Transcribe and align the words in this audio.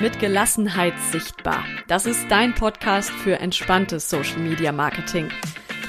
Mit 0.00 0.18
Gelassenheit 0.18 0.92
sichtbar. 1.10 1.64
Das 1.88 2.04
ist 2.04 2.26
dein 2.28 2.54
Podcast 2.54 3.10
für 3.10 3.40
entspanntes 3.40 4.10
Social 4.10 4.38
Media 4.38 4.70
Marketing. 4.70 5.30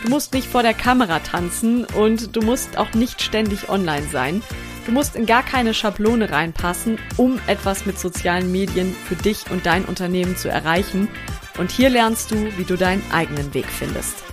Du 0.01 0.09
musst 0.09 0.33
nicht 0.33 0.47
vor 0.47 0.63
der 0.63 0.73
Kamera 0.73 1.19
tanzen 1.19 1.83
und 1.83 2.33
du 2.35 2.41
musst 2.41 2.77
auch 2.77 2.93
nicht 2.93 3.21
ständig 3.21 3.67
online 3.67 4.07
sein. 4.07 4.41
Du 4.85 4.93
musst 4.93 5.17
in 5.17 5.25
gar 5.25 5.43
keine 5.43 5.73
Schablone 5.73 6.31
reinpassen, 6.31 6.99
um 7.17 7.39
etwas 7.47 7.85
mit 7.85 7.99
sozialen 7.99 8.49
Medien 8.49 8.95
für 9.07 9.15
dich 9.15 9.51
und 9.51 9.65
dein 9.65 9.83
Unternehmen 9.83 10.37
zu 10.37 10.47
erreichen. 10.47 11.09
Und 11.57 11.69
hier 11.69 11.89
lernst 11.89 12.31
du, 12.31 12.35
wie 12.57 12.63
du 12.63 12.77
deinen 12.77 13.03
eigenen 13.11 13.53
Weg 13.53 13.65
findest. 13.65 14.23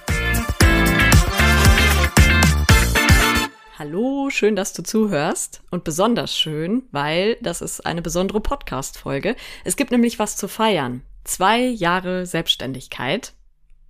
Hallo, 3.76 4.30
schön, 4.30 4.54
dass 4.54 4.72
du 4.72 4.84
zuhörst 4.84 5.64
und 5.72 5.82
besonders 5.82 6.38
schön, 6.38 6.84
weil 6.92 7.36
das 7.40 7.60
ist 7.60 7.84
eine 7.84 8.02
besondere 8.02 8.40
Podcast-Folge. 8.40 9.34
Es 9.64 9.74
gibt 9.74 9.90
nämlich 9.90 10.20
was 10.20 10.36
zu 10.36 10.46
feiern. 10.46 11.02
Zwei 11.24 11.58
Jahre 11.58 12.24
Selbstständigkeit. 12.24 13.32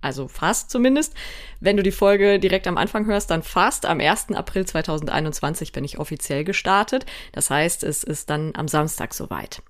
Also 0.01 0.27
fast 0.27 0.71
zumindest. 0.71 1.13
Wenn 1.59 1.77
du 1.77 1.83
die 1.83 1.91
Folge 1.91 2.39
direkt 2.39 2.65
am 2.65 2.79
Anfang 2.79 3.05
hörst, 3.05 3.29
dann 3.29 3.43
fast 3.43 3.85
am 3.85 3.99
1. 3.99 4.31
April 4.31 4.65
2021 4.65 5.71
bin 5.71 5.83
ich 5.83 5.99
offiziell 5.99 6.43
gestartet. 6.43 7.05
Das 7.31 7.51
heißt, 7.51 7.83
es 7.83 8.03
ist 8.03 8.31
dann 8.31 8.53
am 8.55 8.67
Samstag 8.67 9.13
soweit. 9.13 9.61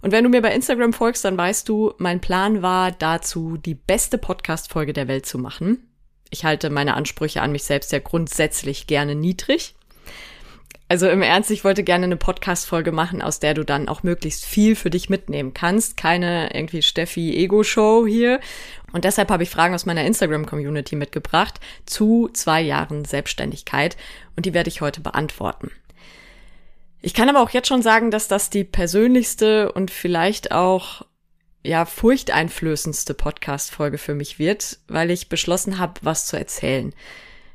Und 0.00 0.12
wenn 0.12 0.22
du 0.22 0.30
mir 0.30 0.42
bei 0.42 0.54
Instagram 0.54 0.92
folgst, 0.92 1.24
dann 1.24 1.36
weißt 1.36 1.68
du, 1.68 1.92
mein 1.98 2.20
Plan 2.20 2.62
war 2.62 2.92
dazu, 2.92 3.56
die 3.56 3.74
beste 3.74 4.16
Podcast-Folge 4.16 4.92
der 4.92 5.08
Welt 5.08 5.26
zu 5.26 5.38
machen 5.38 5.88
ich 6.30 6.44
halte 6.44 6.70
meine 6.70 6.94
Ansprüche 6.94 7.42
an 7.42 7.52
mich 7.52 7.64
selbst 7.64 7.92
ja 7.92 7.98
grundsätzlich 7.98 8.86
gerne 8.86 9.14
niedrig. 9.14 9.74
Also 10.88 11.08
im 11.08 11.20
Ernst, 11.20 11.50
ich 11.50 11.64
wollte 11.64 11.82
gerne 11.82 12.04
eine 12.04 12.16
Podcast-Folge 12.16 12.92
machen, 12.92 13.20
aus 13.20 13.40
der 13.40 13.54
du 13.54 13.64
dann 13.64 13.88
auch 13.88 14.04
möglichst 14.04 14.44
viel 14.44 14.76
für 14.76 14.88
dich 14.88 15.10
mitnehmen 15.10 15.52
kannst. 15.52 15.96
Keine 15.96 16.54
irgendwie 16.54 16.80
Steffi-Ego-Show 16.80 18.06
hier. 18.06 18.40
Und 18.92 19.04
deshalb 19.04 19.30
habe 19.30 19.42
ich 19.42 19.50
Fragen 19.50 19.74
aus 19.74 19.84
meiner 19.84 20.04
Instagram-Community 20.04 20.94
mitgebracht 20.94 21.58
zu 21.86 22.28
zwei 22.32 22.60
Jahren 22.62 23.04
Selbstständigkeit. 23.04 23.96
Und 24.36 24.46
die 24.46 24.54
werde 24.54 24.68
ich 24.68 24.80
heute 24.80 25.00
beantworten. 25.00 25.72
Ich 27.02 27.14
kann 27.14 27.28
aber 27.28 27.42
auch 27.42 27.50
jetzt 27.50 27.68
schon 27.68 27.82
sagen, 27.82 28.12
dass 28.12 28.28
das 28.28 28.48
die 28.48 28.64
persönlichste 28.64 29.72
und 29.72 29.90
vielleicht 29.90 30.52
auch 30.52 31.04
ja 31.66 31.84
furchteinflößendste 31.84 33.14
Podcast-Folge 33.14 33.98
für 33.98 34.14
mich 34.14 34.38
wird, 34.38 34.78
weil 34.88 35.10
ich 35.10 35.28
beschlossen 35.28 35.78
habe, 35.78 35.94
was 36.02 36.26
zu 36.26 36.36
erzählen. 36.36 36.94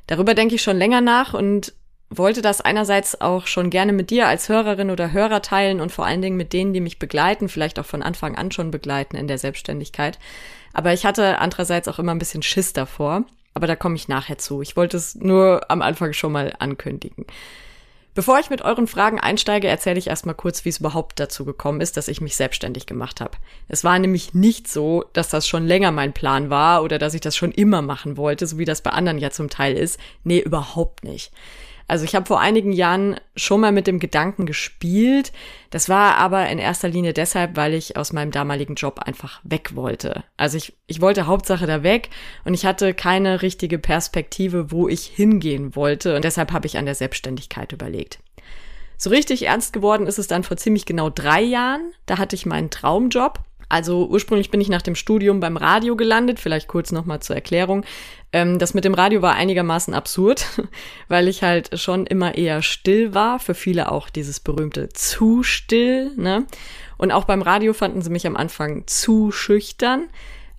Darüber 0.06 0.34
denke 0.34 0.54
ich 0.54 0.62
schon 0.62 0.76
länger 0.76 1.00
nach 1.00 1.34
und 1.34 1.72
wollte 2.10 2.42
das 2.42 2.60
einerseits 2.60 3.20
auch 3.20 3.46
schon 3.46 3.70
gerne 3.70 3.92
mit 3.92 4.10
dir 4.10 4.28
als 4.28 4.48
Hörerin 4.48 4.90
oder 4.90 5.12
Hörer 5.12 5.40
teilen 5.40 5.80
und 5.80 5.90
vor 5.90 6.04
allen 6.04 6.20
Dingen 6.20 6.36
mit 6.36 6.52
denen, 6.52 6.74
die 6.74 6.80
mich 6.80 6.98
begleiten, 6.98 7.48
vielleicht 7.48 7.78
auch 7.78 7.86
von 7.86 8.02
Anfang 8.02 8.36
an 8.36 8.52
schon 8.52 8.70
begleiten 8.70 9.16
in 9.16 9.28
der 9.28 9.38
Selbstständigkeit. 9.38 10.18
Aber 10.74 10.92
ich 10.92 11.06
hatte 11.06 11.38
andererseits 11.38 11.88
auch 11.88 11.98
immer 11.98 12.12
ein 12.12 12.18
bisschen 12.18 12.42
Schiss 12.42 12.72
davor. 12.72 13.24
Aber 13.54 13.66
da 13.66 13.76
komme 13.76 13.96
ich 13.96 14.08
nachher 14.08 14.38
zu. 14.38 14.62
Ich 14.62 14.76
wollte 14.76 14.96
es 14.96 15.14
nur 15.14 15.70
am 15.70 15.82
Anfang 15.82 16.12
schon 16.14 16.32
mal 16.32 16.54
ankündigen. 16.58 17.26
Bevor 18.14 18.38
ich 18.38 18.50
mit 18.50 18.60
euren 18.60 18.86
Fragen 18.86 19.18
einsteige, 19.18 19.68
erzähle 19.68 19.98
ich 19.98 20.08
erstmal 20.08 20.34
kurz, 20.34 20.66
wie 20.66 20.68
es 20.68 20.80
überhaupt 20.80 21.18
dazu 21.18 21.46
gekommen 21.46 21.80
ist, 21.80 21.96
dass 21.96 22.08
ich 22.08 22.20
mich 22.20 22.36
selbstständig 22.36 22.84
gemacht 22.84 23.22
habe. 23.22 23.38
Es 23.68 23.84
war 23.84 23.98
nämlich 23.98 24.34
nicht 24.34 24.68
so, 24.68 25.06
dass 25.14 25.30
das 25.30 25.48
schon 25.48 25.66
länger 25.66 25.92
mein 25.92 26.12
Plan 26.12 26.50
war 26.50 26.82
oder 26.82 26.98
dass 26.98 27.14
ich 27.14 27.22
das 27.22 27.34
schon 27.34 27.52
immer 27.52 27.80
machen 27.80 28.18
wollte, 28.18 28.46
so 28.46 28.58
wie 28.58 28.66
das 28.66 28.82
bei 28.82 28.90
anderen 28.90 29.16
ja 29.16 29.30
zum 29.30 29.48
Teil 29.48 29.78
ist. 29.78 29.98
Nee, 30.24 30.40
überhaupt 30.40 31.04
nicht. 31.04 31.32
Also 31.88 32.04
ich 32.04 32.14
habe 32.14 32.26
vor 32.26 32.40
einigen 32.40 32.72
Jahren 32.72 33.16
schon 33.36 33.60
mal 33.60 33.72
mit 33.72 33.86
dem 33.86 33.98
Gedanken 33.98 34.46
gespielt. 34.46 35.32
Das 35.70 35.88
war 35.88 36.16
aber 36.16 36.48
in 36.48 36.58
erster 36.58 36.88
Linie 36.88 37.12
deshalb, 37.12 37.56
weil 37.56 37.74
ich 37.74 37.96
aus 37.96 38.12
meinem 38.12 38.30
damaligen 38.30 38.74
Job 38.74 39.00
einfach 39.00 39.40
weg 39.44 39.74
wollte. 39.74 40.24
Also 40.36 40.56
ich, 40.56 40.74
ich 40.86 41.00
wollte 41.00 41.26
Hauptsache 41.26 41.66
da 41.66 41.82
weg 41.82 42.10
und 42.44 42.54
ich 42.54 42.66
hatte 42.66 42.94
keine 42.94 43.42
richtige 43.42 43.78
Perspektive, 43.78 44.70
wo 44.70 44.88
ich 44.88 45.04
hingehen 45.04 45.76
wollte. 45.76 46.16
Und 46.16 46.24
deshalb 46.24 46.52
habe 46.52 46.66
ich 46.66 46.78
an 46.78 46.86
der 46.86 46.94
Selbstständigkeit 46.94 47.72
überlegt. 47.72 48.18
So 49.02 49.10
richtig 49.10 49.46
ernst 49.46 49.72
geworden 49.72 50.06
ist 50.06 50.20
es 50.20 50.28
dann 50.28 50.44
vor 50.44 50.56
ziemlich 50.56 50.86
genau 50.86 51.10
drei 51.10 51.42
Jahren. 51.42 51.92
Da 52.06 52.18
hatte 52.18 52.36
ich 52.36 52.46
meinen 52.46 52.70
Traumjob 52.70 53.40
also 53.72 54.06
ursprünglich 54.06 54.50
bin 54.50 54.60
ich 54.60 54.68
nach 54.68 54.82
dem 54.82 54.94
Studium 54.94 55.40
beim 55.40 55.56
Radio 55.56 55.96
gelandet, 55.96 56.38
vielleicht 56.38 56.68
kurz 56.68 56.92
nochmal 56.92 57.20
zur 57.20 57.36
Erklärung. 57.36 57.86
Ähm, 58.30 58.58
das 58.58 58.74
mit 58.74 58.84
dem 58.84 58.92
Radio 58.92 59.22
war 59.22 59.32
einigermaßen 59.32 59.94
absurd, 59.94 60.44
weil 61.08 61.26
ich 61.26 61.42
halt 61.42 61.80
schon 61.80 62.04
immer 62.04 62.34
eher 62.34 62.60
still 62.60 63.14
war, 63.14 63.38
für 63.38 63.54
viele 63.54 63.90
auch 63.90 64.10
dieses 64.10 64.40
berühmte 64.40 64.90
zu 64.90 65.42
still. 65.42 66.12
Ne? 66.16 66.44
Und 66.98 67.12
auch 67.12 67.24
beim 67.24 67.40
Radio 67.40 67.72
fanden 67.72 68.02
sie 68.02 68.10
mich 68.10 68.26
am 68.26 68.36
Anfang 68.36 68.86
zu 68.86 69.32
schüchtern. 69.32 70.10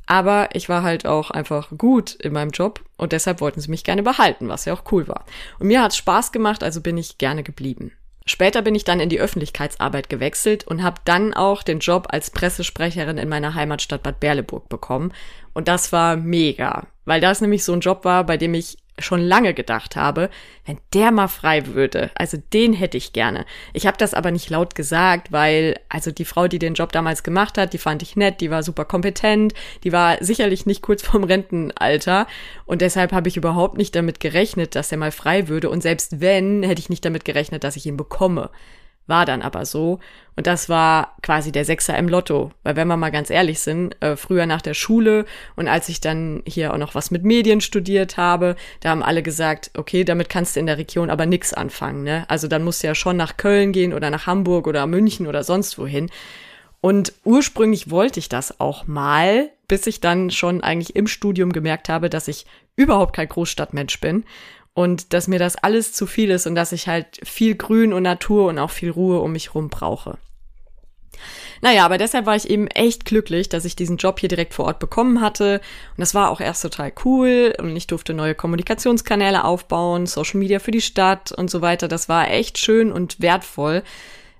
Aber 0.07 0.49
ich 0.53 0.67
war 0.67 0.81
halt 0.81 1.05
auch 1.05 1.29
einfach 1.29 1.69
gut 1.77 2.15
in 2.15 2.33
meinem 2.33 2.49
Job 2.49 2.81
und 2.97 3.11
deshalb 3.11 3.41
wollten 3.41 3.61
sie 3.61 3.69
mich 3.69 3.83
gerne 3.83 4.01
behalten, 4.01 4.49
was 4.49 4.65
ja 4.65 4.73
auch 4.73 4.91
cool 4.91 5.07
war. 5.07 5.23
Und 5.59 5.67
mir 5.67 5.83
hat's 5.83 5.97
Spaß 5.97 6.31
gemacht, 6.31 6.63
also 6.63 6.81
bin 6.81 6.97
ich 6.97 7.19
gerne 7.19 7.43
geblieben. 7.43 7.91
Später 8.25 8.61
bin 8.61 8.75
ich 8.75 8.83
dann 8.83 8.99
in 8.99 9.09
die 9.09 9.19
Öffentlichkeitsarbeit 9.19 10.09
gewechselt 10.09 10.65
und 10.65 10.81
habe 10.81 11.01
dann 11.05 11.33
auch 11.33 11.63
den 11.63 11.79
Job 11.79 12.07
als 12.09 12.31
Pressesprecherin 12.31 13.17
in 13.17 13.29
meiner 13.29 13.53
Heimatstadt 13.53 14.03
Bad 14.03 14.19
Berleburg 14.19 14.69
bekommen. 14.69 15.11
Und 15.53 15.67
das 15.67 15.91
war 15.91 16.15
mega, 16.15 16.87
weil 17.05 17.21
das 17.21 17.41
nämlich 17.41 17.63
so 17.63 17.73
ein 17.73 17.81
Job 17.81 18.05
war, 18.05 18.25
bei 18.25 18.37
dem 18.37 18.53
ich 18.53 18.77
schon 18.99 19.21
lange 19.21 19.53
gedacht 19.53 19.95
habe, 19.95 20.29
wenn 20.65 20.77
der 20.93 21.11
mal 21.11 21.27
frei 21.27 21.65
würde, 21.67 22.11
also 22.15 22.37
den 22.53 22.73
hätte 22.73 22.97
ich 22.97 23.11
gerne. 23.13 23.45
Ich 23.73 23.87
habe 23.87 23.97
das 23.97 24.13
aber 24.13 24.31
nicht 24.31 24.49
laut 24.49 24.75
gesagt, 24.75 25.31
weil 25.31 25.79
also 25.89 26.11
die 26.11 26.25
Frau, 26.25 26.47
die 26.47 26.59
den 26.59 26.75
Job 26.75 26.91
damals 26.91 27.23
gemacht 27.23 27.57
hat, 27.57 27.73
die 27.73 27.79
fand 27.79 28.03
ich 28.03 28.15
nett, 28.15 28.39
die 28.39 28.51
war 28.51 28.61
super 28.63 28.85
kompetent, 28.85 29.53
die 29.83 29.91
war 29.91 30.17
sicherlich 30.23 30.65
nicht 30.65 30.81
kurz 30.81 31.01
vorm 31.03 31.23
Rentenalter 31.23 32.27
und 32.65 32.81
deshalb 32.81 33.11
habe 33.11 33.29
ich 33.29 33.37
überhaupt 33.37 33.77
nicht 33.77 33.95
damit 33.95 34.19
gerechnet, 34.19 34.75
dass 34.75 34.91
er 34.91 34.97
mal 34.97 35.11
frei 35.11 35.47
würde 35.47 35.69
und 35.69 35.81
selbst 35.81 36.21
wenn, 36.21 36.63
hätte 36.63 36.79
ich 36.79 36.89
nicht 36.89 37.03
damit 37.03 37.25
gerechnet, 37.25 37.63
dass 37.63 37.75
ich 37.75 37.85
ihn 37.85 37.97
bekomme. 37.97 38.51
War 39.05 39.25
dann 39.25 39.41
aber 39.41 39.65
so. 39.65 39.99
Und 40.35 40.47
das 40.47 40.69
war 40.69 41.15
quasi 41.21 41.51
der 41.51 41.65
Sechser 41.65 41.97
im 41.97 42.07
Lotto. 42.07 42.51
Weil 42.63 42.75
wenn 42.75 42.87
wir 42.87 42.97
mal 42.97 43.11
ganz 43.11 43.29
ehrlich 43.29 43.59
sind, 43.59 44.01
äh, 44.01 44.15
früher 44.15 44.45
nach 44.45 44.61
der 44.61 44.73
Schule 44.73 45.25
und 45.55 45.67
als 45.67 45.89
ich 45.89 45.99
dann 45.99 46.41
hier 46.45 46.73
auch 46.73 46.77
noch 46.77 46.95
was 46.95 47.11
mit 47.11 47.23
Medien 47.23 47.61
studiert 47.61 48.17
habe, 48.17 48.55
da 48.79 48.89
haben 48.89 49.03
alle 49.03 49.21
gesagt, 49.21 49.71
okay, 49.77 50.03
damit 50.03 50.29
kannst 50.29 50.55
du 50.55 50.59
in 50.59 50.65
der 50.65 50.77
Region 50.77 51.09
aber 51.09 51.25
nix 51.25 51.53
anfangen. 51.53 52.03
Ne? 52.03 52.25
Also 52.29 52.47
dann 52.47 52.63
musst 52.63 52.81
du 52.81 52.87
ja 52.87 52.95
schon 52.95 53.17
nach 53.17 53.37
Köln 53.37 53.73
gehen 53.73 53.93
oder 53.93 54.09
nach 54.09 54.25
Hamburg 54.25 54.67
oder 54.67 54.87
München 54.87 55.27
oder 55.27 55.43
sonst 55.43 55.77
wohin. 55.77 56.09
Und 56.79 57.13
ursprünglich 57.23 57.89
wollte 57.91 58.19
ich 58.19 58.29
das 58.29 58.59
auch 58.59 58.87
mal, 58.87 59.49
bis 59.67 59.87
ich 59.87 60.01
dann 60.01 60.31
schon 60.31 60.61
eigentlich 60.61 60.95
im 60.95 61.07
Studium 61.07 61.53
gemerkt 61.53 61.89
habe, 61.89 62.09
dass 62.09 62.27
ich 62.27 62.45
überhaupt 62.75 63.15
kein 63.15 63.29
Großstadtmensch 63.29 63.99
bin 64.01 64.23
und 64.73 65.13
dass 65.13 65.27
mir 65.27 65.39
das 65.39 65.55
alles 65.55 65.93
zu 65.93 66.07
viel 66.07 66.31
ist 66.31 66.47
und 66.47 66.55
dass 66.55 66.71
ich 66.71 66.87
halt 66.87 67.19
viel 67.23 67.55
Grün 67.55 67.93
und 67.93 68.03
Natur 68.03 68.47
und 68.47 68.57
auch 68.59 68.71
viel 68.71 68.89
Ruhe 68.89 69.19
um 69.19 69.33
mich 69.33 69.53
rum 69.53 69.69
brauche. 69.69 70.17
Naja, 71.61 71.85
aber 71.85 71.97
deshalb 71.97 72.25
war 72.25 72.35
ich 72.35 72.49
eben 72.49 72.67
echt 72.67 73.05
glücklich, 73.05 73.47
dass 73.47 73.63
ich 73.63 73.77
diesen 73.77 73.95
Job 73.95 74.19
hier 74.19 74.27
direkt 74.27 74.53
vor 74.53 74.65
Ort 74.65 74.79
bekommen 74.79 75.21
hatte. 75.21 75.61
Und 75.91 76.01
das 76.01 76.13
war 76.13 76.29
auch 76.29 76.41
erst 76.41 76.61
total 76.61 76.91
cool. 77.05 77.55
Und 77.57 77.73
ich 77.77 77.87
durfte 77.87 78.13
neue 78.13 78.35
Kommunikationskanäle 78.35 79.45
aufbauen, 79.45 80.05
Social 80.05 80.39
Media 80.39 80.59
für 80.59 80.71
die 80.71 80.81
Stadt 80.81 81.31
und 81.31 81.49
so 81.49 81.61
weiter. 81.61 81.87
Das 81.87 82.09
war 82.09 82.29
echt 82.29 82.57
schön 82.57 82.91
und 82.91 83.21
wertvoll. 83.21 83.83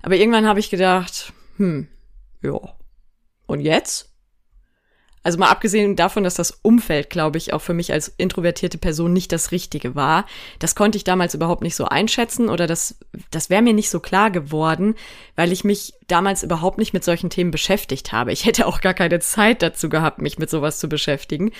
Aber 0.01 0.15
irgendwann 0.15 0.45
habe 0.45 0.59
ich 0.59 0.69
gedacht, 0.69 1.31
hm, 1.55 1.87
ja. 2.41 2.59
Und 3.45 3.61
jetzt? 3.61 4.12
Also 5.23 5.39
mal 5.39 5.49
abgesehen 5.49 5.95
davon, 5.95 6.25
dass 6.25 6.35
das 6.35 6.59
Umfeld, 6.61 7.09
glaube 7.09 7.37
ich, 7.37 7.53
auch 7.53 7.61
für 7.61 7.73
mich 7.73 7.93
als 7.93 8.13
introvertierte 8.17 8.77
Person 8.77 9.13
nicht 9.13 9.31
das 9.31 9.51
Richtige 9.51 9.95
war. 9.95 10.25
Das 10.59 10.75
konnte 10.75 10.97
ich 10.97 11.05
damals 11.05 11.33
überhaupt 11.33 11.63
nicht 11.63 11.75
so 11.77 11.85
einschätzen 11.85 12.49
oder 12.49 12.67
das, 12.67 12.97
das 13.31 13.49
wäre 13.49 13.61
mir 13.61 13.73
nicht 13.73 13.89
so 13.89 14.01
klar 14.01 14.31
geworden, 14.31 14.95
weil 15.37 15.53
ich 15.53 15.63
mich 15.63 15.93
damals 16.07 16.43
überhaupt 16.43 16.77
nicht 16.77 16.93
mit 16.93 17.05
solchen 17.05 17.29
Themen 17.29 17.51
beschäftigt 17.51 18.11
habe. 18.11 18.33
Ich 18.33 18.45
hätte 18.45 18.67
auch 18.67 18.81
gar 18.81 18.93
keine 18.93 19.19
Zeit 19.19 19.61
dazu 19.61 19.87
gehabt, 19.87 20.21
mich 20.21 20.37
mit 20.37 20.49
sowas 20.49 20.79
zu 20.79 20.89
beschäftigen. 20.89 21.51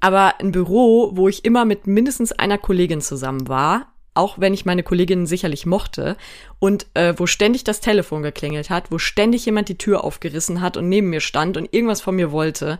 Aber 0.00 0.40
ein 0.40 0.52
Büro, 0.52 1.10
wo 1.14 1.28
ich 1.28 1.44
immer 1.44 1.66
mit 1.66 1.86
mindestens 1.86 2.32
einer 2.32 2.58
Kollegin 2.58 3.02
zusammen 3.02 3.48
war, 3.48 3.92
auch 4.16 4.38
wenn 4.38 4.54
ich 4.54 4.64
meine 4.64 4.82
Kolleginnen 4.82 5.26
sicherlich 5.26 5.66
mochte, 5.66 6.16
und 6.58 6.86
äh, 6.94 7.14
wo 7.16 7.26
ständig 7.26 7.64
das 7.64 7.80
Telefon 7.80 8.22
geklingelt 8.22 8.70
hat, 8.70 8.90
wo 8.90 8.98
ständig 8.98 9.46
jemand 9.46 9.68
die 9.68 9.78
Tür 9.78 10.04
aufgerissen 10.04 10.60
hat 10.60 10.76
und 10.76 10.88
neben 10.88 11.10
mir 11.10 11.20
stand 11.20 11.56
und 11.56 11.72
irgendwas 11.72 12.00
von 12.00 12.16
mir 12.16 12.32
wollte, 12.32 12.78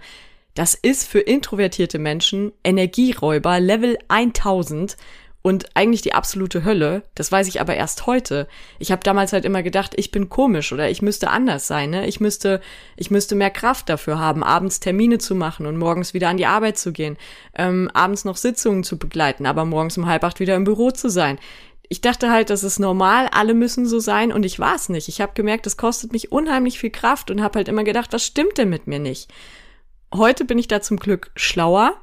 das 0.54 0.74
ist 0.74 1.06
für 1.06 1.20
introvertierte 1.20 1.98
Menschen 1.98 2.52
Energieräuber 2.64 3.60
Level 3.60 3.98
1000 4.08 4.96
und 5.46 5.76
eigentlich 5.76 6.02
die 6.02 6.12
absolute 6.12 6.64
Hölle. 6.64 7.04
Das 7.14 7.30
weiß 7.30 7.46
ich 7.46 7.60
aber 7.60 7.76
erst 7.76 8.08
heute. 8.08 8.48
Ich 8.80 8.90
habe 8.90 9.04
damals 9.04 9.32
halt 9.32 9.44
immer 9.44 9.62
gedacht, 9.62 9.92
ich 9.94 10.10
bin 10.10 10.28
komisch 10.28 10.72
oder 10.72 10.90
ich 10.90 11.02
müsste 11.02 11.30
anders 11.30 11.68
sein. 11.68 11.90
Ne? 11.90 12.08
Ich 12.08 12.18
müsste, 12.18 12.60
ich 12.96 13.12
müsste 13.12 13.36
mehr 13.36 13.50
Kraft 13.50 13.88
dafür 13.88 14.18
haben, 14.18 14.42
abends 14.42 14.80
Termine 14.80 15.18
zu 15.18 15.36
machen 15.36 15.66
und 15.66 15.76
morgens 15.76 16.14
wieder 16.14 16.30
an 16.30 16.36
die 16.36 16.46
Arbeit 16.46 16.78
zu 16.78 16.90
gehen, 16.92 17.16
ähm, 17.54 17.88
abends 17.94 18.24
noch 18.24 18.36
Sitzungen 18.36 18.82
zu 18.82 18.98
begleiten, 18.98 19.46
aber 19.46 19.64
morgens 19.64 19.96
um 19.96 20.06
halb 20.06 20.24
acht 20.24 20.40
wieder 20.40 20.56
im 20.56 20.64
Büro 20.64 20.90
zu 20.90 21.08
sein. 21.08 21.38
ich 21.88 22.00
dachte 22.00 22.28
halt, 22.32 22.50
das 22.50 22.64
ist 22.64 22.80
normal, 22.80 23.28
alle 23.30 23.54
müssen 23.54 23.86
so 23.86 24.00
sein 24.00 24.32
und 24.32 24.44
ich 24.44 24.58
war 24.58 24.74
es 24.74 24.88
nicht. 24.88 25.06
Ich 25.06 25.20
habe 25.20 25.34
gemerkt, 25.34 25.66
das 25.66 25.76
kostet 25.76 26.10
mich 26.10 26.32
unheimlich 26.32 26.80
viel 26.80 26.90
Kraft 26.90 27.30
und 27.30 27.40
habe 27.40 27.60
halt 27.60 27.68
immer 27.68 27.84
gedacht, 27.84 28.12
was 28.12 28.26
stimmt 28.26 28.58
denn 28.58 28.68
mit 28.68 28.88
mir 28.88 28.98
nicht? 28.98 29.32
Heute 30.12 30.44
bin 30.44 30.58
ich 30.58 30.66
da 30.66 30.80
zum 30.80 30.96
Glück 30.96 31.30
schlauer, 31.36 31.94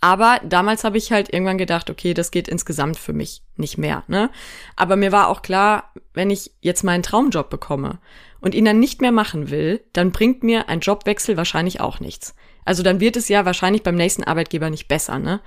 aber 0.00 0.40
damals 0.44 0.84
habe 0.84 0.98
ich 0.98 1.10
halt 1.10 1.32
irgendwann 1.32 1.58
gedacht, 1.58 1.90
okay, 1.90 2.14
das 2.14 2.30
geht 2.30 2.48
insgesamt 2.48 2.96
für 2.96 3.12
mich 3.12 3.42
nicht 3.56 3.78
mehr. 3.78 4.04
Ne? 4.06 4.30
Aber 4.76 4.96
mir 4.96 5.10
war 5.10 5.28
auch 5.28 5.42
klar, 5.42 5.92
wenn 6.14 6.30
ich 6.30 6.52
jetzt 6.60 6.84
meinen 6.84 7.02
Traumjob 7.02 7.50
bekomme 7.50 7.98
und 8.40 8.54
ihn 8.54 8.64
dann 8.64 8.78
nicht 8.78 9.00
mehr 9.00 9.12
machen 9.12 9.50
will, 9.50 9.80
dann 9.92 10.12
bringt 10.12 10.42
mir 10.42 10.68
ein 10.68 10.80
Jobwechsel 10.80 11.36
wahrscheinlich 11.36 11.80
auch 11.80 11.98
nichts. 11.98 12.34
Also 12.64 12.82
dann 12.82 13.00
wird 13.00 13.16
es 13.16 13.28
ja 13.28 13.44
wahrscheinlich 13.44 13.82
beim 13.82 13.96
nächsten 13.96 14.24
Arbeitgeber 14.24 14.70
nicht 14.70 14.88
besser, 14.88 15.18
ne? 15.18 15.40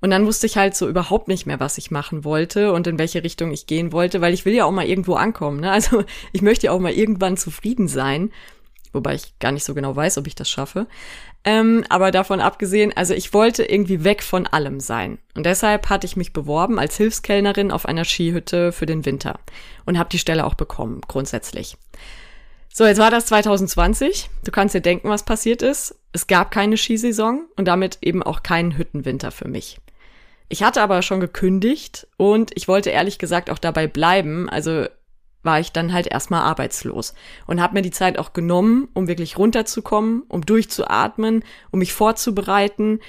Und 0.00 0.10
dann 0.10 0.26
wusste 0.26 0.46
ich 0.46 0.56
halt 0.56 0.76
so 0.76 0.88
überhaupt 0.88 1.26
nicht 1.26 1.46
mehr, 1.46 1.58
was 1.58 1.78
ich 1.78 1.90
machen 1.90 2.24
wollte 2.24 2.72
und 2.72 2.86
in 2.86 2.98
welche 2.98 3.24
Richtung 3.24 3.50
ich 3.50 3.66
gehen 3.66 3.92
wollte, 3.92 4.20
weil 4.20 4.34
ich 4.34 4.44
will 4.44 4.52
ja 4.52 4.66
auch 4.66 4.70
mal 4.70 4.86
irgendwo 4.86 5.14
ankommen. 5.14 5.60
Ne? 5.60 5.70
Also 5.70 6.04
ich 6.32 6.42
möchte 6.42 6.66
ja 6.66 6.72
auch 6.72 6.80
mal 6.80 6.92
irgendwann 6.92 7.36
zufrieden 7.36 7.88
sein, 7.88 8.30
wobei 8.92 9.14
ich 9.14 9.38
gar 9.38 9.52
nicht 9.52 9.64
so 9.64 9.74
genau 9.74 9.96
weiß, 9.96 10.18
ob 10.18 10.26
ich 10.26 10.34
das 10.34 10.50
schaffe. 10.50 10.86
Ähm, 11.48 11.84
aber 11.88 12.10
davon 12.10 12.40
abgesehen, 12.40 12.92
also 12.96 13.14
ich 13.14 13.32
wollte 13.32 13.62
irgendwie 13.62 14.02
weg 14.02 14.24
von 14.24 14.48
allem 14.48 14.80
sein. 14.80 15.18
Und 15.36 15.46
deshalb 15.46 15.88
hatte 15.88 16.04
ich 16.04 16.16
mich 16.16 16.32
beworben 16.32 16.80
als 16.80 16.96
Hilfskellnerin 16.96 17.70
auf 17.70 17.86
einer 17.86 18.04
Skihütte 18.04 18.72
für 18.72 18.84
den 18.84 19.06
Winter 19.06 19.38
und 19.84 19.96
habe 19.96 20.08
die 20.10 20.18
Stelle 20.18 20.44
auch 20.44 20.54
bekommen, 20.54 21.02
grundsätzlich. 21.06 21.76
So, 22.74 22.84
jetzt 22.84 22.98
war 22.98 23.12
das 23.12 23.26
2020. 23.26 24.28
Du 24.44 24.50
kannst 24.50 24.74
dir 24.74 24.80
denken, 24.80 25.08
was 25.08 25.22
passiert 25.22 25.62
ist. 25.62 25.94
Es 26.12 26.26
gab 26.26 26.50
keine 26.50 26.76
Skisaison 26.76 27.46
und 27.56 27.66
damit 27.66 27.98
eben 28.02 28.24
auch 28.24 28.42
keinen 28.42 28.76
Hüttenwinter 28.76 29.30
für 29.30 29.46
mich. 29.46 29.78
Ich 30.48 30.64
hatte 30.64 30.82
aber 30.82 31.02
schon 31.02 31.20
gekündigt 31.20 32.08
und 32.16 32.50
ich 32.56 32.66
wollte 32.66 32.90
ehrlich 32.90 33.18
gesagt 33.18 33.50
auch 33.50 33.58
dabei 33.58 33.86
bleiben. 33.86 34.48
Also 34.48 34.86
war 35.46 35.58
ich 35.60 35.72
dann 35.72 35.94
halt 35.94 36.06
erstmal 36.06 36.42
arbeitslos 36.42 37.14
und 37.46 37.62
habe 37.62 37.72
mir 37.72 37.82
die 37.82 37.90
Zeit 37.90 38.18
auch 38.18 38.34
genommen, 38.34 38.88
um 38.92 39.08
wirklich 39.08 39.38
runterzukommen, 39.38 40.24
um 40.28 40.44
durchzuatmen, 40.44 41.42
um 41.70 41.78
mich 41.78 41.94
vorzubereiten, 41.94 43.00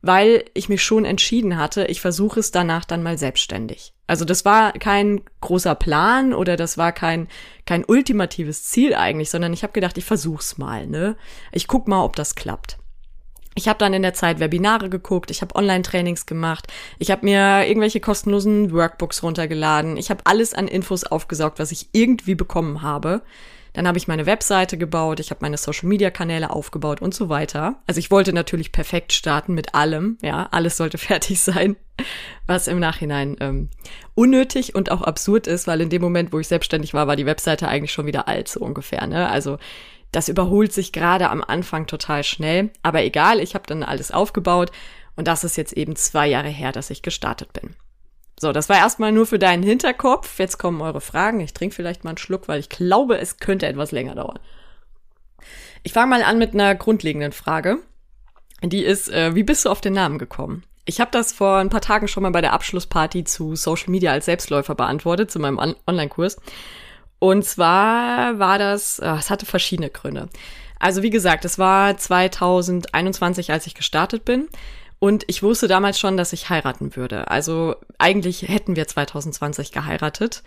weil 0.00 0.44
ich 0.54 0.68
mich 0.68 0.82
schon 0.82 1.04
entschieden 1.04 1.56
hatte, 1.56 1.84
ich 1.84 2.00
versuche 2.00 2.40
es 2.40 2.50
danach 2.50 2.84
dann 2.84 3.04
mal 3.04 3.16
selbstständig. 3.16 3.94
Also 4.08 4.24
das 4.24 4.44
war 4.44 4.72
kein 4.72 5.20
großer 5.40 5.76
Plan 5.76 6.34
oder 6.34 6.56
das 6.56 6.76
war 6.76 6.90
kein 6.90 7.28
kein 7.64 7.84
ultimatives 7.84 8.64
Ziel 8.64 8.94
eigentlich, 8.94 9.30
sondern 9.30 9.52
ich 9.52 9.62
habe 9.62 9.72
gedacht, 9.72 9.96
ich 9.96 10.04
versuch's 10.04 10.58
mal, 10.58 10.88
ne? 10.88 11.16
Ich 11.52 11.68
guck 11.68 11.86
mal, 11.86 12.02
ob 12.02 12.16
das 12.16 12.34
klappt. 12.34 12.78
Ich 13.54 13.68
habe 13.68 13.78
dann 13.78 13.92
in 13.92 14.02
der 14.02 14.14
Zeit 14.14 14.40
Webinare 14.40 14.88
geguckt, 14.88 15.30
ich 15.30 15.42
habe 15.42 15.54
Online-Trainings 15.54 16.26
gemacht, 16.26 16.66
ich 16.98 17.10
habe 17.10 17.24
mir 17.24 17.66
irgendwelche 17.66 18.00
kostenlosen 18.00 18.72
Workbooks 18.72 19.22
runtergeladen, 19.22 19.96
ich 19.96 20.10
habe 20.10 20.22
alles 20.24 20.54
an 20.54 20.68
Infos 20.68 21.04
aufgesaugt, 21.04 21.58
was 21.58 21.72
ich 21.72 21.88
irgendwie 21.92 22.34
bekommen 22.34 22.82
habe. 22.82 23.22
Dann 23.74 23.88
habe 23.88 23.96
ich 23.96 24.06
meine 24.06 24.26
Webseite 24.26 24.76
gebaut, 24.76 25.18
ich 25.18 25.30
habe 25.30 25.40
meine 25.40 25.56
Social-Media-Kanäle 25.56 26.50
aufgebaut 26.50 27.00
und 27.00 27.14
so 27.14 27.30
weiter. 27.30 27.76
Also 27.86 28.00
ich 28.00 28.10
wollte 28.10 28.34
natürlich 28.34 28.70
perfekt 28.70 29.14
starten 29.14 29.54
mit 29.54 29.74
allem, 29.74 30.18
ja, 30.20 30.48
alles 30.50 30.76
sollte 30.76 30.98
fertig 30.98 31.40
sein, 31.40 31.76
was 32.46 32.68
im 32.68 32.78
Nachhinein 32.78 33.36
ähm, 33.40 33.70
unnötig 34.14 34.74
und 34.74 34.90
auch 34.90 35.02
absurd 35.02 35.46
ist, 35.46 35.66
weil 35.66 35.80
in 35.80 35.88
dem 35.88 36.02
Moment, 36.02 36.32
wo 36.32 36.38
ich 36.38 36.48
selbstständig 36.48 36.92
war, 36.92 37.06
war 37.06 37.16
die 37.16 37.26
Webseite 37.26 37.68
eigentlich 37.68 37.92
schon 37.92 38.06
wieder 38.06 38.28
alt, 38.28 38.48
so 38.48 38.60
ungefähr. 38.60 39.06
Ne? 39.06 39.28
Also 39.28 39.58
das 40.12 40.28
überholt 40.28 40.72
sich 40.72 40.92
gerade 40.92 41.30
am 41.30 41.42
Anfang 41.42 41.86
total 41.86 42.22
schnell. 42.22 42.70
Aber 42.82 43.02
egal, 43.02 43.40
ich 43.40 43.54
habe 43.54 43.66
dann 43.66 43.82
alles 43.82 44.12
aufgebaut 44.12 44.70
und 45.16 45.26
das 45.26 45.42
ist 45.42 45.56
jetzt 45.56 45.72
eben 45.72 45.96
zwei 45.96 46.28
Jahre 46.28 46.48
her, 46.48 46.72
dass 46.72 46.90
ich 46.90 47.02
gestartet 47.02 47.52
bin. 47.52 47.74
So, 48.38 48.52
das 48.52 48.68
war 48.68 48.76
erstmal 48.76 49.12
nur 49.12 49.26
für 49.26 49.38
deinen 49.38 49.62
Hinterkopf. 49.62 50.38
Jetzt 50.38 50.58
kommen 50.58 50.80
eure 50.80 51.00
Fragen. 51.00 51.40
Ich 51.40 51.54
trinke 51.54 51.74
vielleicht 51.74 52.04
mal 52.04 52.10
einen 52.10 52.18
Schluck, 52.18 52.48
weil 52.48 52.60
ich 52.60 52.68
glaube, 52.68 53.18
es 53.18 53.38
könnte 53.38 53.66
etwas 53.66 53.92
länger 53.92 54.14
dauern. 54.14 54.38
Ich 55.82 55.92
fange 55.92 56.10
mal 56.10 56.22
an 56.22 56.38
mit 56.38 56.54
einer 56.54 56.74
grundlegenden 56.74 57.32
Frage. 57.32 57.78
Die 58.62 58.84
ist, 58.84 59.08
äh, 59.10 59.34
wie 59.34 59.42
bist 59.42 59.64
du 59.64 59.70
auf 59.70 59.80
den 59.80 59.92
Namen 59.92 60.18
gekommen? 60.18 60.64
Ich 60.84 61.00
habe 61.00 61.10
das 61.12 61.32
vor 61.32 61.58
ein 61.58 61.70
paar 61.70 61.80
Tagen 61.80 62.08
schon 62.08 62.24
mal 62.24 62.30
bei 62.30 62.40
der 62.40 62.52
Abschlussparty 62.52 63.24
zu 63.24 63.54
Social 63.54 63.90
Media 63.90 64.12
als 64.12 64.24
Selbstläufer 64.24 64.74
beantwortet, 64.74 65.30
zu 65.30 65.38
meinem 65.38 65.58
Online-Kurs. 65.86 66.36
Und 67.22 67.44
zwar 67.44 68.40
war 68.40 68.58
das, 68.58 68.98
äh, 68.98 69.08
es 69.12 69.30
hatte 69.30 69.46
verschiedene 69.46 69.90
Gründe. 69.90 70.28
Also 70.80 71.04
wie 71.04 71.10
gesagt, 71.10 71.44
es 71.44 71.56
war 71.56 71.96
2021, 71.96 73.52
als 73.52 73.68
ich 73.68 73.76
gestartet 73.76 74.24
bin. 74.24 74.48
Und 74.98 75.22
ich 75.28 75.40
wusste 75.40 75.68
damals 75.68 76.00
schon, 76.00 76.16
dass 76.16 76.32
ich 76.32 76.50
heiraten 76.50 76.96
würde. 76.96 77.30
Also 77.30 77.76
eigentlich 77.96 78.48
hätten 78.48 78.74
wir 78.74 78.88
2020 78.88 79.70
geheiratet. 79.70 80.42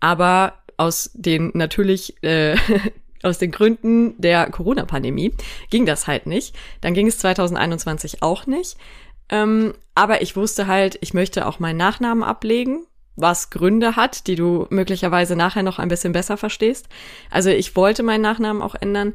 Aber 0.00 0.54
aus 0.78 1.10
den 1.12 1.50
natürlich 1.52 2.22
äh, 2.22 2.56
aus 3.22 3.36
den 3.36 3.50
Gründen 3.50 4.18
der 4.18 4.48
Corona-Pandemie 4.48 5.34
ging 5.68 5.84
das 5.84 6.06
halt 6.06 6.24
nicht. 6.24 6.56
Dann 6.80 6.94
ging 6.94 7.06
es 7.06 7.18
2021 7.18 8.22
auch 8.22 8.46
nicht. 8.46 8.78
Ähm, 9.28 9.74
aber 9.94 10.22
ich 10.22 10.36
wusste 10.36 10.68
halt, 10.68 10.96
ich 11.02 11.12
möchte 11.12 11.46
auch 11.46 11.58
meinen 11.58 11.76
Nachnamen 11.76 12.24
ablegen 12.24 12.86
was 13.16 13.50
Gründe 13.50 13.96
hat, 13.96 14.26
die 14.26 14.34
du 14.34 14.66
möglicherweise 14.70 15.36
nachher 15.36 15.62
noch 15.62 15.78
ein 15.78 15.88
bisschen 15.88 16.12
besser 16.12 16.36
verstehst. 16.36 16.88
Also 17.30 17.50
ich 17.50 17.76
wollte 17.76 18.02
meinen 18.02 18.22
Nachnamen 18.22 18.62
auch 18.62 18.74
ändern 18.74 19.14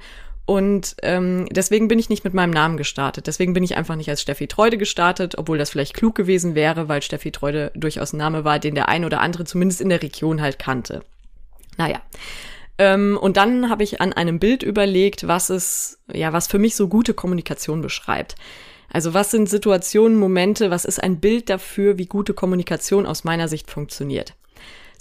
und 0.49 0.95
ähm, 1.03 1.45
deswegen 1.51 1.87
bin 1.87 1.99
ich 1.99 2.09
nicht 2.09 2.23
mit 2.23 2.33
meinem 2.33 2.49
Namen 2.49 2.77
gestartet. 2.77 3.27
Deswegen 3.27 3.53
bin 3.53 3.63
ich 3.63 3.77
einfach 3.77 3.95
nicht 3.95 4.09
als 4.09 4.23
Steffi 4.23 4.47
Treude 4.47 4.79
gestartet, 4.79 5.37
obwohl 5.37 5.59
das 5.59 5.69
vielleicht 5.69 5.93
klug 5.93 6.15
gewesen 6.15 6.55
wäre, 6.55 6.87
weil 6.87 7.03
Steffi 7.03 7.31
Treude 7.31 7.71
durchaus 7.75 8.13
ein 8.13 8.17
Name 8.17 8.45
war, 8.45 8.57
den 8.57 8.73
der 8.73 8.89
ein 8.89 9.05
oder 9.05 9.21
andere 9.21 9.45
zumindest 9.45 9.79
in 9.79 9.89
der 9.89 10.01
Region 10.01 10.41
halt 10.41 10.57
kannte. 10.57 11.03
Naja. 11.77 12.01
Ähm, 12.79 13.19
und 13.21 13.37
dann 13.37 13.69
habe 13.69 13.83
ich 13.83 14.01
an 14.01 14.11
einem 14.11 14.39
Bild 14.39 14.63
überlegt, 14.63 15.27
was 15.27 15.51
es, 15.51 15.99
ja, 16.11 16.33
was 16.33 16.47
für 16.47 16.57
mich 16.57 16.75
so 16.75 16.87
gute 16.87 17.13
Kommunikation 17.13 17.81
beschreibt. 17.81 18.35
Also 18.91 19.13
was 19.13 19.31
sind 19.31 19.49
Situationen, 19.49 20.17
Momente, 20.17 20.71
was 20.71 20.85
ist 20.85 21.01
ein 21.01 21.19
Bild 21.19 21.49
dafür, 21.49 21.97
wie 21.97 22.07
gute 22.07 22.33
Kommunikation 22.33 23.05
aus 23.05 23.23
meiner 23.23 23.47
Sicht 23.47 23.69
funktioniert? 23.69 24.35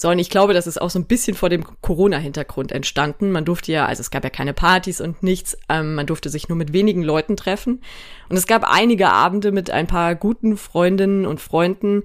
So, 0.01 0.11
und 0.11 0.21
ich 0.21 0.31
glaube, 0.31 0.55
das 0.55 0.69
ist 0.69 0.81
auch 0.81 0.91
so 0.91 0.99
ein 1.01 1.07
bisschen 1.07 1.35
vor 1.35 1.49
dem 1.49 1.65
Corona-Hintergrund 1.81 2.71
entstanden. 2.71 3.33
Man 3.33 3.45
durfte 3.45 3.73
ja, 3.73 3.87
also 3.87 4.01
es 4.01 4.13
gab 4.13 4.23
ja 4.23 4.31
keine 4.31 4.55
Partys 4.55 5.01
und 5.01 5.25
nichts, 5.25 5.59
ähm, 5.69 5.97
man 5.97 6.07
durfte 6.07 6.29
sich 6.29 6.49
nur 6.49 6.57
mit 6.57 6.73
wenigen 6.73 7.03
Leuten 7.03 7.37
treffen. 7.37 7.83
Und 8.29 8.37
es 8.37 8.47
gab 8.47 8.63
einige 8.63 9.11
Abende 9.11 9.51
mit 9.51 9.73
ein 9.73 9.89
paar 9.89 10.15
guten 10.15 10.57
Freundinnen 10.57 11.27
und 11.27 11.41
Freunden, 11.41 12.05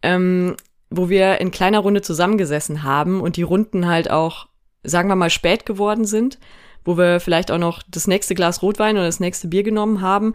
ähm, 0.00 0.56
wo 0.88 1.10
wir 1.10 1.38
in 1.42 1.50
kleiner 1.50 1.80
Runde 1.80 2.00
zusammengesessen 2.00 2.82
haben 2.82 3.20
und 3.20 3.36
die 3.36 3.42
Runden 3.42 3.86
halt 3.86 4.10
auch, 4.10 4.46
sagen 4.82 5.10
wir 5.10 5.16
mal, 5.16 5.28
spät 5.28 5.66
geworden 5.66 6.06
sind, 6.06 6.38
wo 6.82 6.96
wir 6.96 7.20
vielleicht 7.20 7.50
auch 7.50 7.58
noch 7.58 7.82
das 7.86 8.06
nächste 8.06 8.34
Glas 8.34 8.62
Rotwein 8.62 8.96
oder 8.96 9.06
das 9.06 9.20
nächste 9.20 9.48
Bier 9.48 9.64
genommen 9.64 10.00
haben 10.00 10.32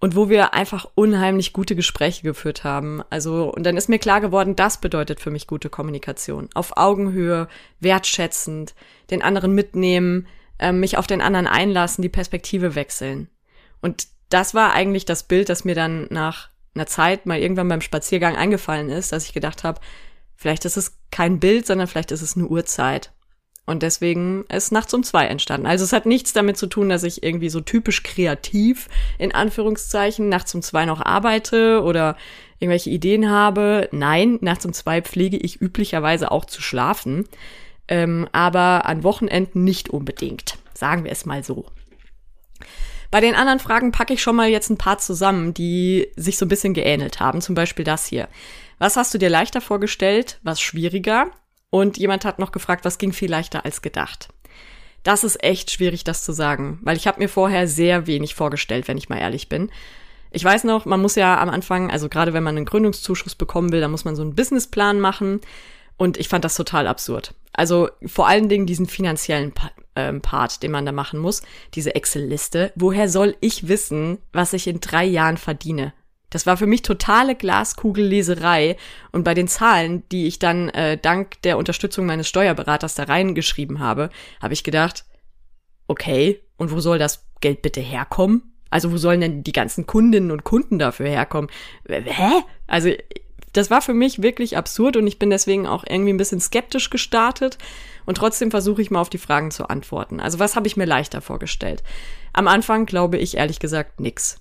und 0.00 0.16
wo 0.16 0.28
wir 0.30 0.54
einfach 0.54 0.86
unheimlich 0.94 1.52
gute 1.52 1.76
Gespräche 1.76 2.22
geführt 2.22 2.64
haben. 2.64 3.02
Also, 3.10 3.52
und 3.52 3.64
dann 3.64 3.76
ist 3.76 3.90
mir 3.90 3.98
klar 3.98 4.20
geworden, 4.20 4.56
das 4.56 4.80
bedeutet 4.80 5.20
für 5.20 5.30
mich 5.30 5.46
gute 5.46 5.68
Kommunikation. 5.68 6.48
Auf 6.54 6.76
Augenhöhe, 6.76 7.48
wertschätzend, 7.80 8.74
den 9.10 9.22
anderen 9.22 9.54
mitnehmen, 9.54 10.26
äh, 10.58 10.72
mich 10.72 10.96
auf 10.96 11.06
den 11.06 11.20
anderen 11.20 11.46
einlassen, 11.46 12.02
die 12.02 12.08
Perspektive 12.08 12.74
wechseln. 12.74 13.28
Und 13.82 14.08
das 14.30 14.54
war 14.54 14.72
eigentlich 14.72 15.04
das 15.04 15.22
Bild, 15.22 15.50
das 15.50 15.64
mir 15.64 15.74
dann 15.74 16.06
nach 16.10 16.48
einer 16.74 16.86
Zeit 16.86 17.26
mal 17.26 17.38
irgendwann 17.38 17.68
beim 17.68 17.80
Spaziergang 17.82 18.36
eingefallen 18.36 18.88
ist, 18.88 19.12
dass 19.12 19.26
ich 19.26 19.34
gedacht 19.34 19.64
habe, 19.64 19.80
vielleicht 20.34 20.64
ist 20.64 20.78
es 20.78 20.98
kein 21.10 21.40
Bild, 21.40 21.66
sondern 21.66 21.88
vielleicht 21.88 22.12
ist 22.12 22.22
es 22.22 22.36
eine 22.36 22.46
Uhrzeit. 22.46 23.12
Und 23.70 23.84
deswegen 23.84 24.44
ist 24.46 24.72
Nachts 24.72 24.92
um 24.94 25.04
zwei 25.04 25.26
entstanden. 25.26 25.68
Also 25.68 25.84
es 25.84 25.92
hat 25.92 26.04
nichts 26.04 26.32
damit 26.32 26.56
zu 26.56 26.66
tun, 26.66 26.88
dass 26.88 27.04
ich 27.04 27.22
irgendwie 27.22 27.50
so 27.50 27.60
typisch 27.60 28.02
kreativ, 28.02 28.88
in 29.16 29.32
Anführungszeichen, 29.32 30.28
nachts 30.28 30.52
um 30.56 30.60
zwei 30.60 30.86
noch 30.86 31.00
arbeite 31.00 31.80
oder 31.84 32.16
irgendwelche 32.58 32.90
Ideen 32.90 33.30
habe. 33.30 33.88
Nein, 33.92 34.38
nachts 34.40 34.66
um 34.66 34.72
zwei 34.72 35.02
pflege 35.02 35.36
ich 35.36 35.60
üblicherweise 35.60 36.32
auch 36.32 36.46
zu 36.46 36.60
schlafen. 36.60 37.28
Ähm, 37.86 38.28
aber 38.32 38.86
an 38.86 39.04
Wochenenden 39.04 39.62
nicht 39.62 39.88
unbedingt. 39.88 40.58
Sagen 40.74 41.04
wir 41.04 41.12
es 41.12 41.24
mal 41.24 41.44
so. 41.44 41.66
Bei 43.12 43.20
den 43.20 43.36
anderen 43.36 43.60
Fragen 43.60 43.92
packe 43.92 44.14
ich 44.14 44.22
schon 44.22 44.34
mal 44.34 44.48
jetzt 44.48 44.70
ein 44.70 44.78
paar 44.78 44.98
zusammen, 44.98 45.54
die 45.54 46.08
sich 46.16 46.38
so 46.38 46.44
ein 46.44 46.48
bisschen 46.48 46.74
geähnelt 46.74 47.20
haben. 47.20 47.40
Zum 47.40 47.54
Beispiel 47.54 47.84
das 47.84 48.06
hier. 48.06 48.26
Was 48.78 48.96
hast 48.96 49.14
du 49.14 49.18
dir 49.18 49.30
leichter 49.30 49.60
vorgestellt? 49.60 50.40
Was 50.42 50.60
schwieriger? 50.60 51.30
Und 51.70 51.98
jemand 51.98 52.24
hat 52.24 52.38
noch 52.38 52.52
gefragt, 52.52 52.84
was 52.84 52.98
ging 52.98 53.12
viel 53.12 53.30
leichter 53.30 53.64
als 53.64 53.80
gedacht. 53.82 54.28
Das 55.02 55.24
ist 55.24 55.42
echt 55.42 55.70
schwierig, 55.70 56.04
das 56.04 56.24
zu 56.24 56.32
sagen, 56.32 56.78
weil 56.82 56.96
ich 56.96 57.06
habe 57.06 57.20
mir 57.20 57.28
vorher 57.28 57.66
sehr 57.66 58.06
wenig 58.06 58.34
vorgestellt, 58.34 58.86
wenn 58.86 58.98
ich 58.98 59.08
mal 59.08 59.18
ehrlich 59.18 59.48
bin. 59.48 59.70
Ich 60.30 60.44
weiß 60.44 60.64
noch, 60.64 60.84
man 60.84 61.00
muss 61.00 61.14
ja 61.14 61.40
am 61.40 61.48
Anfang, 61.48 61.90
also 61.90 62.08
gerade 62.08 62.32
wenn 62.32 62.42
man 62.42 62.56
einen 62.56 62.66
Gründungszuschuss 62.66 63.34
bekommen 63.34 63.72
will, 63.72 63.80
dann 63.80 63.90
muss 63.90 64.04
man 64.04 64.14
so 64.14 64.22
einen 64.22 64.34
Businessplan 64.34 65.00
machen. 65.00 65.40
Und 65.96 66.16
ich 66.16 66.28
fand 66.28 66.44
das 66.44 66.54
total 66.54 66.86
absurd. 66.86 67.34
Also 67.52 67.90
vor 68.06 68.26
allen 68.26 68.48
Dingen 68.48 68.66
diesen 68.66 68.86
finanziellen 68.86 69.52
ähm, 69.96 70.20
Part, 70.22 70.62
den 70.62 70.70
man 70.70 70.86
da 70.86 70.92
machen 70.92 71.18
muss, 71.18 71.42
diese 71.74 71.94
Excel-Liste. 71.94 72.72
Woher 72.74 73.08
soll 73.08 73.36
ich 73.40 73.68
wissen, 73.68 74.18
was 74.32 74.52
ich 74.52 74.66
in 74.66 74.80
drei 74.80 75.04
Jahren 75.04 75.36
verdiene? 75.36 75.92
Das 76.30 76.46
war 76.46 76.56
für 76.56 76.66
mich 76.66 76.82
totale 76.82 77.34
Glaskugelleserei. 77.34 78.76
Und 79.12 79.24
bei 79.24 79.34
den 79.34 79.48
Zahlen, 79.48 80.04
die 80.10 80.26
ich 80.26 80.38
dann 80.38 80.68
äh, 80.70 80.96
dank 80.96 81.42
der 81.42 81.58
Unterstützung 81.58 82.06
meines 82.06 82.28
Steuerberaters 82.28 82.94
da 82.94 83.04
reingeschrieben 83.04 83.80
habe, 83.80 84.10
habe 84.40 84.54
ich 84.54 84.64
gedacht, 84.64 85.04
okay, 85.88 86.40
und 86.56 86.70
wo 86.70 86.80
soll 86.80 86.98
das 86.98 87.26
Geld 87.40 87.62
bitte 87.62 87.80
herkommen? 87.80 88.54
Also 88.70 88.92
wo 88.92 88.96
sollen 88.96 89.20
denn 89.20 89.42
die 89.42 89.52
ganzen 89.52 89.86
Kundinnen 89.86 90.30
und 90.30 90.44
Kunden 90.44 90.78
dafür 90.78 91.08
herkommen? 91.08 91.50
Hä? 91.88 92.42
Also 92.68 92.90
das 93.52 93.70
war 93.70 93.82
für 93.82 93.94
mich 93.94 94.22
wirklich 94.22 94.56
absurd 94.56 94.96
und 94.96 95.06
ich 95.06 95.18
bin 95.18 95.30
deswegen 95.30 95.66
auch 95.66 95.84
irgendwie 95.88 96.12
ein 96.12 96.18
bisschen 96.18 96.40
skeptisch 96.40 96.90
gestartet 96.90 97.58
und 98.06 98.16
trotzdem 98.16 98.52
versuche 98.52 98.80
ich 98.80 98.92
mal 98.92 99.00
auf 99.00 99.10
die 99.10 99.18
Fragen 99.18 99.50
zu 99.50 99.68
antworten. 99.68 100.20
Also 100.20 100.38
was 100.38 100.54
habe 100.54 100.68
ich 100.68 100.76
mir 100.76 100.84
leichter 100.84 101.20
vorgestellt? 101.20 101.82
Am 102.32 102.46
Anfang 102.46 102.86
glaube 102.86 103.18
ich 103.18 103.36
ehrlich 103.36 103.58
gesagt 103.58 103.98
nix. 103.98 104.40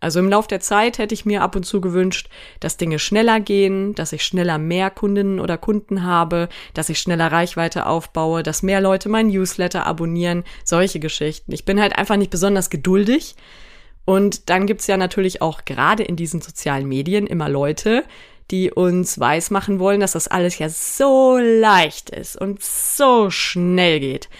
Also 0.00 0.20
im 0.20 0.28
Lauf 0.28 0.46
der 0.46 0.60
Zeit 0.60 0.98
hätte 0.98 1.14
ich 1.14 1.24
mir 1.24 1.42
ab 1.42 1.56
und 1.56 1.64
zu 1.64 1.80
gewünscht, 1.80 2.28
dass 2.60 2.76
Dinge 2.76 3.00
schneller 3.00 3.40
gehen, 3.40 3.94
dass 3.96 4.12
ich 4.12 4.22
schneller 4.22 4.56
mehr 4.56 4.90
Kundinnen 4.90 5.40
oder 5.40 5.58
Kunden 5.58 6.04
habe, 6.04 6.48
dass 6.72 6.88
ich 6.88 7.00
schneller 7.00 7.32
Reichweite 7.32 7.86
aufbaue, 7.86 8.44
dass 8.44 8.62
mehr 8.62 8.80
Leute 8.80 9.08
mein 9.08 9.26
Newsletter 9.28 9.86
abonnieren, 9.86 10.44
solche 10.64 11.00
Geschichten. 11.00 11.52
Ich 11.52 11.64
bin 11.64 11.80
halt 11.80 11.98
einfach 11.98 12.16
nicht 12.16 12.30
besonders 12.30 12.70
geduldig. 12.70 13.34
Und 14.04 14.48
dann 14.48 14.66
gibt's 14.66 14.86
ja 14.86 14.96
natürlich 14.96 15.42
auch 15.42 15.64
gerade 15.64 16.02
in 16.02 16.16
diesen 16.16 16.40
sozialen 16.40 16.88
Medien 16.88 17.26
immer 17.26 17.48
Leute, 17.48 18.04
die 18.50 18.70
uns 18.70 19.20
weismachen 19.20 19.78
wollen, 19.80 20.00
dass 20.00 20.12
das 20.12 20.28
alles 20.28 20.58
ja 20.58 20.68
so 20.68 21.36
leicht 21.36 22.08
ist 22.10 22.40
und 22.40 22.62
so 22.62 23.30
schnell 23.30 24.00
geht. 24.00 24.30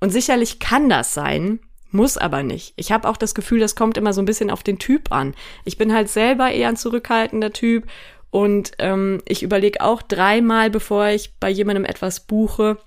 Und 0.00 0.10
sicherlich 0.10 0.60
kann 0.60 0.88
das 0.88 1.12
sein, 1.12 1.58
muss 1.96 2.16
aber 2.16 2.42
nicht. 2.42 2.74
Ich 2.76 2.92
habe 2.92 3.08
auch 3.08 3.16
das 3.16 3.34
Gefühl, 3.34 3.58
das 3.58 3.74
kommt 3.74 3.96
immer 3.96 4.12
so 4.12 4.22
ein 4.22 4.26
bisschen 4.26 4.50
auf 4.50 4.62
den 4.62 4.78
Typ 4.78 5.10
an. 5.10 5.34
Ich 5.64 5.78
bin 5.78 5.92
halt 5.92 6.08
selber 6.08 6.50
eher 6.50 6.68
ein 6.68 6.76
zurückhaltender 6.76 7.52
Typ 7.52 7.86
und 8.30 8.72
ähm, 8.78 9.22
ich 9.26 9.42
überlege 9.42 9.80
auch 9.80 10.02
dreimal, 10.02 10.70
bevor 10.70 11.08
ich 11.08 11.34
bei 11.40 11.50
jemandem 11.50 11.84
etwas 11.84 12.20
buche. 12.20 12.78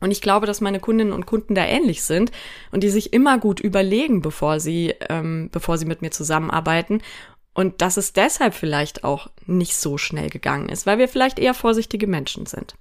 Und 0.00 0.10
ich 0.10 0.20
glaube, 0.20 0.46
dass 0.46 0.60
meine 0.60 0.80
Kundinnen 0.80 1.12
und 1.12 1.26
Kunden 1.26 1.54
da 1.54 1.64
ähnlich 1.64 2.02
sind 2.02 2.32
und 2.72 2.82
die 2.82 2.90
sich 2.90 3.12
immer 3.12 3.38
gut 3.38 3.60
überlegen, 3.60 4.20
bevor 4.20 4.60
sie, 4.60 4.94
ähm, 5.08 5.48
bevor 5.52 5.78
sie 5.78 5.86
mit 5.86 6.02
mir 6.02 6.10
zusammenarbeiten. 6.10 7.02
Und 7.54 7.82
dass 7.82 7.96
es 7.96 8.12
deshalb 8.12 8.54
vielleicht 8.54 9.04
auch 9.04 9.30
nicht 9.46 9.76
so 9.76 9.98
schnell 9.98 10.28
gegangen 10.28 10.68
ist, 10.68 10.86
weil 10.86 10.98
wir 10.98 11.08
vielleicht 11.08 11.38
eher 11.38 11.54
vorsichtige 11.54 12.06
Menschen 12.06 12.46
sind. 12.46 12.74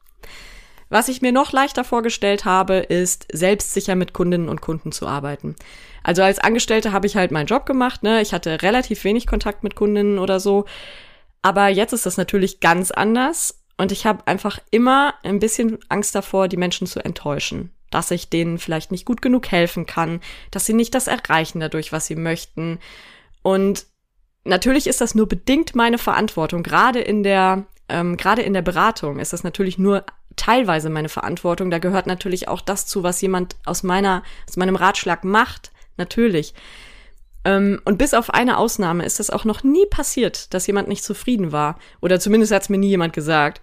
Was 0.91 1.07
ich 1.07 1.21
mir 1.21 1.31
noch 1.31 1.53
leichter 1.53 1.85
vorgestellt 1.85 2.43
habe, 2.43 2.75
ist 2.75 3.25
selbstsicher 3.31 3.95
mit 3.95 4.11
Kundinnen 4.11 4.49
und 4.49 4.59
Kunden 4.59 4.91
zu 4.91 5.07
arbeiten. 5.07 5.55
Also 6.03 6.21
als 6.21 6.37
Angestellte 6.37 6.91
habe 6.91 7.07
ich 7.07 7.15
halt 7.15 7.31
meinen 7.31 7.45
Job 7.45 7.65
gemacht, 7.65 8.03
ne? 8.03 8.21
Ich 8.21 8.33
hatte 8.33 8.61
relativ 8.61 9.05
wenig 9.05 9.25
Kontakt 9.25 9.63
mit 9.63 9.75
Kundinnen 9.75 10.19
oder 10.19 10.41
so. 10.41 10.65
Aber 11.41 11.69
jetzt 11.69 11.93
ist 11.93 12.05
das 12.05 12.17
natürlich 12.17 12.59
ganz 12.59 12.91
anders 12.91 13.63
und 13.77 13.93
ich 13.93 14.05
habe 14.05 14.27
einfach 14.27 14.59
immer 14.69 15.13
ein 15.23 15.39
bisschen 15.39 15.79
Angst 15.87 16.13
davor, 16.13 16.49
die 16.49 16.57
Menschen 16.57 16.87
zu 16.87 16.99
enttäuschen. 16.99 17.71
Dass 17.89 18.11
ich 18.11 18.29
denen 18.29 18.57
vielleicht 18.57 18.91
nicht 18.91 19.05
gut 19.05 19.21
genug 19.21 19.49
helfen 19.49 19.85
kann, 19.85 20.19
dass 20.51 20.65
sie 20.65 20.73
nicht 20.73 20.93
das 20.93 21.07
erreichen 21.07 21.61
dadurch, 21.61 21.93
was 21.93 22.05
sie 22.05 22.17
möchten. 22.17 22.79
Und 23.43 23.85
natürlich 24.43 24.87
ist 24.87 24.99
das 24.99 25.15
nur 25.15 25.29
bedingt 25.29 25.73
meine 25.73 25.97
Verantwortung. 25.97 26.63
Gerade 26.63 26.99
in 26.99 27.23
der, 27.23 27.63
ähm, 27.87 28.17
gerade 28.17 28.41
in 28.41 28.51
der 28.51 28.61
Beratung 28.61 29.19
ist 29.19 29.31
das 29.31 29.45
natürlich 29.45 29.77
nur 29.77 30.03
teilweise 30.41 30.89
meine 30.89 31.09
Verantwortung. 31.09 31.69
Da 31.69 31.77
gehört 31.77 32.07
natürlich 32.07 32.47
auch 32.47 32.61
das 32.61 32.87
zu, 32.87 33.03
was 33.03 33.21
jemand 33.21 33.55
aus 33.63 33.83
meiner, 33.83 34.23
aus 34.49 34.57
meinem 34.57 34.75
Ratschlag 34.75 35.23
macht. 35.23 35.71
Natürlich. 35.97 36.55
Ähm, 37.45 37.79
und 37.85 37.99
bis 37.99 38.15
auf 38.15 38.31
eine 38.31 38.57
Ausnahme 38.57 39.05
ist 39.05 39.19
das 39.19 39.29
auch 39.29 39.45
noch 39.45 39.63
nie 39.63 39.85
passiert, 39.85 40.51
dass 40.53 40.65
jemand 40.65 40.87
nicht 40.87 41.03
zufrieden 41.03 41.51
war. 41.51 41.77
Oder 42.01 42.19
zumindest 42.19 42.51
hat 42.51 42.63
es 42.63 42.69
mir 42.69 42.79
nie 42.79 42.89
jemand 42.89 43.13
gesagt. 43.13 43.61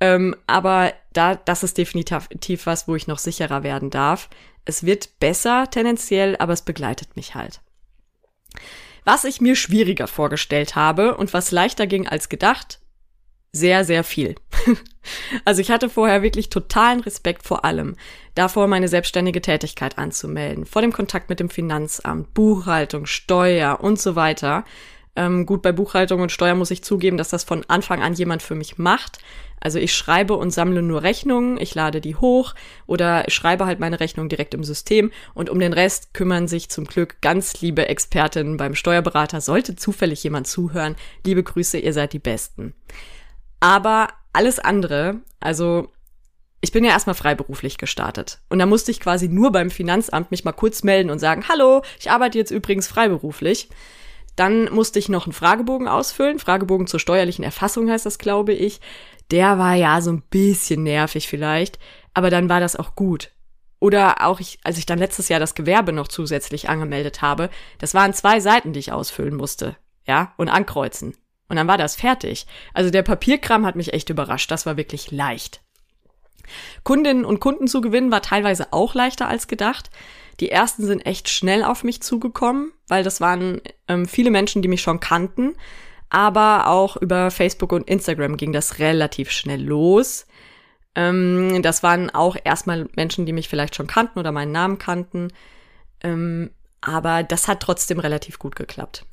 Ähm, 0.00 0.36
aber 0.46 0.92
da, 1.14 1.34
das 1.34 1.62
ist 1.62 1.78
definitiv 1.78 2.66
was, 2.66 2.86
wo 2.86 2.94
ich 2.94 3.06
noch 3.06 3.18
sicherer 3.18 3.62
werden 3.62 3.88
darf. 3.88 4.28
Es 4.66 4.84
wird 4.84 5.18
besser 5.20 5.68
tendenziell, 5.70 6.36
aber 6.38 6.52
es 6.52 6.62
begleitet 6.62 7.16
mich 7.16 7.34
halt. 7.34 7.60
Was 9.04 9.24
ich 9.24 9.40
mir 9.40 9.56
schwieriger 9.56 10.06
vorgestellt 10.06 10.76
habe 10.76 11.16
und 11.16 11.32
was 11.32 11.52
leichter 11.52 11.86
ging 11.86 12.06
als 12.06 12.28
gedacht, 12.28 12.80
sehr, 13.50 13.86
sehr 13.86 14.04
viel. 14.04 14.34
also 15.44 15.60
ich 15.60 15.70
hatte 15.70 15.88
vorher 15.88 16.22
wirklich 16.22 16.50
totalen 16.50 17.00
Respekt 17.00 17.44
vor 17.44 17.64
allem. 17.64 17.96
Davor 18.34 18.66
meine 18.66 18.88
selbstständige 18.88 19.40
Tätigkeit 19.40 19.98
anzumelden, 19.98 20.66
vor 20.66 20.82
dem 20.82 20.92
Kontakt 20.92 21.28
mit 21.28 21.40
dem 21.40 21.50
Finanzamt, 21.50 22.34
Buchhaltung, 22.34 23.06
Steuer 23.06 23.80
und 23.80 24.00
so 24.00 24.16
weiter. 24.16 24.64
Ähm, 25.16 25.46
gut, 25.46 25.62
bei 25.62 25.72
Buchhaltung 25.72 26.20
und 26.20 26.30
Steuer 26.30 26.54
muss 26.54 26.70
ich 26.70 26.84
zugeben, 26.84 27.16
dass 27.16 27.30
das 27.30 27.42
von 27.42 27.64
Anfang 27.66 28.02
an 28.02 28.14
jemand 28.14 28.42
für 28.42 28.54
mich 28.54 28.78
macht. 28.78 29.18
Also 29.60 29.80
ich 29.80 29.92
schreibe 29.92 30.34
und 30.34 30.52
sammle 30.52 30.82
nur 30.82 31.02
Rechnungen, 31.02 31.60
ich 31.60 31.74
lade 31.74 32.00
die 32.00 32.14
hoch 32.14 32.54
oder 32.86 33.24
schreibe 33.26 33.66
halt 33.66 33.80
meine 33.80 33.98
Rechnung 33.98 34.28
direkt 34.28 34.54
im 34.54 34.62
System 34.62 35.10
und 35.34 35.50
um 35.50 35.58
den 35.58 35.72
Rest 35.72 36.14
kümmern 36.14 36.46
sich 36.46 36.68
zum 36.68 36.84
Glück 36.84 37.20
ganz 37.20 37.60
liebe 37.60 37.88
Expertinnen 37.88 38.56
beim 38.56 38.76
Steuerberater. 38.76 39.40
Sollte 39.40 39.74
zufällig 39.74 40.22
jemand 40.22 40.46
zuhören, 40.46 40.94
liebe 41.26 41.42
Grüße, 41.42 41.78
ihr 41.78 41.92
seid 41.92 42.12
die 42.12 42.20
Besten. 42.20 42.74
Aber 43.60 44.08
alles 44.32 44.58
andere, 44.58 45.20
also 45.40 45.90
ich 46.60 46.72
bin 46.72 46.84
ja 46.84 46.90
erstmal 46.90 47.14
freiberuflich 47.14 47.78
gestartet. 47.78 48.40
Und 48.48 48.58
da 48.58 48.66
musste 48.66 48.90
ich 48.90 49.00
quasi 49.00 49.28
nur 49.28 49.52
beim 49.52 49.70
Finanzamt 49.70 50.30
mich 50.30 50.44
mal 50.44 50.52
kurz 50.52 50.82
melden 50.82 51.10
und 51.10 51.18
sagen, 51.18 51.44
hallo, 51.48 51.82
ich 52.00 52.10
arbeite 52.10 52.38
jetzt 52.38 52.50
übrigens 52.50 52.88
freiberuflich. 52.88 53.68
Dann 54.34 54.72
musste 54.72 54.98
ich 54.98 55.08
noch 55.08 55.26
einen 55.26 55.32
Fragebogen 55.32 55.88
ausfüllen. 55.88 56.38
Fragebogen 56.38 56.86
zur 56.86 57.00
steuerlichen 57.00 57.44
Erfassung 57.44 57.90
heißt 57.90 58.06
das, 58.06 58.18
glaube 58.18 58.52
ich. 58.52 58.80
Der 59.30 59.58
war 59.58 59.74
ja 59.74 60.00
so 60.00 60.10
ein 60.10 60.22
bisschen 60.22 60.82
nervig 60.84 61.28
vielleicht, 61.28 61.78
aber 62.14 62.30
dann 62.30 62.48
war 62.48 62.60
das 62.60 62.76
auch 62.76 62.94
gut. 62.94 63.30
Oder 63.80 64.26
auch 64.26 64.40
ich, 64.40 64.58
als 64.64 64.78
ich 64.78 64.86
dann 64.86 64.98
letztes 64.98 65.28
Jahr 65.28 65.38
das 65.38 65.54
Gewerbe 65.54 65.92
noch 65.92 66.08
zusätzlich 66.08 66.68
angemeldet 66.68 67.22
habe, 67.22 67.50
das 67.78 67.94
waren 67.94 68.14
zwei 68.14 68.40
Seiten, 68.40 68.72
die 68.72 68.80
ich 68.80 68.92
ausfüllen 68.92 69.36
musste. 69.36 69.76
Ja, 70.06 70.32
und 70.36 70.48
ankreuzen. 70.48 71.14
Und 71.48 71.56
dann 71.56 71.68
war 71.68 71.78
das 71.78 71.96
fertig. 71.96 72.46
Also 72.74 72.90
der 72.90 73.02
Papierkram 73.02 73.64
hat 73.64 73.76
mich 73.76 73.92
echt 73.92 74.10
überrascht. 74.10 74.50
Das 74.50 74.66
war 74.66 74.76
wirklich 74.76 75.10
leicht. 75.10 75.62
Kundinnen 76.82 77.24
und 77.24 77.40
Kunden 77.40 77.66
zu 77.66 77.80
gewinnen 77.80 78.10
war 78.10 78.22
teilweise 78.22 78.72
auch 78.72 78.94
leichter 78.94 79.28
als 79.28 79.48
gedacht. 79.48 79.90
Die 80.40 80.50
ersten 80.50 80.86
sind 80.86 81.04
echt 81.04 81.28
schnell 81.28 81.64
auf 81.64 81.84
mich 81.84 82.02
zugekommen, 82.02 82.72
weil 82.86 83.02
das 83.02 83.20
waren 83.20 83.60
ähm, 83.88 84.06
viele 84.06 84.30
Menschen, 84.30 84.62
die 84.62 84.68
mich 84.68 84.82
schon 84.82 85.00
kannten. 85.00 85.54
Aber 86.10 86.68
auch 86.68 86.96
über 86.96 87.30
Facebook 87.30 87.72
und 87.72 87.88
Instagram 87.88 88.36
ging 88.36 88.52
das 88.52 88.78
relativ 88.78 89.30
schnell 89.30 89.62
los. 89.62 90.26
Ähm, 90.94 91.60
das 91.62 91.82
waren 91.82 92.10
auch 92.10 92.36
erstmal 92.42 92.88
Menschen, 92.96 93.26
die 93.26 93.32
mich 93.32 93.48
vielleicht 93.48 93.74
schon 93.74 93.86
kannten 93.86 94.18
oder 94.18 94.32
meinen 94.32 94.52
Namen 94.52 94.78
kannten. 94.78 95.28
Ähm, 96.02 96.50
aber 96.80 97.24
das 97.24 97.48
hat 97.48 97.60
trotzdem 97.60 97.98
relativ 97.98 98.38
gut 98.38 98.56
geklappt. 98.56 99.04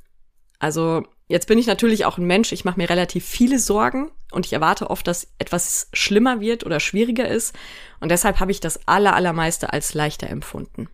Also 0.60 1.04
Jetzt 1.28 1.48
bin 1.48 1.58
ich 1.58 1.66
natürlich 1.66 2.06
auch 2.06 2.18
ein 2.18 2.26
Mensch, 2.26 2.52
ich 2.52 2.66
mache 2.66 2.80
mir 2.80 2.90
relativ 2.90 3.26
viele 3.26 3.58
Sorgen 3.58 4.12
und 4.32 4.46
ich 4.46 4.54
erwarte 4.54 4.92
oft, 4.92 5.08
dass 5.08 5.28
etwas 5.40 5.90
schlimmer 5.92 6.40
wird 6.40 6.66
oder 6.66 6.80
schwieriger 6.80 7.28
ist. 7.28 7.56
Und 8.00 8.10
deshalb 8.10 8.40
habe 8.40 8.52
ich 8.52 8.60
das 8.60 8.88
aller, 8.88 9.16
allermeiste 9.16 9.74
als 9.74 9.96
leichter 9.96 10.30
empfunden. 10.30 10.88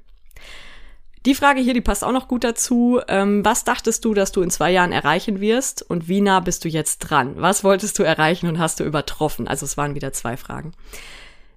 Die 1.26 1.36
Frage 1.36 1.62
hier, 1.62 1.74
die 1.74 1.82
passt 1.82 2.04
auch 2.04 2.14
noch 2.14 2.28
gut 2.28 2.44
dazu. 2.44 3.00
Ähm, 3.08 3.46
was 3.46 3.64
dachtest 3.64 4.06
du, 4.06 4.14
dass 4.14 4.32
du 4.32 4.42
in 4.42 4.50
zwei 4.50 4.72
Jahren 4.72 4.92
erreichen 4.92 5.40
wirst 5.40 5.84
und 5.84 6.08
wie 6.08 6.22
nah 6.22 6.40
bist 6.40 6.66
du 6.66 6.70
jetzt 6.70 7.00
dran? 7.00 7.34
Was 7.36 7.64
wolltest 7.64 8.00
du 8.00 8.04
erreichen 8.04 8.48
und 8.48 8.58
hast 8.58 8.80
du 8.80 8.86
übertroffen? 8.86 9.48
Also 9.48 9.66
es 9.66 9.78
waren 9.78 9.94
wieder 9.96 10.14
zwei 10.14 10.36
Fragen. 10.38 10.74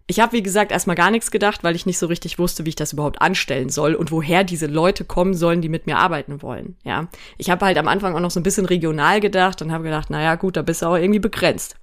Ich 0.06 0.20
habe, 0.20 0.32
wie 0.32 0.42
gesagt, 0.42 0.70
erstmal 0.70 0.96
gar 0.96 1.10
nichts 1.10 1.30
gedacht, 1.30 1.64
weil 1.64 1.74
ich 1.74 1.86
nicht 1.86 1.98
so 1.98 2.06
richtig 2.06 2.38
wusste, 2.38 2.66
wie 2.66 2.70
ich 2.70 2.76
das 2.76 2.92
überhaupt 2.92 3.22
anstellen 3.22 3.70
soll 3.70 3.94
und 3.94 4.10
woher 4.10 4.44
diese 4.44 4.66
Leute 4.66 5.04
kommen 5.04 5.32
sollen, 5.32 5.62
die 5.62 5.70
mit 5.70 5.86
mir 5.86 5.96
arbeiten 5.96 6.42
wollen. 6.42 6.76
Ja, 6.84 7.08
ich 7.38 7.48
habe 7.48 7.64
halt 7.64 7.78
am 7.78 7.88
Anfang 7.88 8.14
auch 8.14 8.20
noch 8.20 8.30
so 8.30 8.38
ein 8.38 8.42
bisschen 8.42 8.66
regional 8.66 9.20
gedacht 9.20 9.62
und 9.62 9.72
habe 9.72 9.84
gedacht, 9.84 10.10
naja, 10.10 10.34
gut, 10.34 10.56
da 10.56 10.62
bist 10.62 10.82
du 10.82 10.86
auch 10.86 10.96
irgendwie 10.96 11.20
begrenzt. 11.20 11.76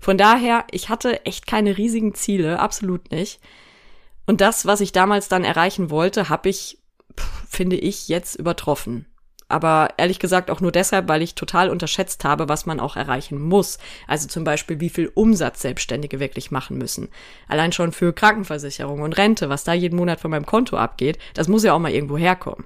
Von 0.00 0.18
daher, 0.18 0.64
ich 0.72 0.88
hatte 0.88 1.24
echt 1.24 1.46
keine 1.46 1.78
riesigen 1.78 2.14
Ziele, 2.14 2.58
absolut 2.58 3.12
nicht. 3.12 3.40
Und 4.26 4.40
das, 4.40 4.66
was 4.66 4.80
ich 4.80 4.90
damals 4.90 5.28
dann 5.28 5.44
erreichen 5.44 5.90
wollte, 5.90 6.28
habe 6.28 6.48
ich, 6.48 6.78
finde 7.48 7.76
ich, 7.76 8.08
jetzt 8.08 8.34
übertroffen 8.34 9.06
aber 9.52 9.90
ehrlich 9.96 10.18
gesagt 10.18 10.50
auch 10.50 10.60
nur 10.60 10.72
deshalb, 10.72 11.08
weil 11.08 11.22
ich 11.22 11.34
total 11.34 11.70
unterschätzt 11.70 12.24
habe, 12.24 12.48
was 12.48 12.66
man 12.66 12.80
auch 12.80 12.96
erreichen 12.96 13.40
muss. 13.40 13.78
Also 14.06 14.28
zum 14.28 14.44
Beispiel, 14.44 14.80
wie 14.80 14.90
viel 14.90 15.10
Umsatz 15.14 15.62
Selbstständige 15.62 16.20
wirklich 16.20 16.50
machen 16.50 16.78
müssen. 16.78 17.08
Allein 17.48 17.72
schon 17.72 17.92
für 17.92 18.12
Krankenversicherung 18.12 19.02
und 19.02 19.16
Rente, 19.16 19.48
was 19.48 19.64
da 19.64 19.72
jeden 19.72 19.96
Monat 19.96 20.20
von 20.20 20.30
meinem 20.30 20.46
Konto 20.46 20.76
abgeht, 20.76 21.18
das 21.34 21.48
muss 21.48 21.64
ja 21.64 21.74
auch 21.74 21.78
mal 21.78 21.92
irgendwo 21.92 22.16
herkommen. 22.16 22.64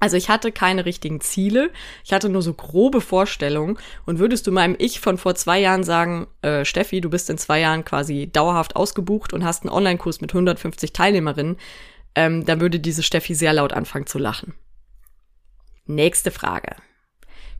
Also 0.00 0.16
ich 0.16 0.30
hatte 0.30 0.50
keine 0.50 0.86
richtigen 0.86 1.20
Ziele, 1.20 1.70
ich 2.04 2.14
hatte 2.14 2.30
nur 2.30 2.40
so 2.40 2.54
grobe 2.54 3.02
Vorstellungen. 3.02 3.78
Und 4.06 4.18
würdest 4.18 4.46
du 4.46 4.50
meinem 4.50 4.74
Ich 4.78 4.98
von 4.98 5.18
vor 5.18 5.34
zwei 5.34 5.60
Jahren 5.60 5.84
sagen, 5.84 6.26
äh, 6.40 6.64
Steffi, 6.64 7.02
du 7.02 7.10
bist 7.10 7.28
in 7.28 7.36
zwei 7.36 7.60
Jahren 7.60 7.84
quasi 7.84 8.30
dauerhaft 8.32 8.76
ausgebucht 8.76 9.34
und 9.34 9.44
hast 9.44 9.62
einen 9.62 9.72
Online-Kurs 9.72 10.22
mit 10.22 10.32
150 10.32 10.94
Teilnehmerinnen, 10.94 11.58
ähm, 12.14 12.46
dann 12.46 12.60
würde 12.60 12.80
diese 12.80 13.02
Steffi 13.02 13.34
sehr 13.34 13.52
laut 13.52 13.74
anfangen 13.74 14.06
zu 14.06 14.18
lachen. 14.18 14.54
Nächste 15.90 16.30
Frage. 16.30 16.76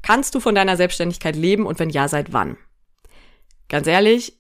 Kannst 0.03 0.37
du 0.37 0.41
von 0.41 0.55
deiner 0.55 0.77
Selbstständigkeit 0.77 1.35
leben 1.35 1.67
und 1.67 1.81
wenn 1.81 1.91
ja, 1.91 2.07
seit 2.07 2.33
wann? 2.33 2.57
Ganz 3.69 3.89
ehrlich, 3.89 4.39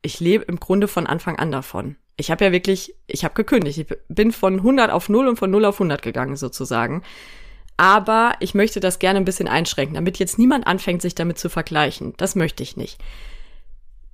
ich 0.00 0.20
lebe 0.20 0.44
im 0.44 0.60
Grunde 0.60 0.86
von 0.86 1.08
Anfang 1.08 1.36
an 1.40 1.50
davon. 1.50 1.96
Ich 2.16 2.30
habe 2.30 2.44
ja 2.44 2.52
wirklich, 2.52 2.94
ich 3.08 3.24
habe 3.24 3.34
gekündigt. 3.34 3.78
Ich 3.78 3.86
bin 4.08 4.30
von 4.30 4.58
100 4.58 4.92
auf 4.92 5.08
0 5.08 5.26
und 5.26 5.36
von 5.36 5.50
0 5.50 5.64
auf 5.64 5.76
100 5.76 6.02
gegangen 6.02 6.36
sozusagen. 6.36 7.02
Aber 7.76 8.34
ich 8.38 8.54
möchte 8.54 8.78
das 8.78 9.00
gerne 9.00 9.18
ein 9.18 9.24
bisschen 9.24 9.48
einschränken, 9.48 9.96
damit 9.96 10.20
jetzt 10.20 10.38
niemand 10.38 10.68
anfängt, 10.68 11.02
sich 11.02 11.16
damit 11.16 11.36
zu 11.36 11.48
vergleichen. 11.48 12.14
Das 12.18 12.36
möchte 12.36 12.62
ich 12.62 12.76
nicht. 12.76 13.00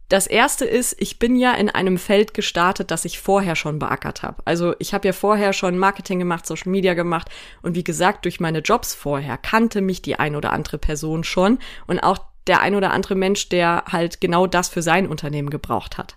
Das 0.08 0.26
erste 0.26 0.64
ist, 0.64 0.96
ich 0.98 1.18
bin 1.18 1.36
ja 1.36 1.52
in 1.52 1.68
einem 1.68 1.98
Feld 1.98 2.32
gestartet, 2.32 2.90
das 2.90 3.04
ich 3.04 3.20
vorher 3.20 3.56
schon 3.56 3.78
beackert 3.78 4.22
habe. 4.22 4.42
Also 4.46 4.74
ich 4.78 4.94
habe 4.94 5.06
ja 5.06 5.12
vorher 5.12 5.52
schon 5.52 5.76
Marketing 5.76 6.18
gemacht, 6.18 6.46
Social 6.46 6.70
Media 6.70 6.94
gemacht 6.94 7.28
und 7.60 7.74
wie 7.74 7.84
gesagt, 7.84 8.24
durch 8.24 8.40
meine 8.40 8.60
Jobs 8.60 8.94
vorher 8.94 9.36
kannte 9.36 9.82
mich 9.82 10.00
die 10.00 10.18
ein 10.18 10.34
oder 10.34 10.52
andere 10.52 10.78
Person 10.78 11.24
schon 11.24 11.58
und 11.86 12.00
auch 12.00 12.18
der 12.46 12.62
ein 12.62 12.74
oder 12.74 12.92
andere 12.92 13.16
Mensch, 13.16 13.50
der 13.50 13.84
halt 13.88 14.22
genau 14.22 14.46
das 14.46 14.70
für 14.70 14.80
sein 14.80 15.06
Unternehmen 15.06 15.50
gebraucht 15.50 15.98
hat. 15.98 16.16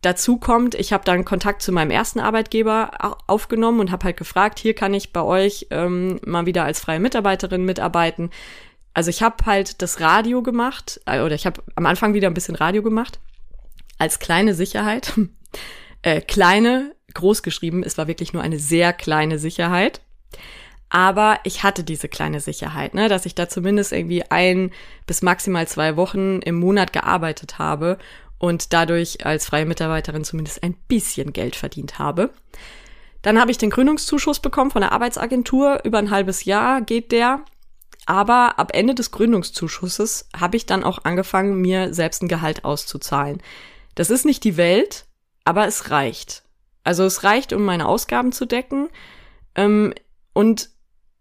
Dazu 0.00 0.38
kommt, 0.38 0.74
ich 0.74 0.92
habe 0.92 1.04
dann 1.04 1.24
Kontakt 1.24 1.62
zu 1.62 1.70
meinem 1.70 1.92
ersten 1.92 2.18
Arbeitgeber 2.18 3.18
aufgenommen 3.28 3.78
und 3.78 3.92
habe 3.92 4.06
halt 4.06 4.16
gefragt, 4.16 4.58
hier 4.58 4.74
kann 4.74 4.94
ich 4.94 5.12
bei 5.12 5.22
euch 5.22 5.68
ähm, 5.70 6.18
mal 6.24 6.44
wieder 6.44 6.64
als 6.64 6.80
freie 6.80 6.98
Mitarbeiterin 6.98 7.64
mitarbeiten. 7.64 8.30
Also 8.94 9.10
ich 9.10 9.22
habe 9.22 9.46
halt 9.46 9.82
das 9.82 10.00
Radio 10.00 10.42
gemacht, 10.42 11.00
äh, 11.06 11.20
oder 11.20 11.34
ich 11.34 11.46
habe 11.46 11.62
am 11.74 11.86
Anfang 11.86 12.14
wieder 12.14 12.28
ein 12.28 12.34
bisschen 12.34 12.56
Radio 12.56 12.82
gemacht, 12.82 13.18
als 13.98 14.18
kleine 14.18 14.54
Sicherheit. 14.54 15.12
äh, 16.02 16.20
kleine, 16.20 16.94
groß 17.14 17.42
geschrieben, 17.42 17.82
es 17.82 17.98
war 17.98 18.06
wirklich 18.06 18.32
nur 18.32 18.42
eine 18.42 18.58
sehr 18.58 18.92
kleine 18.92 19.38
Sicherheit. 19.38 20.00
Aber 20.90 21.38
ich 21.44 21.62
hatte 21.62 21.84
diese 21.84 22.08
kleine 22.08 22.40
Sicherheit, 22.40 22.92
ne, 22.92 23.08
dass 23.08 23.24
ich 23.24 23.34
da 23.34 23.48
zumindest 23.48 23.92
irgendwie 23.92 24.24
ein 24.30 24.72
bis 25.06 25.22
maximal 25.22 25.66
zwei 25.66 25.96
Wochen 25.96 26.40
im 26.40 26.56
Monat 26.56 26.92
gearbeitet 26.92 27.58
habe 27.58 27.96
und 28.38 28.74
dadurch 28.74 29.24
als 29.24 29.46
freie 29.46 29.64
Mitarbeiterin 29.64 30.24
zumindest 30.24 30.62
ein 30.62 30.74
bisschen 30.88 31.32
Geld 31.32 31.56
verdient 31.56 31.98
habe. 31.98 32.30
Dann 33.22 33.40
habe 33.40 33.52
ich 33.52 33.56
den 33.56 33.70
Gründungszuschuss 33.70 34.40
bekommen 34.40 34.70
von 34.70 34.82
der 34.82 34.92
Arbeitsagentur. 34.92 35.80
Über 35.84 35.98
ein 35.98 36.10
halbes 36.10 36.44
Jahr 36.44 36.82
geht 36.82 37.12
der. 37.12 37.44
Aber 38.06 38.58
ab 38.58 38.72
Ende 38.74 38.94
des 38.94 39.10
Gründungszuschusses 39.10 40.28
habe 40.36 40.56
ich 40.56 40.66
dann 40.66 40.84
auch 40.84 41.04
angefangen, 41.04 41.60
mir 41.60 41.94
selbst 41.94 42.22
ein 42.22 42.28
Gehalt 42.28 42.64
auszuzahlen. 42.64 43.40
Das 43.94 44.10
ist 44.10 44.24
nicht 44.24 44.42
die 44.44 44.56
Welt, 44.56 45.06
aber 45.44 45.66
es 45.66 45.90
reicht. 45.90 46.42
Also 46.84 47.04
es 47.04 47.22
reicht, 47.22 47.52
um 47.52 47.62
meine 47.62 47.86
Ausgaben 47.86 48.32
zu 48.32 48.44
decken. 48.44 48.88
Ähm, 49.54 49.94
und 50.32 50.70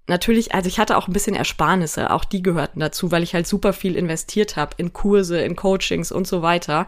natürlich, 0.07 0.55
also 0.55 0.67
ich 0.67 0.79
hatte 0.79 0.97
auch 0.97 1.07
ein 1.07 1.13
bisschen 1.13 1.35
Ersparnisse, 1.35 2.09
auch 2.11 2.25
die 2.25 2.41
gehörten 2.41 2.79
dazu, 2.79 3.11
weil 3.11 3.23
ich 3.23 3.33
halt 3.33 3.45
super 3.45 3.73
viel 3.73 3.95
investiert 3.95 4.55
habe 4.55 4.75
in 4.77 4.93
Kurse, 4.93 5.39
in 5.39 5.55
Coachings 5.55 6.11
und 6.11 6.27
so 6.27 6.41
weiter. 6.41 6.87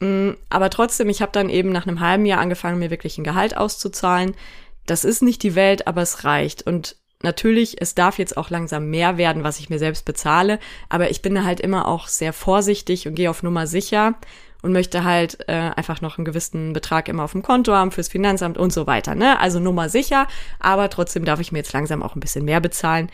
Mm, 0.00 0.30
aber 0.50 0.70
trotzdem, 0.70 1.08
ich 1.08 1.22
habe 1.22 1.32
dann 1.32 1.50
eben 1.50 1.70
nach 1.70 1.86
einem 1.86 2.00
halben 2.00 2.26
Jahr 2.26 2.40
angefangen, 2.40 2.78
mir 2.78 2.90
wirklich 2.90 3.18
ein 3.18 3.24
Gehalt 3.24 3.56
auszuzahlen. 3.56 4.34
Das 4.86 5.04
ist 5.04 5.22
nicht 5.22 5.42
die 5.42 5.54
Welt, 5.54 5.86
aber 5.86 6.02
es 6.02 6.24
reicht. 6.24 6.66
Und 6.66 6.96
natürlich, 7.24 7.80
es 7.80 7.96
darf 7.96 8.18
jetzt 8.18 8.36
auch 8.36 8.50
langsam 8.50 8.88
mehr 8.88 9.18
werden, 9.18 9.42
was 9.42 9.58
ich 9.58 9.68
mir 9.68 9.80
selbst 9.80 10.04
bezahle. 10.04 10.60
Aber 10.88 11.10
ich 11.10 11.22
bin 11.22 11.44
halt 11.44 11.58
immer 11.58 11.88
auch 11.88 12.06
sehr 12.06 12.32
vorsichtig 12.32 13.08
und 13.08 13.16
gehe 13.16 13.28
auf 13.28 13.42
Nummer 13.42 13.66
sicher 13.66 14.14
und 14.62 14.72
möchte 14.72 15.04
halt 15.04 15.46
äh, 15.48 15.52
einfach 15.52 16.00
noch 16.00 16.16
einen 16.16 16.24
gewissen 16.24 16.72
Betrag 16.72 17.08
immer 17.08 17.24
auf 17.24 17.32
dem 17.32 17.42
Konto 17.42 17.72
haben 17.72 17.90
fürs 17.90 18.08
Finanzamt 18.08 18.56
und 18.56 18.72
so 18.72 18.86
weiter. 18.86 19.14
Ne? 19.14 19.38
Also 19.38 19.60
Nummer 19.60 19.90
sicher, 19.90 20.26
aber 20.58 20.88
trotzdem 20.88 21.24
darf 21.24 21.40
ich 21.40 21.52
mir 21.52 21.58
jetzt 21.58 21.74
langsam 21.74 22.02
auch 22.02 22.14
ein 22.14 22.20
bisschen 22.20 22.46
mehr 22.46 22.60
bezahlen. 22.60 23.10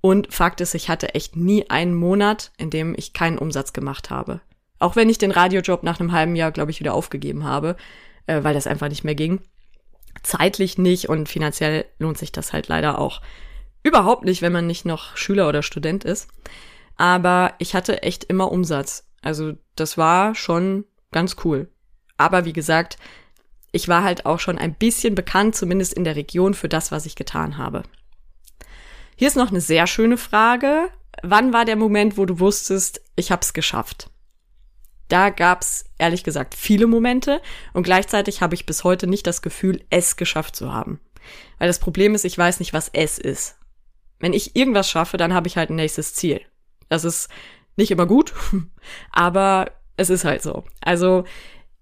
Und 0.00 0.32
Fakt 0.32 0.60
ist, 0.60 0.74
ich 0.74 0.88
hatte 0.88 1.14
echt 1.14 1.36
nie 1.36 1.68
einen 1.68 1.94
Monat, 1.94 2.52
in 2.56 2.70
dem 2.70 2.94
ich 2.96 3.12
keinen 3.12 3.38
Umsatz 3.38 3.72
gemacht 3.72 4.10
habe. 4.10 4.40
Auch 4.78 4.96
wenn 4.96 5.10
ich 5.10 5.18
den 5.18 5.30
Radiojob 5.30 5.82
nach 5.82 6.00
einem 6.00 6.12
halben 6.12 6.36
Jahr, 6.36 6.52
glaube 6.52 6.70
ich, 6.70 6.80
wieder 6.80 6.94
aufgegeben 6.94 7.44
habe, 7.44 7.76
äh, 8.26 8.42
weil 8.42 8.54
das 8.54 8.66
einfach 8.66 8.88
nicht 8.88 9.04
mehr 9.04 9.14
ging. 9.14 9.40
Zeitlich 10.22 10.78
nicht 10.78 11.10
und 11.10 11.28
finanziell 11.28 11.84
lohnt 11.98 12.16
sich 12.16 12.32
das 12.32 12.52
halt 12.52 12.68
leider 12.68 12.98
auch 12.98 13.20
überhaupt 13.84 14.24
nicht, 14.24 14.42
wenn 14.42 14.52
man 14.52 14.66
nicht 14.66 14.84
noch 14.84 15.16
Schüler 15.16 15.48
oder 15.48 15.62
Student 15.62 16.02
ist. 16.04 16.28
Aber 16.96 17.54
ich 17.58 17.74
hatte 17.74 18.02
echt 18.02 18.24
immer 18.24 18.50
Umsatz. 18.50 19.06
Also 19.22 19.52
das 19.76 19.96
war 19.96 20.34
schon 20.34 20.84
ganz 21.12 21.36
cool. 21.44 21.68
Aber 22.16 22.44
wie 22.44 22.52
gesagt, 22.52 22.98
ich 23.70 23.88
war 23.88 24.02
halt 24.02 24.26
auch 24.26 24.38
schon 24.38 24.58
ein 24.58 24.74
bisschen 24.74 25.14
bekannt, 25.14 25.54
zumindest 25.54 25.94
in 25.94 26.04
der 26.04 26.16
Region, 26.16 26.54
für 26.54 26.68
das, 26.68 26.92
was 26.92 27.06
ich 27.06 27.16
getan 27.16 27.58
habe. 27.58 27.82
Hier 29.16 29.28
ist 29.28 29.36
noch 29.36 29.50
eine 29.50 29.60
sehr 29.60 29.86
schöne 29.86 30.16
Frage. 30.16 30.88
Wann 31.22 31.52
war 31.52 31.64
der 31.64 31.76
Moment, 31.76 32.16
wo 32.16 32.24
du 32.24 32.40
wusstest, 32.40 33.00
ich 33.16 33.30
habe 33.30 33.42
es 33.42 33.52
geschafft? 33.52 34.10
Da 35.08 35.30
gab's 35.30 35.84
ehrlich 35.98 36.24
gesagt 36.24 36.54
viele 36.54 36.86
Momente 36.86 37.42
und 37.72 37.82
gleichzeitig 37.82 38.40
habe 38.40 38.54
ich 38.54 38.66
bis 38.66 38.84
heute 38.84 39.06
nicht 39.06 39.26
das 39.26 39.42
Gefühl, 39.42 39.84
es 39.90 40.16
geschafft 40.16 40.56
zu 40.56 40.72
haben. 40.72 41.00
Weil 41.58 41.68
das 41.68 41.78
Problem 41.78 42.14
ist, 42.14 42.24
ich 42.24 42.36
weiß 42.36 42.58
nicht, 42.60 42.72
was 42.72 42.90
es 42.92 43.18
ist. 43.18 43.56
Wenn 44.24 44.32
ich 44.32 44.56
irgendwas 44.56 44.88
schaffe, 44.88 45.18
dann 45.18 45.34
habe 45.34 45.48
ich 45.48 45.58
halt 45.58 45.68
ein 45.68 45.76
nächstes 45.76 46.14
Ziel. 46.14 46.40
Das 46.88 47.04
ist 47.04 47.28
nicht 47.76 47.90
immer 47.90 48.06
gut, 48.06 48.32
aber 49.12 49.70
es 49.98 50.08
ist 50.08 50.24
halt 50.24 50.40
so. 50.40 50.64
Also 50.80 51.24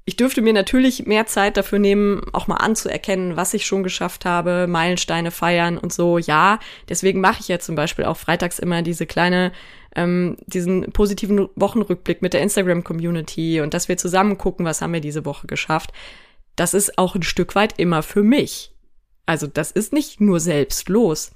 ich 0.07 0.17
dürfte 0.17 0.43
mir 0.43 0.53
natürlich 0.53 1.07
mehr 1.07 1.27
Zeit 1.27 1.57
dafür 1.57 1.79
nehmen, 1.79 2.21
auch 2.33 2.49
mal 2.49 2.57
anzuerkennen, 2.57 3.37
was 3.37 3.55
ich 3.55 3.65
schon 3.65 3.85
geschafft 3.85 4.25
habe, 4.25 4.67
Meilensteine 4.67 5.31
feiern 5.31 5.79
und 5.79 5.93
so. 5.93 6.19
Ja, 6.19 6.59
deswegen 6.89 7.21
mache 7.21 7.39
ich 7.39 7.47
ja 7.47 7.61
zum 7.61 7.77
Beispiel 7.77 8.07
auch 8.07 8.17
freitags 8.17 8.59
immer 8.59 8.83
diese 8.83 9.07
kleine, 9.07 9.53
ähm, 9.95 10.37
diesen 10.47 10.91
positiven 10.91 11.49
Wochenrückblick 11.55 12.23
mit 12.23 12.33
der 12.33 12.43
Instagram-Community 12.43 13.61
und 13.61 13.73
dass 13.73 13.89
wir 13.89 13.99
zusammen 13.99 14.37
gucken, 14.37 14.67
was 14.67 14.83
haben 14.83 14.95
wir 14.95 15.01
diese 15.01 15.25
Woche 15.25 15.47
geschafft. 15.47 15.93
Das 16.57 16.75
ist 16.75 16.99
auch 16.99 17.15
ein 17.15 17.23
Stück 17.23 17.55
weit 17.55 17.79
immer 17.79 18.03
für 18.03 18.25
mich. 18.25 18.73
Also 19.27 19.47
das 19.47 19.71
ist 19.71 19.93
nicht 19.93 20.21
nur 20.21 20.41
selbstlos. 20.41 21.31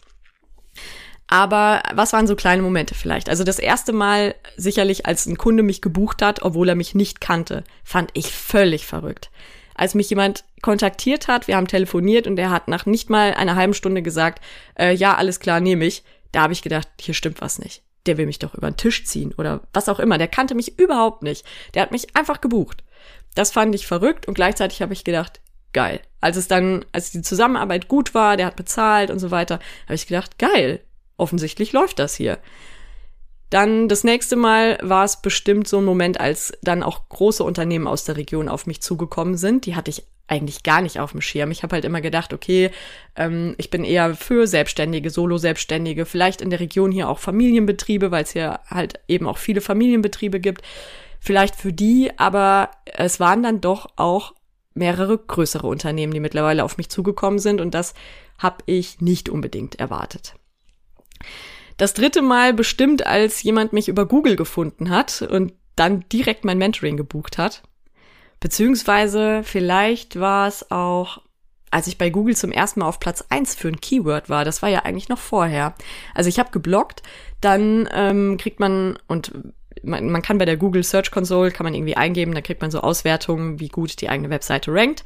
Aber 1.28 1.82
was 1.92 2.12
waren 2.12 2.26
so 2.26 2.36
kleine 2.36 2.62
Momente 2.62 2.94
vielleicht? 2.94 3.28
Also 3.28 3.42
das 3.42 3.58
erste 3.58 3.92
Mal 3.92 4.34
sicherlich, 4.56 5.06
als 5.06 5.26
ein 5.26 5.36
Kunde 5.36 5.62
mich 5.62 5.82
gebucht 5.82 6.22
hat, 6.22 6.42
obwohl 6.42 6.68
er 6.68 6.76
mich 6.76 6.94
nicht 6.94 7.20
kannte, 7.20 7.64
fand 7.82 8.10
ich 8.14 8.30
völlig 8.30 8.86
verrückt. 8.86 9.30
Als 9.74 9.94
mich 9.94 10.08
jemand 10.08 10.44
kontaktiert 10.62 11.28
hat, 11.28 11.48
wir 11.48 11.56
haben 11.56 11.66
telefoniert 11.66 12.26
und 12.26 12.38
er 12.38 12.50
hat 12.50 12.68
nach 12.68 12.86
nicht 12.86 13.10
mal 13.10 13.34
einer 13.34 13.56
halben 13.56 13.74
Stunde 13.74 14.02
gesagt, 14.02 14.42
äh, 14.78 14.94
ja, 14.94 15.16
alles 15.16 15.40
klar, 15.40 15.60
nehme 15.60 15.84
ich. 15.84 16.04
Da 16.32 16.42
habe 16.42 16.52
ich 16.52 16.62
gedacht, 16.62 16.88
hier 17.00 17.14
stimmt 17.14 17.40
was 17.40 17.58
nicht. 17.58 17.82
Der 18.06 18.16
will 18.18 18.26
mich 18.26 18.38
doch 18.38 18.54
über 18.54 18.70
den 18.70 18.76
Tisch 18.76 19.04
ziehen 19.04 19.34
oder 19.36 19.62
was 19.72 19.88
auch 19.88 19.98
immer. 19.98 20.16
Der 20.16 20.28
kannte 20.28 20.54
mich 20.54 20.78
überhaupt 20.78 21.22
nicht. 21.22 21.44
Der 21.74 21.82
hat 21.82 21.92
mich 21.92 22.14
einfach 22.16 22.40
gebucht. 22.40 22.84
Das 23.34 23.50
fand 23.50 23.74
ich 23.74 23.86
verrückt 23.86 24.26
und 24.28 24.34
gleichzeitig 24.34 24.80
habe 24.80 24.94
ich 24.94 25.04
gedacht, 25.04 25.40
geil. 25.76 26.00
Als 26.22 26.38
es 26.38 26.48
dann, 26.48 26.86
als 26.92 27.10
die 27.10 27.20
Zusammenarbeit 27.20 27.86
gut 27.86 28.14
war, 28.14 28.38
der 28.38 28.46
hat 28.46 28.56
bezahlt 28.56 29.10
und 29.10 29.18
so 29.18 29.30
weiter, 29.30 29.60
habe 29.84 29.94
ich 29.94 30.06
gedacht, 30.06 30.38
geil, 30.38 30.80
offensichtlich 31.18 31.74
läuft 31.74 31.98
das 31.98 32.16
hier. 32.16 32.38
Dann 33.50 33.86
das 33.86 34.02
nächste 34.02 34.36
Mal 34.36 34.78
war 34.80 35.04
es 35.04 35.20
bestimmt 35.20 35.68
so 35.68 35.76
ein 35.76 35.84
Moment, 35.84 36.18
als 36.18 36.54
dann 36.62 36.82
auch 36.82 37.10
große 37.10 37.44
Unternehmen 37.44 37.86
aus 37.86 38.04
der 38.04 38.16
Region 38.16 38.48
auf 38.48 38.66
mich 38.66 38.80
zugekommen 38.80 39.36
sind. 39.36 39.66
Die 39.66 39.76
hatte 39.76 39.90
ich 39.90 40.04
eigentlich 40.28 40.62
gar 40.62 40.80
nicht 40.80 40.98
auf 40.98 41.12
dem 41.12 41.20
Schirm. 41.20 41.50
Ich 41.50 41.62
habe 41.62 41.74
halt 41.74 41.84
immer 41.84 42.00
gedacht, 42.00 42.32
okay, 42.32 42.70
ähm, 43.14 43.54
ich 43.58 43.68
bin 43.68 43.84
eher 43.84 44.14
für 44.14 44.46
Selbstständige, 44.46 45.10
Solo-Selbstständige, 45.10 46.06
vielleicht 46.06 46.40
in 46.40 46.48
der 46.48 46.58
Region 46.58 46.90
hier 46.90 47.10
auch 47.10 47.18
Familienbetriebe, 47.18 48.10
weil 48.10 48.24
es 48.24 48.32
hier 48.32 48.60
halt 48.66 48.98
eben 49.08 49.28
auch 49.28 49.36
viele 49.36 49.60
Familienbetriebe 49.60 50.40
gibt. 50.40 50.62
Vielleicht 51.20 51.54
für 51.54 51.74
die, 51.74 52.10
aber 52.16 52.70
es 52.86 53.20
waren 53.20 53.42
dann 53.42 53.60
doch 53.60 53.90
auch 53.96 54.32
mehrere 54.76 55.18
größere 55.18 55.66
Unternehmen, 55.66 56.12
die 56.12 56.20
mittlerweile 56.20 56.64
auf 56.64 56.76
mich 56.76 56.88
zugekommen 56.88 57.38
sind 57.38 57.60
und 57.60 57.74
das 57.74 57.94
habe 58.38 58.58
ich 58.66 59.00
nicht 59.00 59.28
unbedingt 59.28 59.76
erwartet. 59.76 60.34
Das 61.76 61.94
dritte 61.94 62.22
Mal 62.22 62.54
bestimmt, 62.54 63.06
als 63.06 63.42
jemand 63.42 63.72
mich 63.72 63.88
über 63.88 64.06
Google 64.06 64.36
gefunden 64.36 64.90
hat 64.90 65.22
und 65.22 65.52
dann 65.74 66.04
direkt 66.10 66.44
mein 66.44 66.58
Mentoring 66.58 66.96
gebucht 66.96 67.36
hat. 67.36 67.62
Beziehungsweise 68.40 69.42
vielleicht 69.44 70.18
war 70.18 70.48
es 70.48 70.70
auch, 70.70 71.22
als 71.70 71.86
ich 71.86 71.98
bei 71.98 72.10
Google 72.10 72.36
zum 72.36 72.52
ersten 72.52 72.80
Mal 72.80 72.86
auf 72.86 73.00
Platz 73.00 73.24
eins 73.28 73.54
für 73.54 73.68
ein 73.68 73.80
Keyword 73.80 74.30
war. 74.30 74.44
Das 74.44 74.62
war 74.62 74.68
ja 74.68 74.80
eigentlich 74.80 75.08
noch 75.08 75.18
vorher. 75.18 75.74
Also 76.14 76.28
ich 76.28 76.38
habe 76.38 76.50
geblockt, 76.50 77.02
dann 77.40 77.88
ähm, 77.92 78.36
kriegt 78.38 78.60
man 78.60 78.98
und 79.06 79.32
man, 79.82 80.10
man 80.10 80.22
kann 80.22 80.38
bei 80.38 80.44
der 80.44 80.56
Google 80.56 80.82
Search 80.82 81.10
Console 81.10 81.50
kann 81.50 81.64
man 81.64 81.74
irgendwie 81.74 81.96
eingeben, 81.96 82.34
da 82.34 82.40
kriegt 82.40 82.60
man 82.60 82.70
so 82.70 82.80
Auswertungen, 82.80 83.60
wie 83.60 83.68
gut 83.68 84.00
die 84.00 84.08
eigene 84.08 84.30
Webseite 84.30 84.72
rankt. 84.72 85.04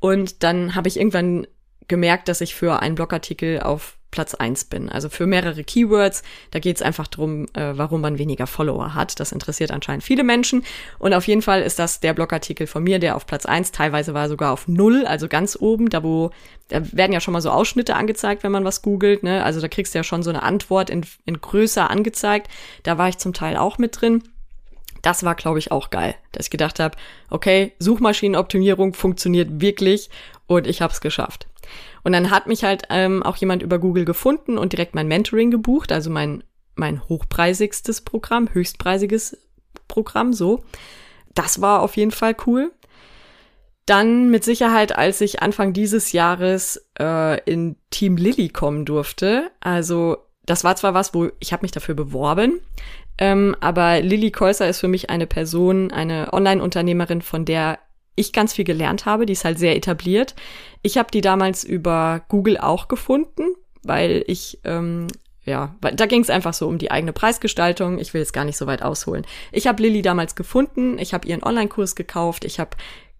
Und 0.00 0.42
dann 0.42 0.74
habe 0.74 0.88
ich 0.88 0.98
irgendwann 0.98 1.46
gemerkt, 1.88 2.28
dass 2.28 2.40
ich 2.40 2.54
für 2.54 2.80
einen 2.80 2.94
Blogartikel 2.94 3.60
auf 3.60 3.98
Platz 4.12 4.34
eins 4.34 4.64
bin. 4.64 4.88
Also 4.88 5.08
für 5.08 5.26
mehrere 5.26 5.64
Keywords, 5.64 6.22
da 6.52 6.60
geht 6.60 6.76
es 6.76 6.82
einfach 6.82 7.08
drum, 7.08 7.46
äh, 7.54 7.72
warum 7.74 8.02
man 8.02 8.18
weniger 8.18 8.46
Follower 8.46 8.94
hat. 8.94 9.18
Das 9.18 9.32
interessiert 9.32 9.72
anscheinend 9.72 10.04
viele 10.04 10.22
Menschen. 10.22 10.64
Und 11.00 11.14
auf 11.14 11.26
jeden 11.26 11.42
Fall 11.42 11.62
ist 11.62 11.80
das 11.80 11.98
der 11.98 12.14
Blogartikel 12.14 12.68
von 12.68 12.84
mir, 12.84 13.00
der 13.00 13.16
auf 13.16 13.26
Platz 13.26 13.46
eins 13.46 13.72
teilweise 13.72 14.14
war 14.14 14.28
sogar 14.28 14.52
auf 14.52 14.68
null, 14.68 15.04
also 15.06 15.26
ganz 15.26 15.56
oben, 15.58 15.88
da 15.88 16.04
wo, 16.04 16.30
da 16.68 16.80
werden 16.92 17.12
ja 17.12 17.20
schon 17.20 17.32
mal 17.32 17.40
so 17.40 17.50
Ausschnitte 17.50 17.96
angezeigt, 17.96 18.44
wenn 18.44 18.52
man 18.52 18.64
was 18.64 18.82
googelt. 18.82 19.24
Ne? 19.24 19.42
Also 19.42 19.60
da 19.60 19.66
kriegst 19.66 19.94
du 19.94 19.98
ja 19.98 20.04
schon 20.04 20.22
so 20.22 20.30
eine 20.30 20.44
Antwort 20.44 20.90
in, 20.90 21.04
in 21.24 21.40
größer 21.40 21.90
angezeigt. 21.90 22.48
Da 22.84 22.98
war 22.98 23.08
ich 23.08 23.18
zum 23.18 23.32
Teil 23.32 23.56
auch 23.56 23.78
mit 23.78 24.00
drin. 24.00 24.22
Das 25.00 25.24
war, 25.24 25.34
glaube 25.34 25.58
ich, 25.58 25.72
auch 25.72 25.90
geil, 25.90 26.14
dass 26.30 26.46
ich 26.46 26.50
gedacht 26.50 26.78
habe, 26.78 26.96
okay, 27.28 27.72
Suchmaschinenoptimierung 27.80 28.94
funktioniert 28.94 29.60
wirklich 29.60 30.10
und 30.46 30.68
ich 30.68 30.80
habe 30.80 30.92
es 30.92 31.00
geschafft. 31.00 31.48
Und 32.02 32.12
dann 32.12 32.30
hat 32.30 32.46
mich 32.46 32.64
halt 32.64 32.84
ähm, 32.90 33.22
auch 33.22 33.36
jemand 33.36 33.62
über 33.62 33.78
Google 33.78 34.04
gefunden 34.04 34.58
und 34.58 34.72
direkt 34.72 34.94
mein 34.94 35.08
Mentoring 35.08 35.50
gebucht, 35.50 35.92
also 35.92 36.10
mein, 36.10 36.42
mein 36.74 37.06
hochpreisigstes 37.08 38.00
Programm, 38.02 38.48
höchstpreisiges 38.52 39.38
Programm, 39.88 40.32
so. 40.32 40.64
Das 41.34 41.60
war 41.60 41.80
auf 41.80 41.96
jeden 41.96 42.10
Fall 42.10 42.36
cool. 42.46 42.72
Dann 43.86 44.30
mit 44.30 44.44
Sicherheit, 44.44 44.96
als 44.96 45.20
ich 45.20 45.42
Anfang 45.42 45.72
dieses 45.72 46.12
Jahres 46.12 46.86
äh, 46.98 47.42
in 47.50 47.76
Team 47.90 48.16
Lilly 48.16 48.48
kommen 48.48 48.84
durfte. 48.84 49.50
Also 49.60 50.18
das 50.44 50.64
war 50.64 50.76
zwar 50.76 50.94
was, 50.94 51.14
wo 51.14 51.30
ich 51.40 51.52
habe 51.52 51.62
mich 51.62 51.72
dafür 51.72 51.94
beworben, 51.94 52.60
ähm, 53.18 53.56
aber 53.60 54.00
Lilly 54.00 54.30
Käuser 54.30 54.68
ist 54.68 54.80
für 54.80 54.88
mich 54.88 55.10
eine 55.10 55.26
Person, 55.26 55.90
eine 55.90 56.32
Online-Unternehmerin, 56.32 57.22
von 57.22 57.44
der 57.44 57.78
ich 58.14 58.32
ganz 58.32 58.52
viel 58.52 58.64
gelernt 58.64 59.06
habe. 59.06 59.26
Die 59.26 59.32
ist 59.32 59.44
halt 59.44 59.58
sehr 59.58 59.76
etabliert. 59.76 60.34
Ich 60.82 60.98
habe 60.98 61.10
die 61.10 61.20
damals 61.20 61.64
über 61.64 62.22
Google 62.28 62.58
auch 62.58 62.88
gefunden, 62.88 63.54
weil 63.82 64.24
ich 64.26 64.58
ähm, 64.64 65.08
ja, 65.44 65.74
da 65.80 66.06
ging 66.06 66.20
es 66.20 66.30
einfach 66.30 66.54
so 66.54 66.68
um 66.68 66.78
die 66.78 66.90
eigene 66.90 67.12
Preisgestaltung. 67.12 67.98
Ich 67.98 68.14
will 68.14 68.20
jetzt 68.20 68.32
gar 68.32 68.44
nicht 68.44 68.56
so 68.56 68.66
weit 68.66 68.82
ausholen. 68.82 69.26
Ich 69.50 69.66
habe 69.66 69.82
Lilly 69.82 70.02
damals 70.02 70.36
gefunden, 70.36 70.98
ich 70.98 71.14
habe 71.14 71.26
ihren 71.26 71.42
Online-Kurs 71.42 71.96
gekauft, 71.96 72.44
ich 72.44 72.60
habe 72.60 72.76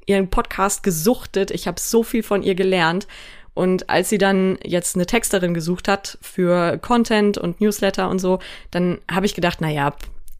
ihren 0.06 0.30
Podcast 0.30 0.82
gesuchtet, 0.82 1.50
ich 1.50 1.66
habe 1.66 1.80
so 1.80 2.02
viel 2.02 2.22
von 2.22 2.42
ihr 2.42 2.54
gelernt. 2.54 3.08
Und 3.54 3.90
als 3.90 4.08
sie 4.08 4.18
dann 4.18 4.58
jetzt 4.64 4.94
eine 4.94 5.04
Texterin 5.04 5.52
gesucht 5.52 5.88
hat 5.88 6.16
für 6.22 6.78
Content 6.78 7.38
und 7.38 7.60
Newsletter 7.60 8.08
und 8.08 8.18
so, 8.18 8.38
dann 8.70 8.98
habe 9.10 9.26
ich 9.26 9.34
gedacht, 9.34 9.58
na 9.60 9.68
ja, 9.68 9.92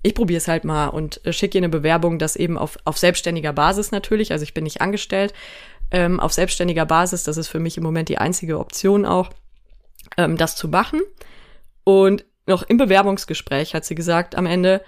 ich 0.03 0.15
probiere 0.15 0.39
es 0.39 0.49
halt 0.49 0.65
mal 0.65 0.89
und 0.89 1.25
äh, 1.25 1.33
schicke 1.33 1.59
ihr 1.59 1.61
eine 1.61 1.69
Bewerbung, 1.69 2.19
das 2.19 2.37
eben 2.37 2.59
auf, 2.59 2.79
auf 2.85 2.99
selbstständiger 2.99 3.53
Basis 3.53 3.91
natürlich, 3.91 4.33
also 4.33 4.43
ich 4.43 4.55
bin 4.55 4.65
nicht 4.65 4.81
angestellt, 4.81 5.33
ähm, 5.91 6.21
auf 6.21 6.33
selbstständiger 6.33 6.87
Basis, 6.87 7.25
das 7.25 7.37
ist 7.37 7.49
für 7.49 7.61
mich 7.61 7.77
im 7.77 7.83
Moment 7.83 8.09
die 8.09 8.19
einzige 8.19 8.59
Option 8.59 9.05
auch, 9.05 9.31
ähm, 10.17 10.37
das 10.37 10.57
zu 10.57 10.69
machen. 10.69 11.01
Und 11.85 12.25
noch 12.47 12.63
im 12.63 12.77
Bewerbungsgespräch 12.77 13.75
hat 13.75 13.85
sie 13.85 13.95
gesagt 13.95 14.35
am 14.35 14.47
Ende, 14.47 14.83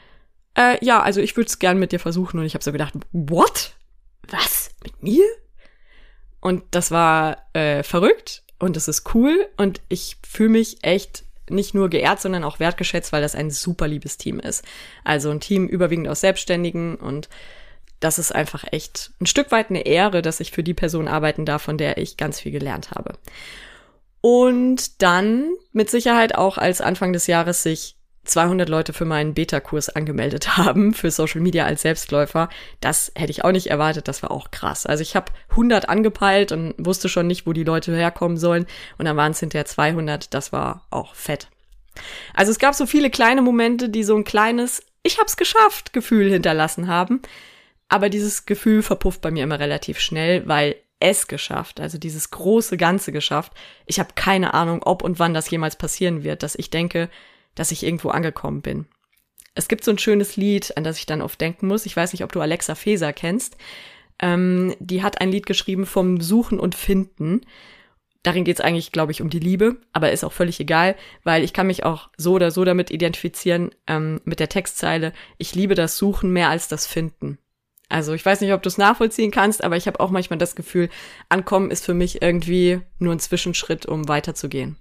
äh, 0.57 0.83
ja, 0.85 1.03
also 1.03 1.21
ich 1.21 1.37
würde 1.37 1.49
es 1.49 1.59
gern 1.59 1.79
mit 1.79 1.93
dir 1.93 2.01
versuchen. 2.01 2.39
Und 2.39 2.47
ich 2.47 2.55
habe 2.55 2.65
so 2.65 2.73
gedacht, 2.73 2.95
what? 3.13 3.75
Was? 4.29 4.71
Mit 4.83 5.03
mir? 5.03 5.25
Und 6.41 6.63
das 6.71 6.91
war 6.91 7.39
äh, 7.53 7.83
verrückt 7.83 8.43
und 8.59 8.77
das 8.77 8.89
ist 8.89 9.15
cool 9.15 9.49
und 9.57 9.81
ich 9.89 10.17
fühle 10.27 10.51
mich 10.51 10.85
echt 10.85 11.24
nicht 11.51 11.75
nur 11.75 11.91
geehrt, 11.91 12.21
sondern 12.21 12.45
auch 12.45 12.61
wertgeschätzt, 12.61 13.13
weil 13.13 13.23
das 13.23 13.35
ein 13.35 13.51
super 13.51 13.89
liebes 13.89 14.17
Team 14.17 14.41
ist. 14.41 14.65
Also 15.05 15.31
ein 15.31 15.41
Team 15.41 15.67
überwiegend 15.67 16.09
aus 16.09 16.21
Selbstständigen 16.21 16.97
und 16.97 17.29
das 18.01 18.19
ist 18.19 18.35
einfach 18.35 18.65
echt 18.71 19.13
ein 19.21 19.27
Stück 19.27 19.51
weit 19.51 19.71
eine 19.71 19.87
Ehre, 19.87 20.21
dass 20.21 20.41
ich 20.41 20.53
für 20.53 20.63
die 20.63 20.75
Person 20.75 21.09
arbeiten 21.09 21.47
darf, 21.47 21.63
von 21.63 21.79
der 21.79 21.99
ich 21.99 22.17
ganz 22.17 22.41
viel 22.41 22.53
gelernt 22.53 22.91
habe. 22.91 23.15
Und 24.21 25.03
dann 25.03 25.53
mit 25.73 25.91
Sicherheit 25.91 26.35
auch 26.35 26.59
als 26.59 26.81
Anfang 26.81 27.13
des 27.13 27.27
Jahres 27.27 27.63
sich 27.63 27.97
200 28.25 28.69
Leute 28.69 28.93
für 28.93 29.05
meinen 29.05 29.35
Beta-Kurs 29.35 29.89
angemeldet 29.89 30.57
haben 30.57 30.95
für 30.95 31.11
Social 31.11 31.41
Media 31.41 31.65
als 31.65 31.83
Selbstläufer. 31.83 32.49
Das 32.81 33.13
hätte 33.15 33.31
ich 33.31 33.45
auch 33.45 33.53
nicht 33.53 33.69
erwartet, 33.69 34.09
das 34.09 34.23
war 34.23 34.31
auch 34.31 34.51
krass. 34.51 34.87
Also 34.87 35.03
ich 35.03 35.17
habe 35.17 35.33
100 35.51 35.89
angepeilt 35.89 36.53
und 36.53 36.75
wusste 36.79 37.09
schon 37.09 37.27
nicht, 37.27 37.47
wo 37.47 37.53
die 37.53 37.65
Leute 37.65 37.95
herkommen 37.95 38.37
sollen 38.37 38.67
und 38.99 39.05
dann 39.05 39.17
waren 39.17 39.33
es 39.33 39.41
hinterher 39.41 39.67
200, 39.67 40.33
das 40.35 40.53
war 40.53 40.87
auch 40.91 41.15
fett. 41.15 41.49
Also 42.35 42.51
es 42.51 42.59
gab 42.59 42.75
so 42.75 42.87
viele 42.87 43.11
kleine 43.11 43.43
Momente, 43.43 43.89
die 43.89 44.03
so 44.03 44.17
ein 44.17 44.25
kleines 44.25 44.83
Ich 45.03 45.19
hab's 45.19 45.37
geschafft 45.37 45.93
Gefühl 45.93 46.31
hinterlassen 46.31 46.89
haben, 46.89 47.23
aber 47.89 48.09
dieses 48.09 48.47
Gefühl 48.47 48.83
verpufft 48.83 49.21
bei 49.21 49.31
mir 49.31 49.45
immer 49.45 49.61
relativ 49.61 50.01
schnell, 50.01 50.47
weil 50.49 50.77
es 51.01 51.27
geschafft, 51.27 51.81
also 51.81 51.99
dieses 51.99 52.31
große 52.31 52.77
Ganze 52.77 53.13
geschafft. 53.13 53.53
Ich 53.85 53.99
habe 53.99 54.11
keine 54.15 54.55
Ahnung, 54.55 54.83
ob 54.83 55.03
und 55.03 55.19
wann 55.19 55.35
das 55.35 55.51
jemals 55.51 55.77
passieren 55.77 56.25
wird, 56.25 56.43
dass 56.43 56.55
ich 56.55 56.71
denke, 56.71 57.11
dass 57.55 57.71
ich 57.71 57.85
irgendwo 57.85 58.11
angekommen 58.11 58.63
bin. 58.63 58.87
Es 59.55 59.69
gibt 59.69 59.85
so 59.85 59.91
ein 59.91 59.99
schönes 59.99 60.37
Lied, 60.37 60.77
an 60.77 60.85
das 60.85 60.99
ich 60.99 61.07
dann 61.07 61.23
oft 61.23 61.41
denken 61.41 61.69
muss. 61.69 61.87
Ich 61.87 61.97
weiß 61.97 62.13
nicht, 62.13 62.25
ob 62.25 62.33
du 62.33 62.41
Alexa 62.41 62.75
Feser 62.75 63.13
kennst. 63.13 63.57
Ähm, 64.21 64.75
die 64.81 65.03
hat 65.03 65.21
ein 65.21 65.31
Lied 65.31 65.47
geschrieben 65.47 65.87
vom 65.87 66.21
Suchen 66.21 66.59
und 66.59 66.75
Finden. 66.75 67.43
Darin 68.25 68.45
geht 68.45 68.59
es 68.59 68.65
eigentlich, 68.65 68.91
glaube 68.91 69.13
ich, 69.13 69.21
um 69.21 69.29
die 69.29 69.39
Liebe, 69.39 69.77
aber 69.93 70.11
ist 70.11 70.25
auch 70.25 70.33
völlig 70.33 70.59
egal, 70.59 70.97
weil 71.25 71.45
ich 71.45 71.53
kann 71.53 71.67
mich 71.67 71.85
auch 71.85 72.09
so 72.17 72.33
oder 72.33 72.51
so 72.51 72.65
damit 72.65 72.91
identifizieren, 72.91 73.71
ähm, 73.87 74.21
mit 74.25 74.41
der 74.41 74.49
Textzeile, 74.49 75.13
ich 75.37 75.55
liebe 75.55 75.75
das 75.75 75.99
Suchen 75.99 76.33
mehr 76.33 76.49
als 76.49 76.67
das 76.67 76.87
Finden. 76.87 77.39
Also 77.91 78.15
ich 78.15 78.25
weiß 78.25 78.41
nicht, 78.41 78.55
ob 78.55 78.63
du 78.63 78.69
es 78.69 78.79
nachvollziehen 78.79 79.31
kannst, 79.31 79.63
aber 79.63 79.77
ich 79.77 79.87
habe 79.87 80.01
auch 80.01 80.11
manchmal 80.11 80.39
das 80.39 80.57
Gefühl, 80.57 80.89
Ankommen 81.29 81.71
ist 81.71 81.85
für 81.85 81.93
mich 81.93 82.23
irgendwie 82.23 82.81
nur 82.99 83.13
ein 83.13 83.21
Zwischenschritt, 83.21 83.85
um 83.85 84.09
weiterzugehen. 84.09 84.79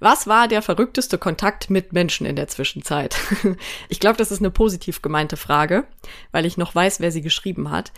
Was 0.00 0.26
war 0.26 0.48
der 0.48 0.62
verrückteste 0.62 1.18
Kontakt 1.18 1.68
mit 1.68 1.92
Menschen 1.92 2.26
in 2.26 2.34
der 2.34 2.48
Zwischenzeit? 2.48 3.16
ich 3.88 4.00
glaube, 4.00 4.16
das 4.16 4.32
ist 4.32 4.40
eine 4.40 4.50
positiv 4.50 5.02
gemeinte 5.02 5.36
Frage, 5.36 5.86
weil 6.32 6.46
ich 6.46 6.56
noch 6.56 6.74
weiß, 6.74 7.00
wer 7.00 7.12
sie 7.12 7.20
geschrieben 7.20 7.70
hat. 7.70 7.92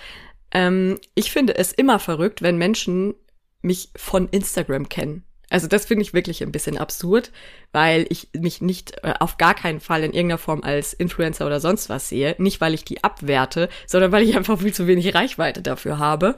Ähm, 0.50 0.98
ich 1.14 1.30
finde 1.30 1.56
es 1.56 1.72
immer 1.72 2.00
verrückt, 2.00 2.42
wenn 2.42 2.58
Menschen 2.58 3.14
mich 3.62 3.90
von 3.96 4.28
Instagram 4.28 4.88
kennen. 4.88 5.24
Also 5.48 5.68
das 5.68 5.84
finde 5.84 6.02
ich 6.02 6.14
wirklich 6.14 6.42
ein 6.42 6.50
bisschen 6.50 6.78
absurd, 6.78 7.30
weil 7.72 8.06
ich 8.08 8.30
mich 8.32 8.60
nicht 8.60 9.04
äh, 9.04 9.14
auf 9.20 9.36
gar 9.36 9.54
keinen 9.54 9.80
Fall 9.80 10.02
in 10.02 10.12
irgendeiner 10.12 10.38
Form 10.38 10.62
als 10.62 10.94
Influencer 10.94 11.46
oder 11.46 11.60
sonst 11.60 11.88
was 11.88 12.08
sehe. 12.08 12.34
Nicht, 12.38 12.60
weil 12.60 12.74
ich 12.74 12.84
die 12.84 13.04
abwerte, 13.04 13.68
sondern 13.86 14.10
weil 14.10 14.24
ich 14.24 14.36
einfach 14.36 14.58
viel 14.58 14.74
zu 14.74 14.88
wenig 14.88 15.14
Reichweite 15.14 15.62
dafür 15.62 15.98
habe 15.98 16.36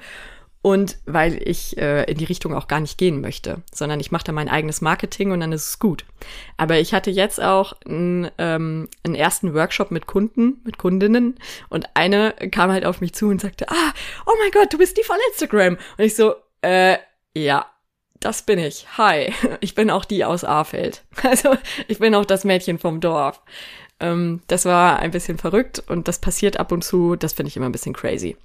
und 0.64 0.96
weil 1.04 1.46
ich 1.46 1.76
äh, 1.76 2.04
in 2.04 2.16
die 2.16 2.24
Richtung 2.24 2.54
auch 2.54 2.68
gar 2.68 2.80
nicht 2.80 2.96
gehen 2.96 3.20
möchte, 3.20 3.60
sondern 3.70 4.00
ich 4.00 4.10
mache 4.10 4.24
da 4.24 4.32
mein 4.32 4.48
eigenes 4.48 4.80
Marketing 4.80 5.30
und 5.30 5.40
dann 5.40 5.52
ist 5.52 5.68
es 5.68 5.78
gut. 5.78 6.06
Aber 6.56 6.78
ich 6.78 6.94
hatte 6.94 7.10
jetzt 7.10 7.38
auch 7.38 7.74
n, 7.84 8.30
ähm, 8.38 8.88
einen 9.02 9.14
ersten 9.14 9.52
Workshop 9.52 9.90
mit 9.90 10.06
Kunden, 10.06 10.62
mit 10.64 10.78
Kundinnen 10.78 11.38
und 11.68 11.90
eine 11.92 12.32
kam 12.50 12.72
halt 12.72 12.86
auf 12.86 13.02
mich 13.02 13.12
zu 13.12 13.28
und 13.28 13.42
sagte, 13.42 13.68
ah, 13.68 13.92
oh 14.24 14.32
mein 14.40 14.50
Gott, 14.52 14.72
du 14.72 14.78
bist 14.78 14.96
die 14.96 15.02
von 15.02 15.18
Instagram. 15.28 15.76
Und 15.98 16.04
ich 16.04 16.16
so, 16.16 16.34
äh, 16.62 16.96
ja, 17.36 17.66
das 18.20 18.40
bin 18.40 18.58
ich. 18.58 18.86
Hi, 18.96 19.34
ich 19.60 19.74
bin 19.74 19.90
auch 19.90 20.06
die 20.06 20.24
aus 20.24 20.44
Ahrfeld. 20.44 21.02
Also 21.24 21.58
ich 21.88 21.98
bin 21.98 22.14
auch 22.14 22.24
das 22.24 22.44
Mädchen 22.44 22.78
vom 22.78 23.02
Dorf. 23.02 23.42
Ähm, 24.00 24.40
das 24.46 24.64
war 24.64 24.98
ein 24.98 25.10
bisschen 25.10 25.36
verrückt 25.36 25.82
und 25.88 26.08
das 26.08 26.20
passiert 26.20 26.58
ab 26.58 26.72
und 26.72 26.82
zu. 26.84 27.16
Das 27.16 27.34
finde 27.34 27.48
ich 27.48 27.56
immer 27.58 27.66
ein 27.66 27.72
bisschen 27.72 27.92
crazy. 27.92 28.38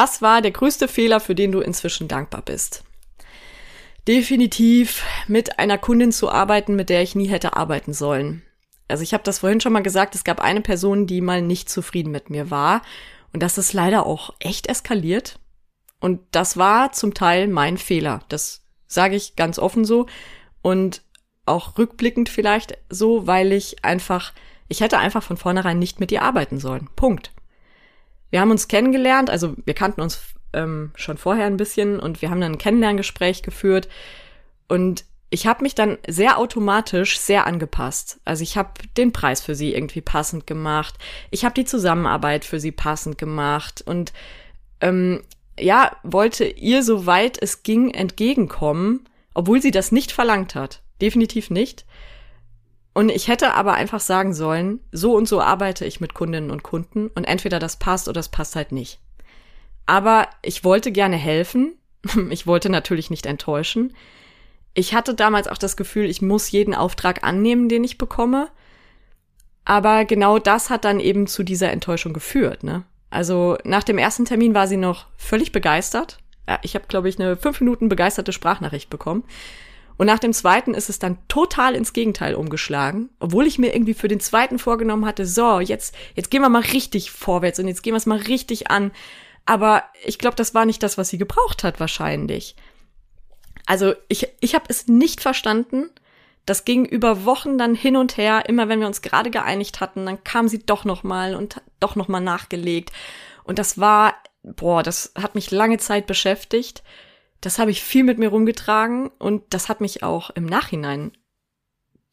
Was 0.00 0.22
war 0.22 0.42
der 0.42 0.52
größte 0.52 0.86
Fehler, 0.86 1.18
für 1.18 1.34
den 1.34 1.50
du 1.50 1.58
inzwischen 1.58 2.06
dankbar 2.06 2.42
bist? 2.42 2.84
Definitiv 4.06 5.02
mit 5.26 5.58
einer 5.58 5.76
Kundin 5.76 6.12
zu 6.12 6.30
arbeiten, 6.30 6.76
mit 6.76 6.88
der 6.88 7.02
ich 7.02 7.16
nie 7.16 7.26
hätte 7.26 7.56
arbeiten 7.56 7.92
sollen. 7.92 8.44
Also 8.86 9.02
ich 9.02 9.12
habe 9.12 9.24
das 9.24 9.40
vorhin 9.40 9.60
schon 9.60 9.72
mal 9.72 9.82
gesagt, 9.82 10.14
es 10.14 10.22
gab 10.22 10.40
eine 10.40 10.60
Person, 10.60 11.08
die 11.08 11.20
mal 11.20 11.42
nicht 11.42 11.68
zufrieden 11.68 12.12
mit 12.12 12.30
mir 12.30 12.48
war. 12.48 12.82
Und 13.32 13.42
das 13.42 13.58
ist 13.58 13.72
leider 13.72 14.06
auch 14.06 14.34
echt 14.38 14.68
eskaliert. 14.68 15.40
Und 15.98 16.20
das 16.30 16.56
war 16.56 16.92
zum 16.92 17.12
Teil 17.12 17.48
mein 17.48 17.76
Fehler. 17.76 18.20
Das 18.28 18.62
sage 18.86 19.16
ich 19.16 19.34
ganz 19.34 19.58
offen 19.58 19.84
so. 19.84 20.06
Und 20.62 21.02
auch 21.44 21.76
rückblickend 21.76 22.28
vielleicht 22.28 22.78
so, 22.88 23.26
weil 23.26 23.52
ich 23.52 23.84
einfach, 23.84 24.32
ich 24.68 24.80
hätte 24.80 24.98
einfach 24.98 25.24
von 25.24 25.36
vornherein 25.36 25.80
nicht 25.80 25.98
mit 25.98 26.12
ihr 26.12 26.22
arbeiten 26.22 26.60
sollen. 26.60 26.88
Punkt. 26.94 27.32
Wir 28.30 28.40
haben 28.40 28.50
uns 28.50 28.68
kennengelernt, 28.68 29.30
also 29.30 29.54
wir 29.64 29.74
kannten 29.74 30.00
uns 30.00 30.20
ähm, 30.52 30.92
schon 30.94 31.18
vorher 31.18 31.46
ein 31.46 31.56
bisschen 31.56 31.98
und 32.00 32.22
wir 32.22 32.30
haben 32.30 32.40
dann 32.40 32.52
ein 32.52 32.58
Kennenlerngespräch 32.58 33.42
geführt 33.42 33.88
und 34.68 35.04
ich 35.30 35.46
habe 35.46 35.62
mich 35.62 35.74
dann 35.74 35.98
sehr 36.06 36.38
automatisch 36.38 37.18
sehr 37.18 37.46
angepasst. 37.46 38.18
Also 38.24 38.42
ich 38.42 38.56
habe 38.56 38.70
den 38.96 39.12
Preis 39.12 39.42
für 39.42 39.54
sie 39.54 39.74
irgendwie 39.74 40.00
passend 40.00 40.46
gemacht. 40.46 40.94
Ich 41.30 41.44
habe 41.44 41.54
die 41.54 41.66
Zusammenarbeit 41.66 42.46
für 42.46 42.60
sie 42.60 42.72
passend 42.72 43.18
gemacht 43.18 43.82
und 43.84 44.12
ähm, 44.80 45.22
ja, 45.58 45.96
wollte 46.02 46.44
ihr 46.44 46.82
soweit 46.82 47.40
es 47.40 47.62
ging 47.62 47.90
entgegenkommen, 47.90 49.08
obwohl 49.34 49.60
sie 49.60 49.70
das 49.70 49.92
nicht 49.92 50.12
verlangt 50.12 50.54
hat. 50.54 50.82
Definitiv 51.00 51.50
nicht. 51.50 51.84
Und 52.98 53.10
ich 53.10 53.28
hätte 53.28 53.54
aber 53.54 53.74
einfach 53.74 54.00
sagen 54.00 54.34
sollen, 54.34 54.80
so 54.90 55.14
und 55.14 55.28
so 55.28 55.40
arbeite 55.40 55.84
ich 55.84 56.00
mit 56.00 56.14
Kundinnen 56.14 56.50
und 56.50 56.64
Kunden 56.64 57.06
und 57.14 57.26
entweder 57.26 57.60
das 57.60 57.76
passt 57.76 58.08
oder 58.08 58.18
das 58.18 58.28
passt 58.28 58.56
halt 58.56 58.72
nicht. 58.72 58.98
Aber 59.86 60.26
ich 60.42 60.64
wollte 60.64 60.90
gerne 60.90 61.14
helfen. 61.14 61.74
Ich 62.30 62.48
wollte 62.48 62.70
natürlich 62.70 63.08
nicht 63.08 63.24
enttäuschen. 63.26 63.94
ich 64.74 64.94
hatte 64.94 65.14
damals 65.14 65.46
auch 65.46 65.58
das 65.58 65.76
Gefühl, 65.76 66.06
ich 66.06 66.22
muss 66.22 66.50
jeden 66.50 66.74
Auftrag 66.74 67.22
annehmen, 67.22 67.68
den 67.68 67.84
ich 67.84 67.98
bekomme. 67.98 68.48
Aber 69.64 70.04
genau 70.04 70.40
das 70.40 70.68
hat 70.68 70.84
dann 70.84 70.98
eben 70.98 71.28
zu 71.28 71.44
dieser 71.44 71.70
Enttäuschung 71.70 72.12
geführt. 72.12 72.64
Ne? 72.64 72.82
Also 73.10 73.58
nach 73.62 73.84
dem 73.84 73.98
ersten 73.98 74.24
Termin 74.24 74.54
war 74.54 74.66
sie 74.66 74.76
noch 74.76 75.06
völlig 75.16 75.52
begeistert. 75.52 76.18
Ich 76.62 76.74
habe, 76.74 76.86
glaube 76.88 77.08
ich, 77.08 77.20
eine 77.20 77.36
fünf 77.36 77.60
Minuten 77.60 77.88
begeisterte 77.88 78.32
Sprachnachricht 78.32 78.90
bekommen. 78.90 79.22
Und 79.98 80.06
nach 80.06 80.20
dem 80.20 80.32
zweiten 80.32 80.74
ist 80.74 80.88
es 80.88 81.00
dann 81.00 81.18
total 81.26 81.74
ins 81.74 81.92
Gegenteil 81.92 82.36
umgeschlagen, 82.36 83.10
obwohl 83.18 83.46
ich 83.46 83.58
mir 83.58 83.74
irgendwie 83.74 83.94
für 83.94 84.06
den 84.06 84.20
zweiten 84.20 84.60
vorgenommen 84.60 85.04
hatte, 85.04 85.26
so, 85.26 85.58
jetzt, 85.58 85.94
jetzt 86.14 86.30
gehen 86.30 86.40
wir 86.40 86.48
mal 86.48 86.62
richtig 86.62 87.10
vorwärts 87.10 87.58
und 87.58 87.66
jetzt 87.66 87.82
gehen 87.82 87.92
wir 87.92 87.98
es 87.98 88.06
mal 88.06 88.18
richtig 88.18 88.70
an. 88.70 88.92
Aber 89.44 89.82
ich 90.04 90.18
glaube, 90.18 90.36
das 90.36 90.54
war 90.54 90.66
nicht 90.66 90.82
das, 90.84 90.98
was 90.98 91.08
sie 91.08 91.18
gebraucht 91.18 91.64
hat, 91.64 91.80
wahrscheinlich. 91.80 92.54
Also 93.66 93.94
ich, 94.06 94.28
ich 94.40 94.54
habe 94.54 94.66
es 94.68 94.86
nicht 94.86 95.20
verstanden. 95.20 95.90
Das 96.46 96.64
ging 96.64 96.86
über 96.86 97.24
Wochen 97.24 97.58
dann 97.58 97.74
hin 97.74 97.96
und 97.96 98.16
her. 98.16 98.44
Immer 98.46 98.68
wenn 98.68 98.80
wir 98.80 98.86
uns 98.86 99.02
gerade 99.02 99.30
geeinigt 99.30 99.80
hatten, 99.80 100.06
dann 100.06 100.22
kam 100.22 100.46
sie 100.46 100.60
doch 100.60 100.84
noch 100.84 101.02
mal 101.02 101.34
und 101.34 101.60
doch 101.80 101.96
noch 101.96 102.06
mal 102.08 102.20
nachgelegt. 102.20 102.92
Und 103.42 103.58
das 103.58 103.78
war, 103.78 104.14
boah, 104.44 104.84
das 104.84 105.12
hat 105.20 105.34
mich 105.34 105.50
lange 105.50 105.78
Zeit 105.78 106.06
beschäftigt 106.06 106.84
das 107.40 107.58
habe 107.58 107.70
ich 107.70 107.82
viel 107.82 108.04
mit 108.04 108.18
mir 108.18 108.28
rumgetragen 108.28 109.08
und 109.18 109.42
das 109.50 109.68
hat 109.68 109.80
mich 109.80 110.02
auch 110.02 110.30
im 110.30 110.46
Nachhinein, 110.46 111.12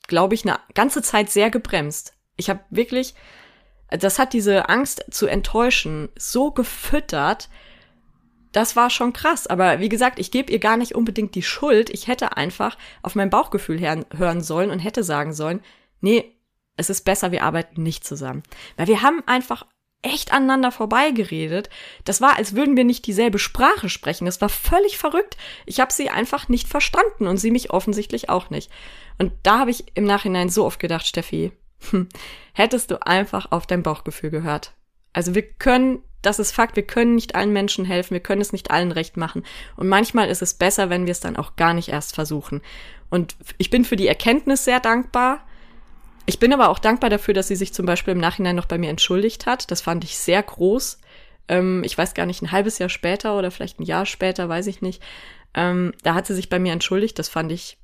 glaube 0.07 0.35
ich, 0.35 0.45
eine 0.45 0.59
ganze 0.73 1.01
Zeit 1.01 1.29
sehr 1.29 1.49
gebremst. 1.49 2.13
Ich 2.35 2.49
habe 2.49 2.59
wirklich, 2.69 3.15
das 3.89 4.19
hat 4.19 4.33
diese 4.33 4.69
Angst 4.69 5.05
zu 5.09 5.27
enttäuschen 5.27 6.09
so 6.17 6.51
gefüttert, 6.51 7.49
das 8.55 8.75
war 8.77 8.89
schon 8.89 9.11
krass. 9.11 9.47
Aber 9.47 9.79
wie 9.81 9.89
gesagt, 9.89 10.17
ich 10.17 10.31
gebe 10.31 10.51
ihr 10.51 10.59
gar 10.59 10.77
nicht 10.77 10.95
unbedingt 10.95 11.35
die 11.35 11.43
Schuld. 11.43 11.89
Ich 11.89 12.07
hätte 12.07 12.37
einfach 12.37 12.77
auf 13.01 13.13
mein 13.15 13.29
Bauchgefühl 13.29 13.81
hören 13.81 14.41
sollen 14.41 14.71
und 14.71 14.79
hätte 14.79 15.03
sagen 15.03 15.33
sollen, 15.33 15.61
nee, 15.99 16.37
es 16.77 16.89
ist 16.89 17.03
besser, 17.03 17.31
wir 17.31 17.43
arbeiten 17.43 17.83
nicht 17.83 18.05
zusammen. 18.05 18.43
Weil 18.77 18.87
wir 18.87 19.01
haben 19.01 19.23
einfach 19.27 19.65
echt 20.05 20.31
aneinander 20.31 20.71
vorbeigeredet. 20.71 21.69
Das 22.03 22.21
war, 22.21 22.37
als 22.37 22.55
würden 22.55 22.77
wir 22.77 22.83
nicht 22.83 23.05
dieselbe 23.07 23.39
Sprache 23.39 23.89
sprechen. 23.89 24.25
Das 24.25 24.41
war 24.41 24.49
völlig 24.49 24.97
verrückt. 24.97 25.35
Ich 25.65 25.79
habe 25.79 25.91
sie 25.91 26.09
einfach 26.09 26.47
nicht 26.47 26.67
verstanden 26.67 27.27
und 27.27 27.37
sie 27.37 27.51
mich 27.51 27.71
offensichtlich 27.71 28.29
auch 28.29 28.49
nicht. 28.49 28.71
Und 29.17 29.33
da 29.43 29.59
habe 29.59 29.71
ich 29.71 29.85
im 29.95 30.05
Nachhinein 30.05 30.49
so 30.49 30.65
oft 30.65 30.79
gedacht, 30.79 31.05
Steffi, 31.05 31.51
hm, 31.89 32.07
hättest 32.53 32.91
du 32.91 33.05
einfach 33.05 33.51
auf 33.51 33.65
dein 33.67 33.83
Bauchgefühl 33.83 34.29
gehört. 34.29 34.73
Also 35.13 35.33
wir 35.33 35.43
können, 35.43 35.99
das 36.21 36.39
ist 36.39 36.51
Fakt, 36.51 36.75
wir 36.75 36.85
können 36.85 37.15
nicht 37.15 37.35
allen 37.35 37.53
Menschen 37.53 37.85
helfen, 37.85 38.13
wir 38.13 38.21
können 38.21 38.41
es 38.41 38.51
nicht 38.51 38.71
allen 38.71 38.91
recht 38.91 39.17
machen. 39.17 39.43
Und 39.75 39.87
manchmal 39.87 40.29
ist 40.29 40.41
es 40.41 40.53
besser, 40.53 40.89
wenn 40.89 41.05
wir 41.05 41.11
es 41.11 41.19
dann 41.19 41.37
auch 41.37 41.55
gar 41.55 41.73
nicht 41.73 41.89
erst 41.89 42.15
versuchen. 42.15 42.61
Und 43.09 43.35
ich 43.57 43.69
bin 43.69 43.85
für 43.85 43.95
die 43.95 44.07
Erkenntnis 44.07 44.65
sehr 44.65 44.79
dankbar, 44.79 45.45
ich 46.25 46.39
bin 46.39 46.53
aber 46.53 46.69
auch 46.69 46.79
dankbar 46.79 47.09
dafür, 47.09 47.33
dass 47.33 47.47
sie 47.47 47.55
sich 47.55 47.73
zum 47.73 47.85
Beispiel 47.85 48.13
im 48.13 48.19
Nachhinein 48.19 48.55
noch 48.55 48.65
bei 48.65 48.77
mir 48.77 48.89
entschuldigt 48.89 49.45
hat. 49.45 49.69
Das 49.71 49.81
fand 49.81 50.03
ich 50.03 50.17
sehr 50.17 50.41
groß. 50.41 50.99
Ähm, 51.47 51.83
ich 51.83 51.97
weiß 51.97 52.13
gar 52.13 52.25
nicht, 52.25 52.41
ein 52.41 52.51
halbes 52.51 52.79
Jahr 52.79 52.89
später 52.89 53.37
oder 53.37 53.51
vielleicht 53.51 53.79
ein 53.79 53.83
Jahr 53.83 54.05
später, 54.05 54.49
weiß 54.49 54.67
ich 54.67 54.81
nicht. 54.81 55.03
Ähm, 55.53 55.93
da 56.03 56.13
hat 56.15 56.27
sie 56.27 56.35
sich 56.35 56.49
bei 56.49 56.59
mir 56.59 56.73
entschuldigt. 56.73 57.19
Das 57.19 57.29
fand 57.29 57.51
ich 57.51 57.77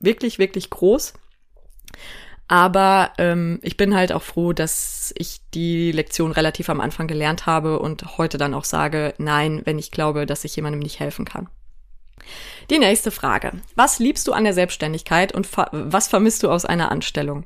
wirklich, 0.00 0.38
wirklich 0.38 0.70
groß. 0.70 1.14
Aber 2.48 3.12
ähm, 3.18 3.58
ich 3.62 3.76
bin 3.76 3.94
halt 3.94 4.12
auch 4.12 4.22
froh, 4.22 4.52
dass 4.52 5.12
ich 5.16 5.40
die 5.52 5.90
Lektion 5.90 6.30
relativ 6.30 6.68
am 6.68 6.80
Anfang 6.80 7.08
gelernt 7.08 7.46
habe 7.46 7.80
und 7.80 8.18
heute 8.18 8.38
dann 8.38 8.54
auch 8.54 8.64
sage, 8.64 9.14
nein, 9.18 9.62
wenn 9.64 9.78
ich 9.78 9.90
glaube, 9.90 10.26
dass 10.26 10.44
ich 10.44 10.54
jemandem 10.54 10.80
nicht 10.80 11.00
helfen 11.00 11.24
kann. 11.24 11.48
Die 12.70 12.78
nächste 12.78 13.10
Frage. 13.10 13.52
Was 13.74 13.98
liebst 13.98 14.26
du 14.26 14.32
an 14.32 14.44
der 14.44 14.54
Selbstständigkeit 14.54 15.32
und 15.32 15.48
was 15.72 16.08
vermisst 16.08 16.42
du 16.42 16.50
aus 16.50 16.64
einer 16.64 16.90
Anstellung? 16.90 17.44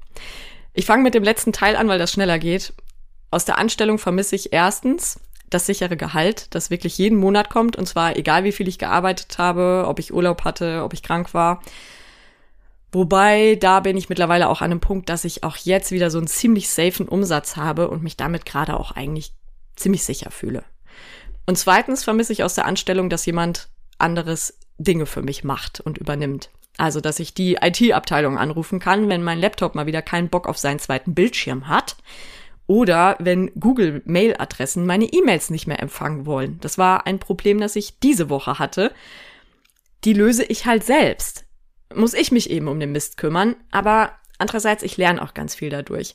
Ich 0.72 0.86
fange 0.86 1.02
mit 1.02 1.14
dem 1.14 1.24
letzten 1.24 1.52
Teil 1.52 1.76
an, 1.76 1.88
weil 1.88 1.98
das 1.98 2.12
schneller 2.12 2.38
geht. 2.38 2.72
Aus 3.30 3.44
der 3.44 3.58
Anstellung 3.58 3.98
vermisse 3.98 4.36
ich 4.36 4.52
erstens 4.52 5.20
das 5.50 5.66
sichere 5.66 5.96
Gehalt, 5.96 6.54
das 6.54 6.70
wirklich 6.70 6.96
jeden 6.96 7.18
Monat 7.18 7.50
kommt, 7.50 7.76
und 7.76 7.86
zwar 7.86 8.16
egal 8.16 8.44
wie 8.44 8.52
viel 8.52 8.68
ich 8.68 8.78
gearbeitet 8.78 9.36
habe, 9.38 9.84
ob 9.88 9.98
ich 9.98 10.14
Urlaub 10.14 10.44
hatte, 10.44 10.82
ob 10.84 10.92
ich 10.92 11.02
krank 11.02 11.34
war. 11.34 11.60
Wobei, 12.92 13.56
da 13.60 13.80
bin 13.80 13.96
ich 13.96 14.08
mittlerweile 14.08 14.48
auch 14.48 14.62
an 14.62 14.70
einem 14.70 14.80
Punkt, 14.80 15.08
dass 15.08 15.24
ich 15.24 15.44
auch 15.44 15.56
jetzt 15.56 15.92
wieder 15.92 16.10
so 16.10 16.18
einen 16.18 16.26
ziemlich 16.26 16.70
safen 16.70 17.08
Umsatz 17.08 17.56
habe 17.56 17.88
und 17.88 18.02
mich 18.02 18.16
damit 18.16 18.46
gerade 18.46 18.78
auch 18.78 18.92
eigentlich 18.92 19.32
ziemlich 19.76 20.04
sicher 20.04 20.30
fühle. 20.30 20.64
Und 21.46 21.56
zweitens 21.56 22.04
vermisse 22.04 22.32
ich 22.32 22.42
aus 22.42 22.54
der 22.54 22.66
Anstellung, 22.66 23.10
dass 23.10 23.26
jemand 23.26 23.68
anderes 23.98 24.58
Dinge 24.82 25.06
für 25.06 25.22
mich 25.22 25.44
macht 25.44 25.80
und 25.80 25.98
übernimmt. 25.98 26.50
Also, 26.78 27.00
dass 27.00 27.20
ich 27.20 27.34
die 27.34 27.58
IT-Abteilung 27.60 28.38
anrufen 28.38 28.78
kann, 28.78 29.08
wenn 29.08 29.22
mein 29.22 29.38
Laptop 29.38 29.74
mal 29.74 29.86
wieder 29.86 30.02
keinen 30.02 30.28
Bock 30.28 30.48
auf 30.48 30.58
seinen 30.58 30.78
zweiten 30.78 31.14
Bildschirm 31.14 31.68
hat. 31.68 31.96
Oder 32.66 33.16
wenn 33.18 33.50
Google 33.58 34.00
Mail-Adressen 34.04 34.86
meine 34.86 35.06
E-Mails 35.06 35.50
nicht 35.50 35.66
mehr 35.66 35.80
empfangen 35.80 36.24
wollen. 36.24 36.58
Das 36.60 36.78
war 36.78 37.06
ein 37.06 37.18
Problem, 37.18 37.60
das 37.60 37.76
ich 37.76 37.98
diese 37.98 38.30
Woche 38.30 38.58
hatte. 38.58 38.92
Die 40.04 40.12
löse 40.12 40.44
ich 40.44 40.66
halt 40.66 40.84
selbst. 40.84 41.44
Muss 41.94 42.14
ich 42.14 42.30
mich 42.30 42.48
eben 42.48 42.68
um 42.68 42.78
den 42.78 42.92
Mist 42.92 43.16
kümmern. 43.16 43.56
Aber 43.72 44.12
andererseits, 44.38 44.84
ich 44.84 44.96
lerne 44.96 45.20
auch 45.20 45.34
ganz 45.34 45.54
viel 45.54 45.68
dadurch. 45.68 46.14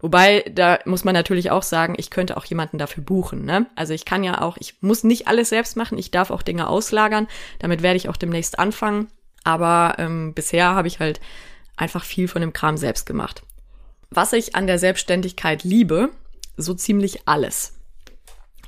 Wobei, 0.00 0.44
da 0.50 0.78
muss 0.86 1.04
man 1.04 1.14
natürlich 1.14 1.50
auch 1.50 1.62
sagen, 1.62 1.94
ich 1.98 2.10
könnte 2.10 2.36
auch 2.36 2.44
jemanden 2.46 2.78
dafür 2.78 3.04
buchen. 3.04 3.44
Ne? 3.44 3.66
Also 3.76 3.92
ich 3.92 4.04
kann 4.04 4.24
ja 4.24 4.40
auch, 4.40 4.56
ich 4.58 4.80
muss 4.80 5.04
nicht 5.04 5.28
alles 5.28 5.50
selbst 5.50 5.76
machen, 5.76 5.98
ich 5.98 6.10
darf 6.10 6.30
auch 6.30 6.42
Dinge 6.42 6.68
auslagern. 6.68 7.28
Damit 7.58 7.82
werde 7.82 7.98
ich 7.98 8.08
auch 8.08 8.16
demnächst 8.16 8.58
anfangen. 8.58 9.08
Aber 9.44 9.96
ähm, 9.98 10.32
bisher 10.34 10.74
habe 10.74 10.88
ich 10.88 11.00
halt 11.00 11.20
einfach 11.76 12.04
viel 12.04 12.28
von 12.28 12.40
dem 12.40 12.52
Kram 12.52 12.76
selbst 12.76 13.06
gemacht. 13.06 13.42
Was 14.10 14.32
ich 14.32 14.54
an 14.54 14.66
der 14.66 14.78
Selbstständigkeit 14.78 15.64
liebe, 15.64 16.10
so 16.56 16.74
ziemlich 16.74 17.28
alles. 17.28 17.76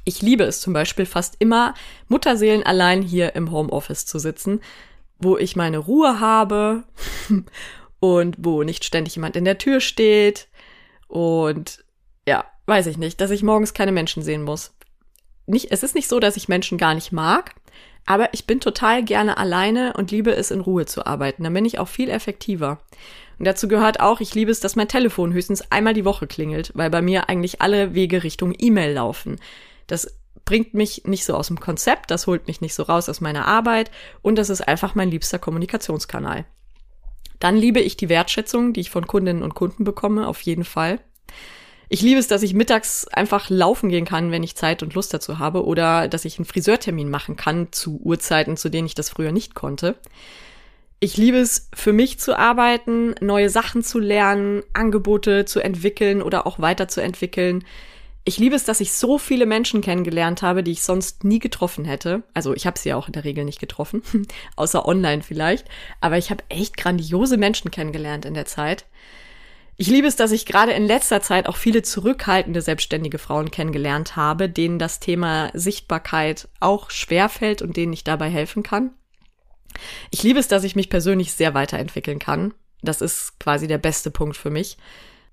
Ich 0.05 0.23
liebe 0.23 0.45
es 0.45 0.61
zum 0.61 0.73
Beispiel 0.73 1.07
fast 1.07 1.37
immer, 1.39 1.75
Mutterseelen 2.09 2.65
allein 2.65 3.03
hier 3.03 3.35
im 3.37 3.51
Homeoffice 3.51 4.07
zu 4.07 4.19
sitzen, 4.19 4.61
wo 5.19 5.39
ich 5.39 5.57
meine 5.57 5.79
Ruhe 5.79 6.21
habe 6.21 6.85
und 8.01 8.37
wo 8.39 8.63
nicht 8.65 8.85
ständig 8.85 9.17
jemand 9.17 9.37
in 9.37 9.45
der 9.45 9.59
Tür 9.59 9.81
steht, 9.81 10.49
und 11.13 11.85
ja, 12.27 12.47
weiß 12.65 12.87
ich 12.87 12.97
nicht, 12.97 13.21
dass 13.21 13.31
ich 13.31 13.43
morgens 13.43 13.75
keine 13.75 13.93
Menschen 13.93 14.23
sehen 14.23 14.43
muss. 14.43 14.73
Nicht, 15.47 15.71
es 15.71 15.83
ist 15.83 15.95
nicht 15.95 16.09
so, 16.09 16.21
dass 16.21 16.39
ich 16.39 16.49
Menschen 16.49 16.79
gar 16.79 16.95
nicht 16.95 17.13
mag, 17.13 17.55
aber 18.07 18.33
ich 18.33 18.47
bin 18.47 18.61
total 18.61 19.05
gerne 19.05 19.37
alleine 19.37 19.93
und 19.93 20.11
liebe 20.11 20.35
es, 20.35 20.51
in 20.51 20.63
Ruhe 20.63 20.87
zu 20.87 21.05
arbeiten. 21.05 21.45
Dann 21.45 21.53
bin 21.53 21.67
ich 21.67 21.79
auch 21.79 21.89
viel 21.89 22.09
effektiver. 22.09 22.81
Und 23.39 23.45
dazu 23.47 23.69
gehört 23.69 24.01
auch, 24.01 24.21
ich 24.21 24.35
liebe 24.35 24.51
es, 24.51 24.61
dass 24.61 24.75
mein 24.75 24.89
Telefon 24.89 25.35
höchstens 25.35 25.71
einmal 25.71 25.93
die 25.93 26.07
Woche 26.07 26.27
klingelt, 26.27 26.73
weil 26.75 26.89
bei 26.89 27.03
mir 27.03 27.29
eigentlich 27.29 27.61
alle 27.61 27.93
Wege 27.93 28.23
Richtung 28.23 28.55
E-Mail 28.57 28.95
laufen. 28.95 29.39
Das 29.89 30.19
bringt 30.47 30.73
mich 30.73 31.03
nicht 31.05 31.27
so 31.27 31.35
aus 31.35 31.49
dem 31.49 31.61
Konzept, 31.61 32.11
das 32.11 32.27
holt 32.27 32.47
mich 32.47 32.63
nicht 32.63 32.73
so 32.75 32.85
raus 32.85 33.11
aus 33.11 33.21
meiner 33.21 33.47
Arbeit 33.47 33.91
und 34.23 34.37
das 34.37 34.49
ist 34.49 34.67
einfach 34.67 34.95
mein 34.95 35.11
liebster 35.11 35.39
Kommunikationskanal. 35.39 36.47
Dann 37.43 37.57
liebe 37.57 37.81
ich 37.81 37.97
die 37.97 38.09
Wertschätzung, 38.09 38.73
die 38.73 38.83
ich 38.83 38.91
von 38.91 39.09
Kundinnen 39.09 39.43
und 39.43 39.57
Kunden 39.57 39.83
bekomme, 39.83 40.29
auf 40.29 40.41
jeden 40.43 40.63
Fall. 40.63 41.01
Ich 41.89 42.01
liebe 42.01 42.21
es, 42.21 42.29
dass 42.29 42.45
ich 42.45 42.55
mittags 42.55 43.09
einfach 43.09 43.51
laufen 43.51 43.89
gehen 43.89 44.05
kann, 44.05 44.31
wenn 44.31 44.45
ich 44.45 44.55
Zeit 44.55 44.81
und 44.85 44.95
Lust 44.95 45.13
dazu 45.13 45.41
habe, 45.41 45.65
oder 45.67 46.07
dass 46.07 46.25
ich 46.25 46.39
einen 46.39 46.45
Friseurtermin 46.45 47.11
machen 47.11 47.35
kann 47.35 47.73
zu 47.73 47.99
Uhrzeiten, 48.01 48.57
zu 48.57 48.69
denen 48.69 48.87
ich 48.87 48.95
das 48.95 49.11
früher 49.11 49.33
nicht 49.33 49.57
konnte. 49.57 49.97
Ich 51.01 51.17
liebe 51.17 51.39
es, 51.39 51.69
für 51.75 51.93
mich 51.93 52.21
zu 52.21 52.39
arbeiten, 52.39 53.17
neue 53.21 53.51
Sachen 53.51 53.83
zu 53.83 53.99
lernen, 53.99 54.63
Angebote 54.73 55.45
zu 55.45 55.59
entwickeln 55.59 56.23
oder 56.23 56.47
auch 56.47 56.61
weiterzuentwickeln 56.61 57.65
ich 58.25 58.39
liebe 58.39 58.55
es, 58.55 58.65
dass 58.65 58.81
ich 58.81 58.93
so 58.93 59.19
viele 59.19 59.47
Menschen 59.47 59.81
kennengelernt 59.81 60.43
habe, 60.43 60.63
die 60.63 60.73
ich 60.73 60.83
sonst 60.83 61.25
nie 61.25 61.41
getroffen 61.41 61.85
hätte. 61.85 62.23
Also 62.35 62.55
ich 62.55 62.67
habe 62.67 62.79
sie 62.79 62.91
ja 62.91 62.97
auch 62.97 63.09
in 63.09 63.13
der 63.13 63.25
Regel 63.25 63.45
nicht 63.45 63.59
getroffen, 63.59 64.03
außer 64.57 64.87
online 64.87 65.23
vielleicht. 65.23 65.67
Aber 66.01 66.19
ich 66.19 66.31
habe 66.31 66.45
echt 66.49 66.77
grandiose 66.77 67.37
Menschen 67.37 67.71
kennengelernt 67.71 68.25
in 68.25 68.35
der 68.35 68.47
Zeit. 68.47 68.87
Ich 69.77 69.89
liebe 69.89 70.07
es, 70.07 70.15
dass 70.15 70.31
ich 70.31 70.47
gerade 70.47 70.73
in 70.73 70.87
letzter 70.87 71.23
Zeit 71.23 71.49
auch 71.49 71.57
viele 71.57 71.83
zurückhaltende 71.83 72.63
selbstständige 72.63 73.19
Frauen 73.19 73.51
kennengelernt 73.51 74.15
habe, 74.15 74.49
denen 74.49 74.79
das 74.79 75.01
Thema 75.01 75.51
Sichtbarkeit 75.55 76.49
auch 76.61 76.91
schwerfällt 76.91 77.63
und 77.63 77.77
denen 77.77 77.93
ich 77.93 78.05
dabei 78.05 78.29
helfen 78.29 78.63
kann. 78.63 78.93
Ich 80.11 80.23
liebe 80.23 80.39
es, 80.39 80.47
dass 80.47 80.63
ich 80.63 80.77
mich 80.77 80.91
persönlich 80.91 81.33
sehr 81.33 81.55
weiterentwickeln 81.55 82.21
kann. 82.21 82.55
Das 82.83 83.01
ist 83.01 83.41
quasi 83.41 83.67
der 83.67 83.79
beste 83.79 84.11
Punkt 84.11 84.37
für 84.37 84.51
mich. 84.51 84.77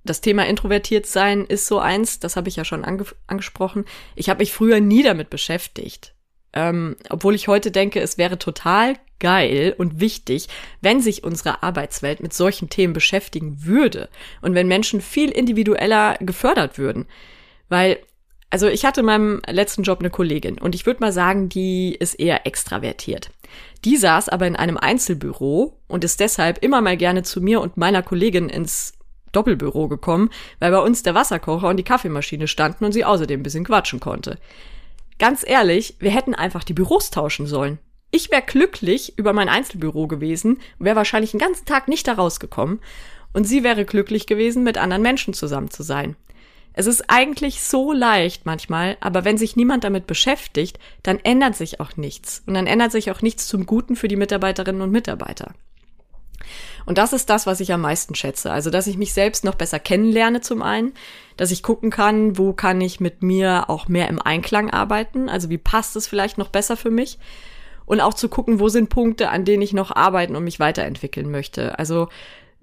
Das 0.04 0.22
Thema 0.22 0.48
introvertiert 0.48 1.06
sein 1.06 1.46
ist 1.46 1.68
so 1.68 1.80
eins, 1.80 2.20
das 2.20 2.36
habe 2.36 2.50
ich 2.50 2.56
ja 2.56 2.66
schon 2.66 2.86
ange 2.86 3.06
angesprochen. 3.28 3.86
Ich 4.16 4.30
habe 4.30 4.40
mich 4.40 4.54
früher 4.54 4.80
nie 4.80 5.04
damit 5.04 5.30
beschäftigt. 5.30 6.16
Ähm, 6.54 6.96
obwohl 7.10 7.36
ich 7.36 7.48
heute 7.48 7.70
denke, 7.70 8.00
es 8.00 8.18
wäre 8.18 8.40
total 8.40 8.96
geil 9.20 9.76
und 9.78 10.00
wichtig, 10.00 10.48
wenn 10.82 11.02
sich 11.02 11.24
unsere 11.24 11.62
Arbeitswelt 11.62 12.22
mit 12.22 12.34
solchen 12.34 12.70
Themen 12.70 12.94
beschäftigen 12.94 13.66
würde 13.66 14.10
und 14.42 14.56
wenn 14.56 14.68
Menschen 14.68 15.02
viel 15.02 15.30
individueller 15.30 16.18
gefördert 16.20 16.78
würden. 16.78 17.06
Weil, 17.68 18.00
also 18.50 18.68
ich 18.68 18.86
hatte 18.86 19.02
in 19.02 19.06
meinem 19.06 19.42
letzten 19.48 19.84
Job 19.84 20.00
eine 20.00 20.10
Kollegin 20.10 20.58
und 20.58 20.74
ich 20.74 20.86
würde 20.86 21.02
mal 21.02 21.12
sagen, 21.12 21.50
die 21.50 21.94
ist 21.94 22.16
eher 22.16 22.48
extravertiert. 22.48 23.30
Die 23.86 23.98
saß 23.98 24.30
aber 24.30 24.48
in 24.48 24.56
einem 24.56 24.78
Einzelbüro 24.78 25.78
und 25.88 26.04
ist 26.04 26.20
deshalb 26.20 26.64
immer 26.64 26.82
mal 26.82 26.98
gerne 26.98 27.24
zu 27.24 27.42
mir 27.42 27.62
und 27.62 27.78
meiner 27.78 28.02
Kollegin 28.02 28.50
ins 28.50 28.94
Doppelbüro 29.32 29.88
gekommen, 29.88 30.30
weil 30.60 30.72
bei 30.72 30.80
uns 30.80 31.04
der 31.04 31.15
Wasserkocher 31.15 31.68
und 31.68 31.78
die 31.78 31.84
Kaffeemaschine 31.84 32.48
standen 32.48 32.86
und 32.86 32.92
sie 32.92 33.06
außerdem 33.06 33.39
ein 33.39 33.44
bisschen 33.44 33.65
quatschen 33.65 34.00
konnte. 34.00 34.38
Ganz 35.18 35.44
ehrlich, 35.46 35.96
wir 36.00 36.12
hätten 36.12 36.34
einfach 36.34 36.63
die 36.63 36.74
Büros 36.74 37.12
tauschen 37.12 37.46
sollen. 37.46 37.80
Ich 38.12 38.32
wäre 38.32 38.42
glücklich 38.42 39.18
über 39.18 39.34
mein 39.34 39.50
Einzelbüro 39.50 40.08
gewesen, 40.08 40.60
wäre 40.80 40.96
wahrscheinlich 40.96 41.32
den 41.32 41.39
ganzen 41.39 41.65
Tag 41.65 41.88
nicht 41.88 42.08
da 42.08 42.13
rausgekommen 42.13 42.80
und 43.34 43.44
sie 43.46 43.63
wäre 43.63 43.86
glücklich 43.86 44.26
gewesen, 44.26 44.63
mit 44.63 44.78
anderen 44.78 45.04
Menschen 45.04 45.34
zusammen 45.34 45.70
zu 45.70 45.84
sein. 45.84 46.15
Es 46.74 46.88
ist 46.88 47.10
eigentlich 47.10 47.62
so 47.62 47.92
leicht 47.92 48.46
manchmal, 48.46 48.98
aber 49.02 49.26
wenn 49.26 49.38
sich 49.38 49.56
niemand 49.56 49.84
damit 49.84 50.08
beschäftigt, 50.08 50.80
dann 51.04 51.20
ändert 51.20 51.56
sich 51.56 51.80
auch 51.80 51.98
nichts. 51.98 52.44
Und 52.46 52.54
dann 52.54 52.68
ändert 52.68 52.92
sich 52.92 53.12
auch 53.12 53.22
nichts 53.22 53.48
zum 53.48 53.65
Guten 53.65 53.96
für 53.96 54.08
die 54.08 54.15
Mitarbeiterinnen 54.15 54.82
und 54.82 54.92
Mitarbeiter. 54.92 55.54
Und 56.86 56.98
das 56.98 57.14
ist 57.14 57.30
das, 57.30 57.46
was 57.46 57.60
ich 57.60 57.74
am 57.74 57.82
meisten 57.82 58.16
schätze. 58.16 58.52
Also, 58.52 58.70
dass 58.70 58.88
ich 58.88 58.98
mich 58.98 59.14
selbst 59.14 59.44
noch 59.44 59.56
besser 59.56 59.80
kennenlerne 59.80 60.42
zum 60.42 60.62
einen, 60.62 60.94
dass 61.38 61.52
ich 61.52 61.64
gucken 61.64 61.90
kann, 61.90 62.38
wo 62.38 62.54
kann 62.54 62.82
ich 62.82 63.00
mit 63.00 63.24
mir 63.24 63.70
auch 63.70 63.88
mehr 63.88 64.08
im 64.08 64.22
Einklang 64.22 64.70
arbeiten, 64.70 65.30
also 65.30 65.50
wie 65.50 65.58
passt 65.58 65.96
es 65.96 66.08
vielleicht 66.08 66.38
noch 66.38 66.50
besser 66.50 66.78
für 66.78 66.92
mich. 66.92 67.20
Und 67.86 68.02
auch 68.02 68.14
zu 68.14 68.30
gucken, 68.30 68.60
wo 68.60 68.70
sind 68.70 68.90
Punkte, 68.90 69.30
an 69.30 69.46
denen 69.46 69.64
ich 69.64 69.74
noch 69.74 69.96
arbeiten 69.96 70.36
und 70.36 70.44
mich 70.44 70.60
weiterentwickeln 70.60 71.32
möchte. 71.32 71.80
Also 71.80 72.08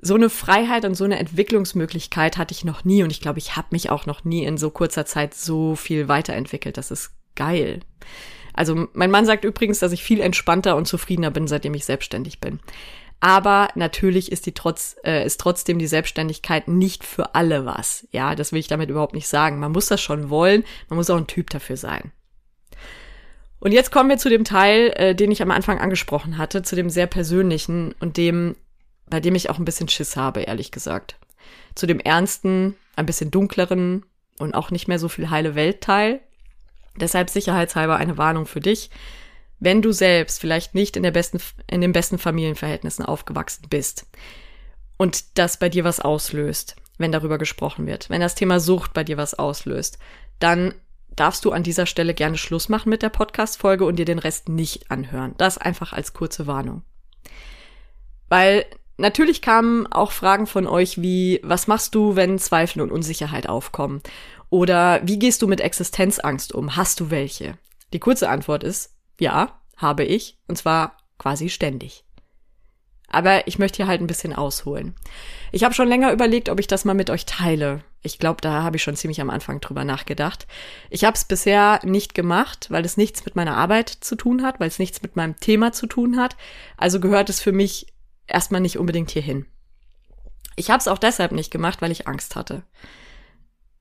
so 0.01 0.14
eine 0.14 0.31
Freiheit 0.31 0.85
und 0.85 0.94
so 0.94 1.05
eine 1.05 1.18
Entwicklungsmöglichkeit 1.18 2.37
hatte 2.37 2.53
ich 2.53 2.64
noch 2.64 2.85
nie 2.85 3.03
und 3.03 3.11
ich 3.11 3.20
glaube, 3.20 3.38
ich 3.38 3.57
habe 3.57 3.68
mich 3.70 3.90
auch 3.90 4.07
noch 4.07 4.25
nie 4.25 4.44
in 4.44 4.59
so 4.59 4.70
kurzer 4.70 5.07
Zeit 5.07 5.35
so 5.35 5.75
viel 5.75 6.09
weiterentwickelt. 6.09 6.77
Das 6.77 6.90
ist 6.90 7.12
geil. 7.35 7.81
Also 8.53 8.88
mein 8.94 9.11
Mann 9.11 9.27
sagt 9.27 9.44
übrigens, 9.44 9.79
dass 9.79 9.92
ich 9.92 10.03
viel 10.03 10.20
entspannter 10.20 10.77
und 10.77 10.87
zufriedener 10.87 11.31
bin, 11.31 11.46
seitdem 11.46 11.75
ich 11.75 11.85
selbstständig 11.85 12.40
bin. 12.40 12.61
Aber 13.20 13.68
natürlich 13.74 14.31
ist 14.31 14.46
die 14.46 14.52
trotz, 14.52 14.96
äh, 15.05 15.24
ist 15.24 15.40
trotzdem 15.40 15.79
die 15.79 15.87
Selbstständigkeit 15.87 16.68
nicht 16.68 17.05
für 17.05 17.35
alle 17.35 17.64
was. 17.64 18.07
Ja, 18.11 18.35
das 18.35 18.52
will 18.52 18.61
ich 18.61 18.68
damit 18.68 18.90
überhaupt 18.90 19.14
nicht 19.14 19.29
sagen. 19.29 19.59
Man 19.59 19.72
muss 19.72 19.87
das 19.87 20.00
schon 20.00 20.29
wollen, 20.31 20.64
man 20.88 20.96
muss 20.98 21.11
auch 21.11 21.16
ein 21.16 21.26
Typ 21.26 21.50
dafür 21.50 21.76
sein. 21.76 22.12
Und 23.59 23.72
jetzt 23.72 23.90
kommen 23.90 24.11
wir 24.11 24.18
zu 24.18 24.29
dem 24.29 24.44
Teil, 24.44 24.92
äh, 24.96 25.14
den 25.14 25.31
ich 25.31 25.42
am 25.42 25.50
Anfang 25.50 25.81
angesprochen 25.81 26.37
hatte, 26.37 26.62
zu 26.62 26.76
dem 26.76 26.90
sehr 26.90 27.07
persönlichen 27.07 27.94
und 28.00 28.16
dem, 28.18 28.55
bei 29.09 29.20
dem 29.20 29.35
ich 29.35 29.48
auch 29.48 29.59
ein 29.59 29.64
bisschen 29.64 29.88
Schiss 29.88 30.16
habe, 30.16 30.42
ehrlich 30.42 30.70
gesagt. 30.70 31.16
Zu 31.74 31.87
dem 31.87 32.00
ernsten, 32.00 32.76
ein 32.96 33.07
bisschen 33.07 33.31
dunkleren 33.31 34.05
und 34.38 34.55
auch 34.55 34.70
nicht 34.70 34.88
mehr 34.88 34.98
so 34.98 35.09
viel 35.09 35.31
heile 35.31 35.55
Weltteil. 35.55 36.20
Deshalb 37.00 37.31
sicherheitshalber 37.31 37.96
eine 37.96 38.18
Warnung 38.18 38.46
für 38.46 38.61
dich 38.61 38.90
wenn 39.59 39.83
du 39.83 39.92
selbst 39.92 40.40
vielleicht 40.40 40.75
nicht 40.75 40.97
in, 40.97 41.03
der 41.03 41.11
besten, 41.11 41.40
in 41.66 41.81
den 41.81 41.92
besten 41.92 42.19
Familienverhältnissen 42.19 43.05
aufgewachsen 43.05 43.66
bist 43.69 44.07
und 44.97 45.38
das 45.38 45.59
bei 45.59 45.69
dir 45.69 45.85
was 45.85 46.01
auslöst, 46.01 46.77
wenn 46.99 47.12
darüber 47.12 47.38
gesprochen 47.38 47.87
wird, 47.87 48.11
wenn 48.11 48.21
das 48.21 48.35
Thema 48.35 48.61
Sucht 48.61 48.92
bei 48.92 49.05
dir 49.05 49.16
was 49.16 49.35
auslöst, 49.35 49.99
dann 50.38 50.75
darfst 51.14 51.45
du 51.45 51.53
an 51.53 51.62
dieser 51.62 51.87
Stelle 51.87 52.14
gerne 52.14 52.37
Schluss 52.37 52.69
machen 52.69 52.90
mit 52.90 53.03
der 53.03 53.09
Podcast-Folge 53.09 53.85
und 53.85 53.97
dir 53.97 54.05
den 54.05 54.19
Rest 54.19 54.49
nicht 54.49 54.90
anhören. 54.90 55.35
Das 55.38 55.59
einfach 55.59 55.92
als 55.92 56.12
kurze 56.12 56.47
Warnung. 56.47 56.83
Weil 58.29 58.66
natürlich 58.99 59.40
kamen 59.40 59.87
auch 59.87 60.12
Fragen 60.12 60.47
von 60.47 60.66
euch 60.66 61.01
wie, 61.01 61.40
was 61.42 61.66
machst 61.66 61.95
du, 61.95 62.16
wenn 62.16 62.38
Zweifel 62.38 62.83
und 62.83 62.92
Unsicherheit 62.92 63.49
aufkommen? 63.49 64.03
Oder 64.51 65.01
wie 65.05 65.19
gehst 65.19 65.42
du 65.42 65.49
mit 65.49 65.61
Existenzangst 65.61 66.53
um? 66.53 66.77
Hast 66.77 67.01
du 67.01 67.11
welche? 67.11 67.57
Die 67.92 67.99
kurze 67.99 68.29
Antwort 68.29 68.62
ist, 68.62 68.95
ja, 69.20 69.61
habe 69.76 70.05
ich, 70.05 70.38
und 70.46 70.57
zwar 70.57 70.96
quasi 71.18 71.48
ständig. 71.48 72.05
Aber 73.09 73.46
ich 73.46 73.59
möchte 73.59 73.76
hier 73.76 73.87
halt 73.87 74.00
ein 74.00 74.09
bisschen 74.09 74.33
ausholen. 74.33 74.94
Ich 75.52 75.64
habe 75.64 75.74
schon 75.74 75.88
länger 75.88 76.12
überlegt, 76.12 76.48
ob 76.48 76.59
ich 76.59 76.66
das 76.66 76.85
mal 76.85 76.94
mit 76.94 77.09
euch 77.09 77.24
teile. 77.24 77.85
Ich 78.02 78.18
glaube, 78.18 78.40
da 78.40 78.62
habe 78.62 78.76
ich 78.76 78.83
schon 78.83 78.96
ziemlich 78.96 79.20
am 79.20 79.31
Anfang 79.31 79.61
drüber 79.61 79.85
nachgedacht. 79.85 80.46
Ich 80.90 81.05
habe 81.05 81.16
es 81.16 81.24
bisher 81.24 81.81
nicht 81.85 82.14
gemacht, 82.14 82.66
weil 82.70 82.85
es 82.85 82.96
nichts 82.96 83.24
mit 83.24 83.37
meiner 83.37 83.57
Arbeit 83.57 83.88
zu 83.88 84.16
tun 84.16 84.42
hat, 84.42 84.61
weil 84.61 84.68
es 84.68 84.79
nichts 84.79 85.02
mit 85.02 85.16
meinem 85.16 85.37
Thema 85.37 85.72
zu 85.72 85.87
tun 85.87 86.16
hat. 86.16 86.37
Also 86.76 87.00
gehört 87.00 87.31
es 87.31 87.40
für 87.40 87.52
mich 87.52 87.87
erstmal 88.26 88.61
nicht 88.61 88.79
unbedingt 88.79 89.11
hierhin. 89.11 89.46
Ich 90.57 90.70
habe 90.70 90.79
es 90.79 90.88
auch 90.88 90.98
deshalb 90.98 91.33
nicht 91.33 91.50
gemacht, 91.50 91.83
weil 91.83 91.92
ich 91.92 92.09
Angst 92.09 92.35
hatte. 92.35 92.64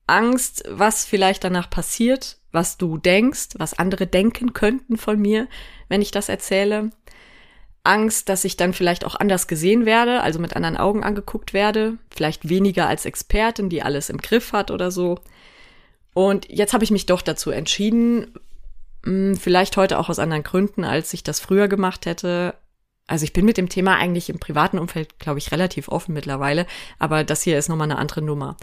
Angst, 0.06 0.64
was 0.68 1.04
vielleicht 1.04 1.44
danach 1.44 1.68
passiert, 1.68 2.38
was 2.52 2.78
du 2.78 2.96
denkst, 2.98 3.50
was 3.58 3.78
andere 3.78 4.06
denken 4.06 4.52
könnten 4.52 4.96
von 4.96 5.20
mir, 5.20 5.48
wenn 5.88 6.02
ich 6.02 6.10
das 6.10 6.28
erzähle. 6.28 6.90
Angst, 7.82 8.28
dass 8.28 8.44
ich 8.44 8.56
dann 8.56 8.72
vielleicht 8.72 9.04
auch 9.04 9.14
anders 9.14 9.46
gesehen 9.46 9.86
werde, 9.86 10.20
also 10.22 10.38
mit 10.38 10.56
anderen 10.56 10.76
Augen 10.76 11.04
angeguckt 11.04 11.52
werde, 11.52 11.98
vielleicht 12.10 12.48
weniger 12.48 12.88
als 12.88 13.04
Expertin, 13.04 13.68
die 13.68 13.82
alles 13.82 14.10
im 14.10 14.18
Griff 14.18 14.52
hat 14.52 14.70
oder 14.70 14.90
so. 14.90 15.20
Und 16.12 16.48
jetzt 16.48 16.72
habe 16.72 16.82
ich 16.82 16.90
mich 16.90 17.06
doch 17.06 17.22
dazu 17.22 17.50
entschieden, 17.50 18.32
hm, 19.04 19.36
vielleicht 19.36 19.76
heute 19.76 19.98
auch 19.98 20.08
aus 20.08 20.18
anderen 20.18 20.42
Gründen, 20.42 20.84
als 20.84 21.14
ich 21.14 21.22
das 21.22 21.38
früher 21.38 21.68
gemacht 21.68 22.06
hätte. 22.06 22.54
Also 23.06 23.24
ich 23.24 23.32
bin 23.32 23.44
mit 23.44 23.56
dem 23.56 23.68
Thema 23.68 23.96
eigentlich 23.96 24.30
im 24.30 24.40
privaten 24.40 24.78
Umfeld, 24.80 25.20
glaube 25.20 25.38
ich, 25.38 25.52
relativ 25.52 25.88
offen 25.88 26.12
mittlerweile, 26.12 26.66
aber 26.98 27.22
das 27.22 27.42
hier 27.42 27.56
ist 27.56 27.68
nochmal 27.68 27.90
eine 27.90 27.98
andere 27.98 28.22
Nummer. 28.22 28.56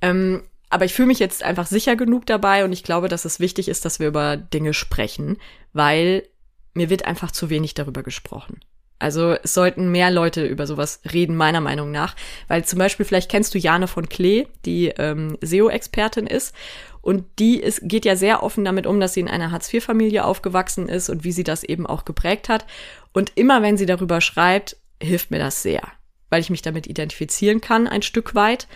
Ähm, 0.00 0.42
aber 0.74 0.86
ich 0.86 0.92
fühle 0.92 1.06
mich 1.06 1.20
jetzt 1.20 1.44
einfach 1.44 1.68
sicher 1.68 1.94
genug 1.94 2.26
dabei 2.26 2.64
und 2.64 2.72
ich 2.72 2.82
glaube, 2.82 3.06
dass 3.08 3.24
es 3.24 3.38
wichtig 3.38 3.68
ist, 3.68 3.84
dass 3.84 4.00
wir 4.00 4.08
über 4.08 4.36
Dinge 4.36 4.74
sprechen, 4.74 5.36
weil 5.72 6.24
mir 6.72 6.90
wird 6.90 7.04
einfach 7.04 7.30
zu 7.30 7.48
wenig 7.48 7.74
darüber 7.74 8.02
gesprochen. 8.02 8.58
Also 8.98 9.36
es 9.40 9.54
sollten 9.54 9.92
mehr 9.92 10.10
Leute 10.10 10.44
über 10.44 10.66
sowas 10.66 11.00
reden, 11.12 11.36
meiner 11.36 11.60
Meinung 11.60 11.92
nach. 11.92 12.16
Weil 12.48 12.64
zum 12.64 12.80
Beispiel, 12.80 13.06
vielleicht 13.06 13.30
kennst 13.30 13.54
du 13.54 13.58
Jane 13.58 13.86
von 13.86 14.08
Klee, 14.08 14.48
die 14.64 14.88
ähm, 14.88 15.38
SEO-Expertin 15.40 16.26
ist. 16.26 16.52
Und 17.00 17.24
die 17.38 17.60
ist, 17.60 17.82
geht 17.84 18.04
ja 18.04 18.16
sehr 18.16 18.42
offen 18.42 18.64
damit 18.64 18.88
um, 18.88 18.98
dass 18.98 19.14
sie 19.14 19.20
in 19.20 19.28
einer 19.28 19.52
Hartz-IV-Familie 19.52 20.24
aufgewachsen 20.24 20.88
ist 20.88 21.08
und 21.08 21.22
wie 21.22 21.32
sie 21.32 21.44
das 21.44 21.62
eben 21.62 21.86
auch 21.86 22.04
geprägt 22.04 22.48
hat. 22.48 22.66
Und 23.12 23.30
immer 23.36 23.62
wenn 23.62 23.76
sie 23.76 23.86
darüber 23.86 24.20
schreibt, 24.20 24.76
hilft 25.00 25.30
mir 25.30 25.38
das 25.38 25.62
sehr, 25.62 25.82
weil 26.30 26.40
ich 26.40 26.50
mich 26.50 26.62
damit 26.62 26.88
identifizieren 26.88 27.60
kann, 27.60 27.86
ein 27.86 28.02
Stück 28.02 28.34
weit 28.34 28.66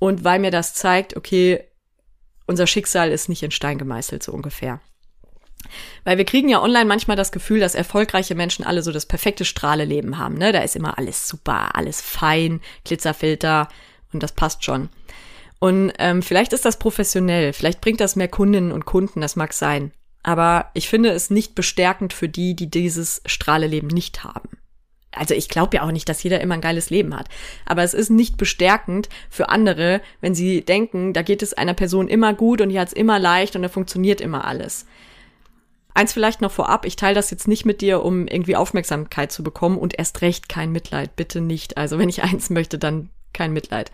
und 0.00 0.24
weil 0.24 0.40
mir 0.40 0.50
das 0.50 0.74
zeigt, 0.74 1.16
okay, 1.16 1.62
unser 2.46 2.66
Schicksal 2.66 3.12
ist 3.12 3.28
nicht 3.28 3.44
in 3.44 3.52
Stein 3.52 3.78
gemeißelt, 3.78 4.24
so 4.24 4.32
ungefähr. 4.32 4.80
Weil 6.04 6.18
wir 6.18 6.24
kriegen 6.24 6.48
ja 6.48 6.60
online 6.60 6.86
manchmal 6.86 7.16
das 7.16 7.30
Gefühl, 7.30 7.60
dass 7.60 7.74
erfolgreiche 7.76 8.34
Menschen 8.34 8.64
alle 8.64 8.82
so 8.82 8.90
das 8.90 9.06
perfekte 9.06 9.44
Strahleleben 9.44 10.18
haben. 10.18 10.36
Ne? 10.36 10.52
Da 10.52 10.60
ist 10.62 10.74
immer 10.74 10.98
alles 10.98 11.28
super, 11.28 11.76
alles 11.76 12.00
fein, 12.00 12.60
Glitzerfilter 12.84 13.68
und 14.12 14.22
das 14.22 14.32
passt 14.32 14.64
schon. 14.64 14.88
Und 15.60 15.92
ähm, 15.98 16.22
vielleicht 16.22 16.54
ist 16.54 16.64
das 16.64 16.78
professionell, 16.78 17.52
vielleicht 17.52 17.82
bringt 17.82 18.00
das 18.00 18.16
mehr 18.16 18.28
Kundinnen 18.28 18.72
und 18.72 18.86
Kunden, 18.86 19.20
das 19.20 19.36
mag 19.36 19.52
sein. 19.52 19.92
Aber 20.22 20.70
ich 20.72 20.88
finde 20.88 21.10
es 21.10 21.28
nicht 21.28 21.54
bestärkend 21.54 22.14
für 22.14 22.28
die, 22.28 22.56
die 22.56 22.70
dieses 22.70 23.20
Strahleleben 23.26 23.88
nicht 23.88 24.24
haben 24.24 24.59
also 25.12 25.34
ich 25.34 25.48
glaube 25.48 25.76
ja 25.76 25.82
auch 25.82 25.90
nicht, 25.90 26.08
dass 26.08 26.22
jeder 26.22 26.40
immer 26.40 26.54
ein 26.54 26.60
geiles 26.60 26.90
Leben 26.90 27.16
hat. 27.16 27.28
Aber 27.66 27.82
es 27.82 27.94
ist 27.94 28.10
nicht 28.10 28.36
bestärkend 28.36 29.08
für 29.28 29.48
andere, 29.48 30.00
wenn 30.20 30.34
sie 30.34 30.62
denken, 30.62 31.12
da 31.12 31.22
geht 31.22 31.42
es 31.42 31.54
einer 31.54 31.74
Person 31.74 32.08
immer 32.08 32.32
gut 32.34 32.60
und 32.60 32.68
die 32.68 32.78
hat 32.78 32.88
es 32.88 32.94
immer 32.94 33.18
leicht 33.18 33.56
und 33.56 33.62
da 33.62 33.68
funktioniert 33.68 34.20
immer 34.20 34.44
alles. 34.44 34.86
Eins 35.92 36.12
vielleicht 36.12 36.40
noch 36.40 36.52
vorab, 36.52 36.86
ich 36.86 36.94
teile 36.94 37.16
das 37.16 37.30
jetzt 37.30 37.48
nicht 37.48 37.66
mit 37.66 37.80
dir, 37.80 38.04
um 38.04 38.28
irgendwie 38.28 38.54
Aufmerksamkeit 38.54 39.32
zu 39.32 39.42
bekommen 39.42 39.76
und 39.76 39.98
erst 39.98 40.22
recht 40.22 40.48
kein 40.48 40.70
Mitleid, 40.70 41.16
bitte 41.16 41.40
nicht. 41.40 41.76
Also 41.76 41.98
wenn 41.98 42.08
ich 42.08 42.22
eins 42.22 42.50
möchte, 42.50 42.78
dann 42.78 43.10
kein 43.32 43.52
Mitleid. 43.52 43.90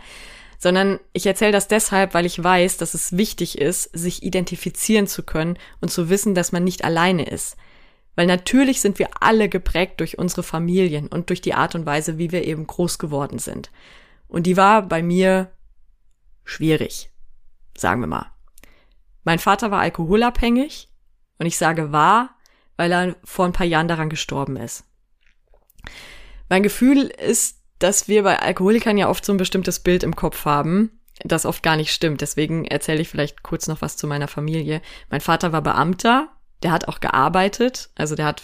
Sondern 0.58 1.00
ich 1.12 1.26
erzähle 1.26 1.52
das 1.52 1.68
deshalb, 1.68 2.14
weil 2.14 2.26
ich 2.26 2.42
weiß, 2.42 2.76
dass 2.78 2.94
es 2.94 3.16
wichtig 3.16 3.58
ist, 3.58 3.90
sich 3.92 4.22
identifizieren 4.22 5.06
zu 5.06 5.22
können 5.22 5.58
und 5.80 5.90
zu 5.90 6.08
wissen, 6.08 6.34
dass 6.34 6.52
man 6.52 6.64
nicht 6.64 6.84
alleine 6.84 7.26
ist. 7.26 7.56
Weil 8.16 8.26
natürlich 8.26 8.80
sind 8.80 8.98
wir 8.98 9.10
alle 9.20 9.48
geprägt 9.48 10.00
durch 10.00 10.18
unsere 10.18 10.42
Familien 10.42 11.06
und 11.06 11.28
durch 11.28 11.42
die 11.42 11.54
Art 11.54 11.74
und 11.74 11.86
Weise, 11.86 12.18
wie 12.18 12.32
wir 12.32 12.44
eben 12.44 12.66
groß 12.66 12.98
geworden 12.98 13.38
sind. 13.38 13.70
Und 14.26 14.46
die 14.46 14.56
war 14.56 14.82
bei 14.82 15.02
mir 15.02 15.52
schwierig, 16.44 17.10
sagen 17.76 18.00
wir 18.00 18.08
mal. 18.08 18.32
Mein 19.22 19.38
Vater 19.38 19.70
war 19.70 19.80
alkoholabhängig 19.80 20.88
und 21.38 21.46
ich 21.46 21.58
sage 21.58 21.92
war, 21.92 22.30
weil 22.76 22.90
er 22.90 23.16
vor 23.22 23.44
ein 23.44 23.52
paar 23.52 23.66
Jahren 23.66 23.88
daran 23.88 24.08
gestorben 24.08 24.56
ist. 24.56 24.84
Mein 26.48 26.62
Gefühl 26.62 27.02
ist, 27.02 27.60
dass 27.78 28.08
wir 28.08 28.22
bei 28.22 28.38
Alkoholikern 28.38 28.96
ja 28.96 29.08
oft 29.10 29.24
so 29.24 29.32
ein 29.32 29.38
bestimmtes 29.38 29.80
Bild 29.80 30.02
im 30.02 30.16
Kopf 30.16 30.44
haben, 30.44 31.00
das 31.24 31.44
oft 31.44 31.62
gar 31.62 31.76
nicht 31.76 31.92
stimmt. 31.92 32.20
Deswegen 32.20 32.64
erzähle 32.64 33.00
ich 33.00 33.08
vielleicht 33.08 33.42
kurz 33.42 33.66
noch 33.66 33.82
was 33.82 33.96
zu 33.96 34.06
meiner 34.06 34.28
Familie. 34.28 34.80
Mein 35.10 35.20
Vater 35.20 35.52
war 35.52 35.62
Beamter 35.62 36.35
der 36.66 36.72
hat 36.72 36.88
auch 36.88 36.98
gearbeitet, 36.98 37.90
also 37.94 38.16
der 38.16 38.26
hat 38.26 38.42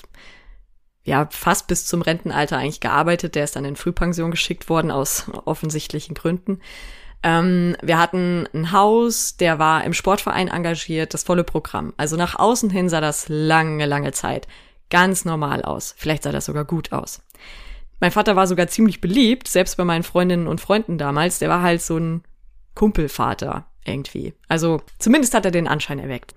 ja 1.02 1.26
fast 1.32 1.66
bis 1.66 1.86
zum 1.86 2.02
Rentenalter 2.02 2.56
eigentlich 2.56 2.78
gearbeitet. 2.78 3.34
Der 3.34 3.42
ist 3.42 3.56
dann 3.56 3.64
in 3.64 3.74
Frühpension 3.74 4.30
geschickt 4.30 4.68
worden 4.68 4.92
aus 4.92 5.28
offensichtlichen 5.44 6.14
Gründen. 6.14 6.60
Ähm, 7.24 7.76
wir 7.82 7.98
hatten 7.98 8.48
ein 8.54 8.70
Haus, 8.70 9.36
der 9.36 9.58
war 9.58 9.82
im 9.82 9.92
Sportverein 9.92 10.46
engagiert, 10.46 11.14
das 11.14 11.24
volle 11.24 11.42
Programm. 11.42 11.94
Also 11.96 12.16
nach 12.16 12.38
außen 12.38 12.70
hin 12.70 12.88
sah 12.88 13.00
das 13.00 13.26
lange, 13.28 13.86
lange 13.86 14.12
Zeit 14.12 14.46
ganz 14.88 15.24
normal 15.24 15.62
aus. 15.62 15.92
Vielleicht 15.98 16.22
sah 16.22 16.30
das 16.30 16.44
sogar 16.44 16.64
gut 16.64 16.92
aus. 16.92 17.22
Mein 17.98 18.12
Vater 18.12 18.36
war 18.36 18.46
sogar 18.46 18.68
ziemlich 18.68 19.00
beliebt, 19.00 19.48
selbst 19.48 19.76
bei 19.76 19.84
meinen 19.84 20.04
Freundinnen 20.04 20.46
und 20.46 20.60
Freunden 20.60 20.96
damals. 20.96 21.40
Der 21.40 21.48
war 21.48 21.62
halt 21.62 21.82
so 21.82 21.96
ein 21.96 22.22
Kumpelvater 22.76 23.66
irgendwie. 23.84 24.34
Also 24.46 24.80
zumindest 25.00 25.34
hat 25.34 25.44
er 25.44 25.50
den 25.50 25.66
Anschein 25.66 25.98
erweckt. 25.98 26.36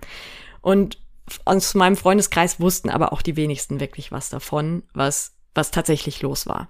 Und 0.61 0.97
aus 1.45 1.73
meinem 1.73 1.97
Freundeskreis 1.97 2.59
wussten 2.59 2.89
aber 2.89 3.13
auch 3.13 3.21
die 3.21 3.35
wenigsten 3.35 3.79
wirklich 3.79 4.11
was 4.11 4.29
davon, 4.29 4.83
was, 4.93 5.33
was 5.53 5.71
tatsächlich 5.71 6.21
los 6.21 6.47
war. 6.47 6.69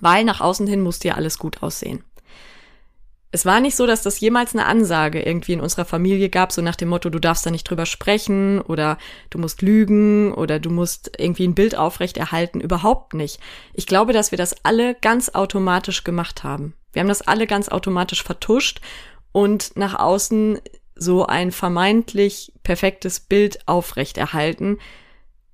Weil 0.00 0.24
nach 0.24 0.40
außen 0.40 0.66
hin 0.66 0.82
musste 0.82 1.08
ja 1.08 1.14
alles 1.14 1.38
gut 1.38 1.62
aussehen 1.62 2.04
es 3.32 3.46
war 3.46 3.60
nicht 3.60 3.76
so, 3.76 3.86
dass 3.86 4.02
das 4.02 4.18
jemals 4.18 4.54
eine 4.54 4.66
Ansage 4.66 5.22
irgendwie 5.22 5.52
in 5.52 5.60
unserer 5.60 5.84
Familie 5.84 6.30
gab, 6.30 6.50
so 6.50 6.62
nach 6.62 6.74
dem 6.74 6.88
Motto, 6.88 7.10
du 7.10 7.20
darfst 7.20 7.46
da 7.46 7.50
nicht 7.50 7.64
drüber 7.64 7.86
sprechen 7.86 8.60
oder 8.60 8.98
du 9.30 9.38
musst 9.38 9.62
lügen 9.62 10.34
oder 10.34 10.58
du 10.58 10.70
musst 10.70 11.12
irgendwie 11.16 11.46
ein 11.46 11.54
Bild 11.54 11.76
aufrechterhalten. 11.76 12.60
Überhaupt 12.60 13.14
nicht. 13.14 13.38
Ich 13.72 13.86
glaube, 13.86 14.12
dass 14.12 14.32
wir 14.32 14.38
das 14.38 14.64
alle 14.64 14.96
ganz 14.96 15.28
automatisch 15.30 16.02
gemacht 16.02 16.42
haben. 16.42 16.74
Wir 16.92 17.00
haben 17.00 17.08
das 17.08 17.22
alle 17.22 17.46
ganz 17.46 17.68
automatisch 17.68 18.24
vertuscht 18.24 18.80
und 19.30 19.76
nach 19.76 19.96
außen 19.96 20.58
so 21.00 21.26
ein 21.26 21.50
vermeintlich 21.50 22.52
perfektes 22.62 23.20
Bild 23.20 23.66
aufrechterhalten. 23.66 24.78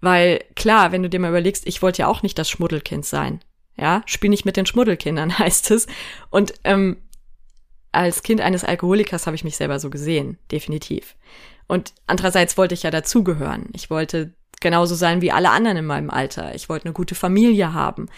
Weil 0.01 0.45
klar, 0.57 0.93
wenn 0.93 1.03
du 1.03 1.09
dir 1.09 1.21
mal 1.21 1.31
überlegst, 1.31 1.67
ich 1.67 1.81
wollte 1.83 2.03
ja 2.03 2.09
auch 2.09 2.23
nicht 2.23 2.37
das 2.39 2.51
Schmuddelkind 2.51 3.07
sein. 3.07 3.41
Ja, 3.77 4.03
spiel 4.07 4.31
nicht 4.31 4.45
mit 4.45 4.57
den 4.57 4.67
Schmuddelkindern, 4.67 5.39
heißt 5.39 5.71
es. 5.71 5.87
Und 6.31 6.55
ähm, 6.65 6.97
als 7.93 8.23
Kind 8.23 8.41
eines 8.41 8.65
Alkoholikers 8.65 9.27
habe 9.27 9.37
ich 9.37 9.45
mich 9.45 9.57
selber 9.57 9.79
so 9.79 9.89
gesehen, 9.89 10.39
definitiv. 10.51 11.17
Und 11.69 11.95
andererseits 12.07 12.59
wollte 12.59 12.75
ich 12.75 12.83
ja 12.83 12.91
dazugehören. 12.91 13.69
Ich 13.73 13.89
wollte 13.89 14.35
genauso 14.61 14.95
sein 14.95 15.21
wie 15.21 15.33
alle 15.33 15.51
anderen 15.51 15.77
in 15.77 15.87
meinem 15.87 16.11
Alter. 16.11 16.55
Ich 16.55 16.69
wollte 16.69 16.87
eine 16.87 16.95
gute 16.95 17.15
Familie 17.15 17.73
haben. 17.73 18.09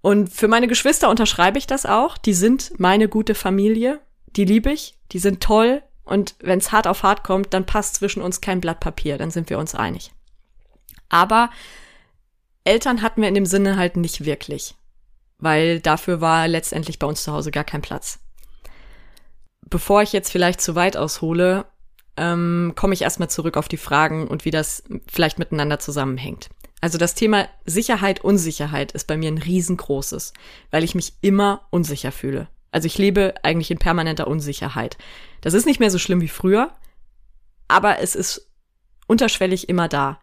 Und 0.00 0.32
für 0.32 0.48
meine 0.48 0.66
Geschwister 0.66 1.08
unterschreibe 1.08 1.58
ich 1.58 1.66
das 1.68 1.86
auch. 1.86 2.18
Die 2.18 2.34
sind 2.34 2.78
meine 2.78 3.08
gute 3.08 3.36
Familie. 3.36 4.00
Die 4.34 4.44
liebe 4.44 4.72
ich. 4.72 4.98
Die 5.12 5.20
sind 5.20 5.40
toll. 5.40 5.82
Und 6.04 6.34
wenn 6.40 6.58
es 6.58 6.72
hart 6.72 6.86
auf 6.86 7.02
hart 7.02 7.24
kommt, 7.24 7.54
dann 7.54 7.66
passt 7.66 7.96
zwischen 7.96 8.22
uns 8.22 8.40
kein 8.40 8.60
Blatt 8.60 8.80
Papier. 8.80 9.18
Dann 9.18 9.30
sind 9.30 9.50
wir 9.50 9.58
uns 9.58 9.74
einig. 9.74 10.12
Aber 11.08 11.50
Eltern 12.64 13.02
hatten 13.02 13.20
wir 13.20 13.28
in 13.28 13.34
dem 13.34 13.46
Sinne 13.46 13.76
halt 13.76 13.96
nicht 13.96 14.24
wirklich. 14.24 14.74
Weil 15.38 15.80
dafür 15.80 16.20
war 16.20 16.48
letztendlich 16.48 16.98
bei 16.98 17.06
uns 17.06 17.24
zu 17.24 17.32
Hause 17.32 17.50
gar 17.50 17.64
kein 17.64 17.82
Platz 17.82 18.18
bevor 19.72 20.02
ich 20.02 20.12
jetzt 20.12 20.30
vielleicht 20.30 20.60
zu 20.60 20.76
weit 20.76 20.96
aushole, 20.96 21.64
ähm, 22.16 22.74
komme 22.76 22.94
ich 22.94 23.02
erstmal 23.02 23.30
zurück 23.30 23.56
auf 23.56 23.68
die 23.68 23.78
Fragen 23.78 24.28
und 24.28 24.44
wie 24.44 24.50
das 24.50 24.84
vielleicht 25.10 25.38
miteinander 25.38 25.78
zusammenhängt. 25.80 26.50
Also 26.80 26.98
das 26.98 27.14
Thema 27.14 27.48
Sicherheit, 27.64 28.22
Unsicherheit 28.22 28.92
ist 28.92 29.06
bei 29.06 29.16
mir 29.16 29.28
ein 29.28 29.38
riesengroßes, 29.38 30.34
weil 30.70 30.84
ich 30.84 30.94
mich 30.94 31.14
immer 31.22 31.66
unsicher 31.70 32.12
fühle. 32.12 32.48
Also 32.72 32.86
ich 32.86 32.98
lebe 32.98 33.34
eigentlich 33.44 33.70
in 33.70 33.78
permanenter 33.78 34.26
Unsicherheit. 34.26 34.98
Das 35.40 35.54
ist 35.54 35.66
nicht 35.66 35.78
mehr 35.78 35.90
so 35.90 35.98
schlimm 35.98 36.20
wie 36.20 36.28
früher, 36.28 36.72
aber 37.68 38.00
es 38.00 38.16
ist 38.16 38.50
unterschwellig 39.06 39.68
immer 39.68 39.86
da. 39.88 40.18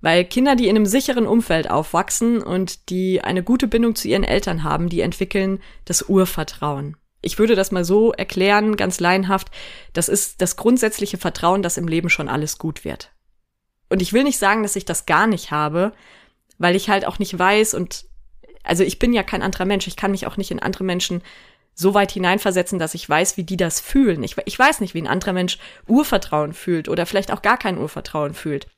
Weil 0.00 0.24
Kinder, 0.24 0.56
die 0.56 0.68
in 0.68 0.76
einem 0.76 0.86
sicheren 0.86 1.26
Umfeld 1.26 1.68
aufwachsen 1.68 2.42
und 2.42 2.88
die 2.88 3.20
eine 3.20 3.42
gute 3.42 3.68
Bindung 3.68 3.94
zu 3.94 4.08
ihren 4.08 4.24
Eltern 4.24 4.64
haben, 4.64 4.88
die 4.88 5.02
entwickeln 5.02 5.60
das 5.84 6.08
Urvertrauen 6.08 6.96
ich 7.22 7.38
würde 7.38 7.54
das 7.54 7.70
mal 7.70 7.84
so 7.84 8.12
erklären, 8.12 8.76
ganz 8.76 9.00
laienhaft, 9.00 9.50
das 9.92 10.08
ist 10.08 10.40
das 10.40 10.56
grundsätzliche 10.56 11.18
Vertrauen, 11.18 11.62
dass 11.62 11.76
im 11.76 11.88
Leben 11.88 12.08
schon 12.08 12.28
alles 12.28 12.58
gut 12.58 12.84
wird. 12.84 13.12
Und 13.88 14.00
ich 14.00 14.12
will 14.12 14.24
nicht 14.24 14.38
sagen, 14.38 14.62
dass 14.62 14.76
ich 14.76 14.84
das 14.84 15.06
gar 15.06 15.26
nicht 15.26 15.50
habe, 15.50 15.92
weil 16.58 16.76
ich 16.76 16.88
halt 16.88 17.06
auch 17.06 17.18
nicht 17.18 17.38
weiß 17.38 17.74
und 17.74 18.06
also 18.62 18.84
ich 18.84 18.98
bin 18.98 19.12
ja 19.12 19.22
kein 19.22 19.42
anderer 19.42 19.64
Mensch, 19.64 19.86
ich 19.86 19.96
kann 19.96 20.10
mich 20.10 20.26
auch 20.26 20.36
nicht 20.36 20.50
in 20.50 20.60
andere 20.60 20.84
Menschen 20.84 21.22
so 21.80 21.94
weit 21.94 22.12
hineinversetzen, 22.12 22.78
dass 22.78 22.94
ich 22.94 23.08
weiß, 23.08 23.36
wie 23.36 23.44
die 23.44 23.56
das 23.56 23.80
fühlen. 23.80 24.22
Ich, 24.22 24.36
ich 24.44 24.58
weiß 24.58 24.80
nicht, 24.80 24.94
wie 24.94 25.02
ein 25.02 25.08
anderer 25.08 25.32
Mensch 25.32 25.58
Urvertrauen 25.88 26.52
fühlt 26.52 26.88
oder 26.88 27.06
vielleicht 27.06 27.32
auch 27.32 27.42
gar 27.42 27.56
kein 27.56 27.78
Urvertrauen 27.78 28.34
fühlt. 28.34 28.68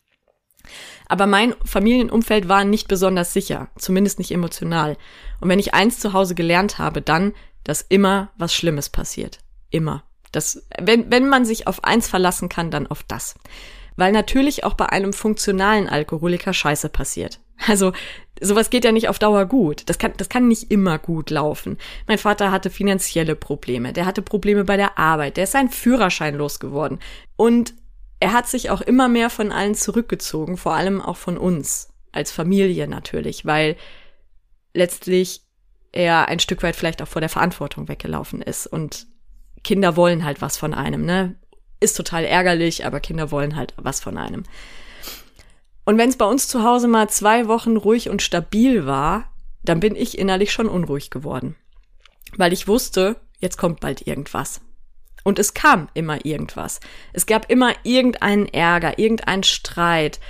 Aber 1.08 1.26
mein 1.26 1.54
Familienumfeld 1.64 2.48
war 2.48 2.64
nicht 2.64 2.88
besonders 2.88 3.32
sicher, 3.32 3.68
zumindest 3.76 4.18
nicht 4.18 4.30
emotional. 4.30 4.96
Und 5.40 5.48
wenn 5.48 5.58
ich 5.58 5.74
eins 5.74 5.98
zu 5.98 6.12
Hause 6.12 6.34
gelernt 6.34 6.78
habe, 6.78 7.02
dann, 7.02 7.34
dass 7.64 7.82
immer 7.82 8.30
was 8.38 8.54
Schlimmes 8.54 8.88
passiert. 8.88 9.40
Immer. 9.70 10.04
Das, 10.30 10.62
wenn, 10.80 11.10
wenn 11.10 11.28
man 11.28 11.44
sich 11.44 11.66
auf 11.66 11.84
eins 11.84 12.08
verlassen 12.08 12.48
kann, 12.48 12.70
dann 12.70 12.86
auf 12.86 13.02
das. 13.02 13.34
Weil 13.96 14.12
natürlich 14.12 14.64
auch 14.64 14.74
bei 14.74 14.86
einem 14.86 15.12
funktionalen 15.12 15.88
Alkoholiker 15.88 16.54
Scheiße 16.54 16.88
passiert. 16.88 17.40
Also 17.66 17.92
sowas 18.40 18.70
geht 18.70 18.84
ja 18.84 18.92
nicht 18.92 19.08
auf 19.08 19.18
Dauer 19.18 19.46
gut. 19.46 19.82
Das 19.86 19.98
kann, 19.98 20.12
das 20.16 20.28
kann 20.28 20.48
nicht 20.48 20.70
immer 20.70 20.98
gut 20.98 21.30
laufen. 21.30 21.78
Mein 22.06 22.18
Vater 22.18 22.50
hatte 22.50 22.70
finanzielle 22.70 23.36
Probleme. 23.36 23.92
Der 23.92 24.06
hatte 24.06 24.22
Probleme 24.22 24.64
bei 24.64 24.76
der 24.76 24.98
Arbeit. 24.98 25.36
Der 25.36 25.44
ist 25.44 25.52
seinen 25.52 25.70
Führerschein 25.70 26.34
losgeworden. 26.34 26.98
Und 27.36 27.74
er 28.20 28.32
hat 28.32 28.48
sich 28.48 28.70
auch 28.70 28.80
immer 28.80 29.08
mehr 29.08 29.30
von 29.30 29.52
allen 29.52 29.74
zurückgezogen, 29.74 30.56
vor 30.56 30.74
allem 30.74 31.00
auch 31.00 31.16
von 31.16 31.36
uns. 31.36 31.88
Als 32.14 32.30
Familie 32.30 32.88
natürlich, 32.88 33.46
weil 33.46 33.74
letztlich 34.74 35.40
er 35.92 36.28
ein 36.28 36.40
Stück 36.40 36.62
weit 36.62 36.76
vielleicht 36.76 37.00
auch 37.00 37.08
vor 37.08 37.20
der 37.20 37.30
Verantwortung 37.30 37.88
weggelaufen 37.88 38.42
ist. 38.42 38.66
Und 38.66 39.06
Kinder 39.64 39.96
wollen 39.96 40.24
halt 40.24 40.42
was 40.42 40.56
von 40.56 40.74
einem, 40.74 41.04
ne? 41.04 41.36
Ist 41.80 41.96
total 41.96 42.24
ärgerlich, 42.24 42.86
aber 42.86 43.00
Kinder 43.00 43.30
wollen 43.30 43.56
halt 43.56 43.74
was 43.76 44.00
von 44.00 44.18
einem. 44.18 44.44
Und 45.84 45.98
wenn 45.98 46.08
es 46.08 46.16
bei 46.16 46.24
uns 46.24 46.48
zu 46.48 46.62
Hause 46.62 46.88
mal 46.88 47.08
zwei 47.08 47.48
Wochen 47.48 47.76
ruhig 47.76 48.08
und 48.08 48.22
stabil 48.22 48.86
war, 48.86 49.32
dann 49.64 49.80
bin 49.80 49.96
ich 49.96 50.18
innerlich 50.18 50.52
schon 50.52 50.68
unruhig 50.68 51.10
geworden. 51.10 51.56
Weil 52.36 52.52
ich 52.52 52.68
wusste, 52.68 53.16
jetzt 53.38 53.58
kommt 53.58 53.80
bald 53.80 54.06
irgendwas. 54.06 54.60
Und 55.24 55.38
es 55.38 55.54
kam 55.54 55.88
immer 55.94 56.24
irgendwas. 56.24 56.80
Es 57.12 57.26
gab 57.26 57.50
immer 57.50 57.72
irgendeinen 57.84 58.46
Ärger, 58.48 58.98
irgendeinen 58.98 59.44
Streit, 59.44 60.20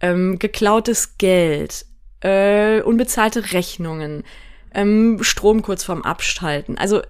ähm, 0.00 0.38
geklautes 0.38 1.18
Geld, 1.18 1.86
äh, 2.20 2.80
unbezahlte 2.82 3.52
Rechnungen, 3.52 4.24
ähm, 4.72 5.18
Strom 5.22 5.62
kurz 5.62 5.84
vorm 5.84 6.02
Abschalten. 6.02 6.78
Also 6.78 7.02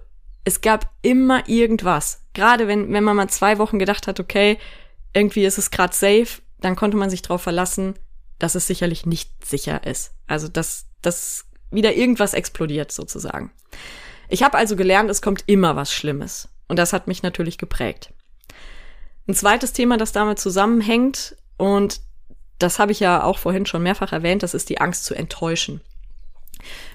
es 0.45 0.61
gab 0.61 0.91
immer 1.01 1.47
irgendwas. 1.47 2.25
Gerade 2.33 2.67
wenn, 2.67 2.91
wenn 2.93 3.03
man 3.03 3.17
mal 3.17 3.29
zwei 3.29 3.57
Wochen 3.57 3.79
gedacht 3.79 4.07
hat, 4.07 4.19
okay, 4.19 4.57
irgendwie 5.13 5.45
ist 5.45 5.57
es 5.57 5.71
gerade 5.71 5.93
safe, 5.93 6.41
dann 6.59 6.75
konnte 6.75 6.97
man 6.97 7.09
sich 7.09 7.21
darauf 7.21 7.41
verlassen, 7.41 7.95
dass 8.39 8.55
es 8.55 8.67
sicherlich 8.67 9.05
nicht 9.05 9.45
sicher 9.45 9.85
ist. 9.85 10.13
Also 10.27 10.47
dass, 10.47 10.85
dass 11.01 11.45
wieder 11.71 11.93
irgendwas 11.95 12.33
explodiert 12.33 12.91
sozusagen. 12.91 13.51
Ich 14.29 14.43
habe 14.43 14.57
also 14.57 14.75
gelernt, 14.75 15.09
es 15.09 15.21
kommt 15.21 15.43
immer 15.47 15.75
was 15.75 15.93
Schlimmes. 15.93 16.49
Und 16.67 16.77
das 16.79 16.93
hat 16.93 17.07
mich 17.07 17.23
natürlich 17.23 17.57
geprägt. 17.57 18.13
Ein 19.27 19.35
zweites 19.35 19.73
Thema, 19.73 19.97
das 19.97 20.11
damit 20.11 20.39
zusammenhängt, 20.39 21.35
und 21.57 22.01
das 22.59 22.79
habe 22.79 22.91
ich 22.91 22.99
ja 22.99 23.23
auch 23.23 23.37
vorhin 23.37 23.65
schon 23.65 23.83
mehrfach 23.83 24.11
erwähnt, 24.11 24.43
das 24.43 24.53
ist 24.53 24.69
die 24.69 24.79
Angst 24.79 25.05
zu 25.05 25.13
enttäuschen. 25.15 25.81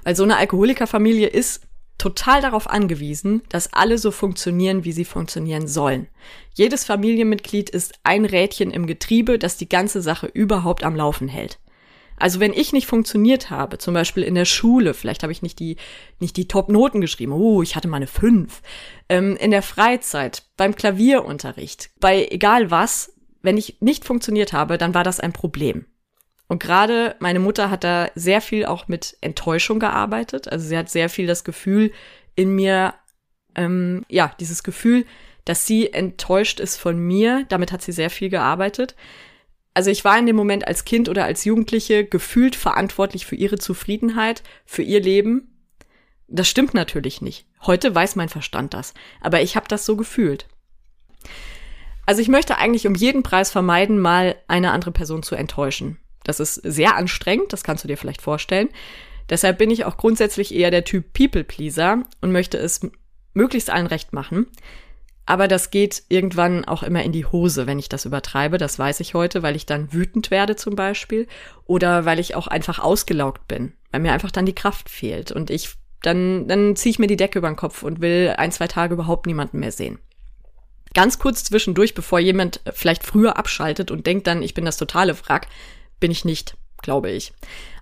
Weil 0.05 0.17
so 0.17 0.23
eine 0.23 0.37
Alkoholikerfamilie 0.37 1.29
ist 1.29 1.63
total 2.03 2.43
darauf 2.43 2.69
angewiesen, 2.69 3.43
dass 3.49 3.73
alle 3.73 3.97
so 3.97 4.11
funktionieren, 4.11 4.83
wie 4.83 4.91
sie 4.91 5.05
funktionieren 5.05 5.69
sollen. 5.69 6.09
Jedes 6.53 6.85
Familienmitglied 6.85 7.71
ist 7.71 7.95
ein 8.03 8.25
Rädchen 8.25 8.73
im 8.73 8.89
Getriebe, 8.89 9.39
das 9.39 9.57
die 9.57 9.69
ganze 9.69 10.03
Sache 10.03 10.27
überhaupt 10.27 10.83
am 10.83 10.97
Laufen 10.97 11.29
hält. 11.29 11.61
Also 12.17 12.41
wenn 12.41 12.55
ich 12.55 12.73
nicht 12.73 12.89
funktioniert 12.89 13.51
habe, 13.51 13.79
zum 13.79 13.95
Beispiel 13.95 14.25
in 14.25 14.35
der 14.35 14.47
Schule, 14.47 14.95
vielleicht 14.95 15.23
habe 15.23 15.33
ich 15.33 15.43
nicht 15.43 15.61
die, 15.61 15.77
nicht 16.19 16.37
die 16.37 16.49
Top-Noten 16.49 17.01
geschrieben, 17.01 17.33
oh, 17.33 17.63
ich 17.63 17.77
hatte 17.77 17.87
mal 17.87 17.99
eine 17.99 18.09
5, 18.09 18.63
ähm, 19.09 19.37
in 19.37 19.53
der 19.53 19.63
Freizeit, 19.63 20.43
beim 20.57 20.75
Klavierunterricht, 20.75 21.91
bei 22.01 22.27
egal 22.33 22.73
was, 22.73 23.13
wenn 23.43 23.57
ich 23.57 23.77
nicht 23.79 24.05
funktioniert 24.05 24.53
habe, 24.53 24.77
dann 24.77 24.93
war 24.93 25.05
das 25.05 25.21
ein 25.21 25.33
Problem. 25.33 25.87
Und 26.49 26.63
gerade 26.63 27.17
meine 27.19 27.39
Mutter 27.39 27.71
hat 27.71 27.85
da 27.85 28.11
sehr 28.15 28.41
viel 28.41 28.67
auch 28.67 28.89
mit 28.89 29.17
Enttäuschung 29.21 29.79
gearbeitet. 29.79 30.49
Also 30.51 30.67
sie 30.67 30.77
hat 30.77 30.91
sehr 30.91 31.09
viel 31.09 31.27
das 31.27 31.45
Gefühl 31.45 31.93
in 32.35 32.55
mir, 32.55 32.95
ähm, 33.55 34.05
ja, 34.09 34.35
dieses 34.39 34.63
Gefühl, 34.63 35.07
dass 35.45 35.67
sie 35.67 35.93
enttäuscht 35.93 36.61
ist 36.61 36.77
von 36.77 36.99
mir. 36.99 37.47
Damit 37.49 37.73
hat 37.73 37.83
sie 37.83 37.93
sehr 37.93 38.11
viel 38.11 38.29
gearbeitet. 38.29 38.95
Also 39.75 39.91
ich 39.91 40.05
war 40.05 40.19
in 40.19 40.27
dem 40.27 40.37
Moment 40.37 40.67
als 40.67 40.85
Kind 40.85 41.09
oder 41.09 41.25
als 41.25 41.45
Jugendliche 41.45 42.05
gefühlt 42.05 42.57
verantwortlich 42.57 43.25
für 43.25 43.37
ihre 43.37 43.59
Zufriedenheit, 43.59 44.43
für 44.67 44.83
ihr 44.83 45.01
Leben. 45.01 45.53
Das 46.29 46.49
stimmt 46.49 46.75
natürlich 46.75 47.23
nicht. 47.23 47.47
Heute 47.63 47.95
weiß 47.95 48.17
mein 48.17 48.29
Verstand 48.29 48.75
das. 48.75 48.93
Aber 49.21 49.41
ich 49.41 49.57
habe 49.57 49.69
das 49.69 49.87
so 49.87 49.97
gefühlt. 49.97 50.47
Also 52.05 52.21
ich 52.21 52.29
möchte 52.29 52.59
eigentlich 52.59 52.87
um 52.87 52.95
jeden 52.95 53.23
Preis 53.23 53.51
vermeiden, 53.51 53.99
mal 53.99 54.37
eine 54.49 54.73
andere 54.73 54.93
Person 54.93 55.23
zu 55.23 55.35
enttäuschen. 55.35 55.99
Das 56.25 56.41
ist 56.41 56.55
sehr 56.55 56.97
anstrengend, 56.97 57.53
das 57.53 57.65
kannst 57.65 57.85
du 57.85 57.89
dir 57.89 57.97
vielleicht 57.97 58.23
vorstellen. 58.23 58.69
Deshalb 59.31 59.59
bin 59.59 59.71
ich 59.71 59.85
auch 59.85 59.97
grundsätzlich 59.97 60.55
eher 60.55 60.71
der 60.71 60.85
Typ 60.85 61.13
People-Pleaser 61.13 62.03
und 62.21 62.33
möchte 62.33 62.59
es 62.59 62.81
möglichst 63.35 63.71
allen 63.71 63.87
recht 63.87 64.13
machen. 64.13 64.47
Aber 65.25 65.47
das 65.47 65.71
geht 65.71 66.03
irgendwann 66.09 66.65
auch 66.65 66.83
immer 66.83 67.03
in 67.03 67.13
die 67.13 67.25
Hose, 67.25 67.67
wenn 67.67 67.79
ich 67.79 67.89
das 67.89 68.05
übertreibe. 68.05 68.59
Das 68.59 68.79
weiß 68.79 69.01
ich 69.01 69.15
heute, 69.15 69.43
weil 69.43 69.55
ich 69.55 69.67
dann 69.67 69.93
wütend 69.93 70.31
werde 70.31 70.57
zum 70.57 70.75
Beispiel. 70.75 71.29
Oder 71.65 72.05
weil 72.05 72.19
ich 72.19 72.35
auch 72.35 72.49
einfach 72.49 72.81
ausgelaugt 72.81 73.47
bin, 73.47 73.73
weil 73.93 74.01
mir 74.01 74.13
einfach 74.13 74.33
dann 74.33 74.47
die 74.47 74.55
Kraft 74.55 74.91
fehlt. 74.91 75.31
Und 75.31 75.51
ich 75.51 75.77
dann, 76.03 76.49
dann 76.49 76.75
ziehe 76.75 76.91
ich 76.91 76.99
mir 76.99 77.07
die 77.07 77.17
Decke 77.17 77.39
über 77.39 77.49
den 77.49 77.57
Kopf 77.57 77.85
und 77.85 78.01
will 78.01 78.35
ein, 78.37 78.51
zwei 78.51 78.67
Tage 78.67 78.95
überhaupt 78.95 79.27
niemanden 79.27 79.61
mehr 79.61 79.73
sehen. 79.73 79.99
Ganz 80.95 81.19
kurz 81.19 81.45
zwischendurch, 81.45 81.95
bevor 81.95 82.19
jemand 82.19 82.61
vielleicht 82.73 83.05
früher 83.07 83.39
abschaltet 83.39 83.91
und 83.91 84.07
denkt 84.07 84.27
dann, 84.27 84.43
ich 84.43 84.53
bin 84.53 84.65
das 84.65 84.77
totale 84.77 85.17
Wrack, 85.25 85.47
bin 86.03 86.11
ich 86.11 86.27
nicht, 86.27 86.57
glaube 86.83 87.11
ich. 87.11 87.33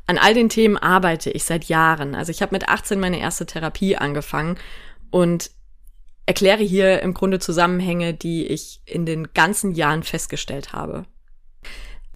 An 0.06 0.18
all 0.18 0.34
den 0.34 0.50
Themen 0.50 0.76
arbeite 0.76 1.30
ich 1.30 1.44
seit 1.44 1.64
Jahren. 1.64 2.14
Also 2.14 2.30
ich 2.30 2.42
habe 2.42 2.54
mit 2.54 2.68
18 2.68 3.00
meine 3.00 3.18
erste 3.18 3.46
Therapie 3.46 3.96
angefangen 3.96 4.58
und 5.10 5.50
erkläre 6.26 6.62
hier 6.62 7.00
im 7.00 7.14
Grunde 7.14 7.38
Zusammenhänge, 7.38 8.12
die 8.12 8.46
ich 8.46 8.82
in 8.84 9.06
den 9.06 9.32
ganzen 9.32 9.72
Jahren 9.72 10.02
festgestellt 10.02 10.72
habe. 10.72 11.06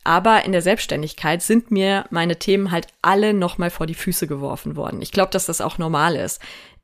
Aber 0.05 0.45
in 0.45 0.53
der 0.53 0.61
Selbstständigkeit 0.61 1.41
sind 1.41 1.71
mir 1.71 2.05
meine 2.11 2.39
Themen 2.39 2.71
halt 2.71 2.89
alle 3.01 3.33
nochmal 3.33 3.71
vor 3.71 3.87
die 3.87 3.95
Füße 3.95 4.27
geworfen 4.27 4.77
worden. 4.77 5.01
Ich 5.01 5.11
glaube, 5.11 5.31
dass 5.31 5.47
das 5.47 5.63
auch 5.63 5.79
normal 5.79 6.17
ist, 6.17 6.43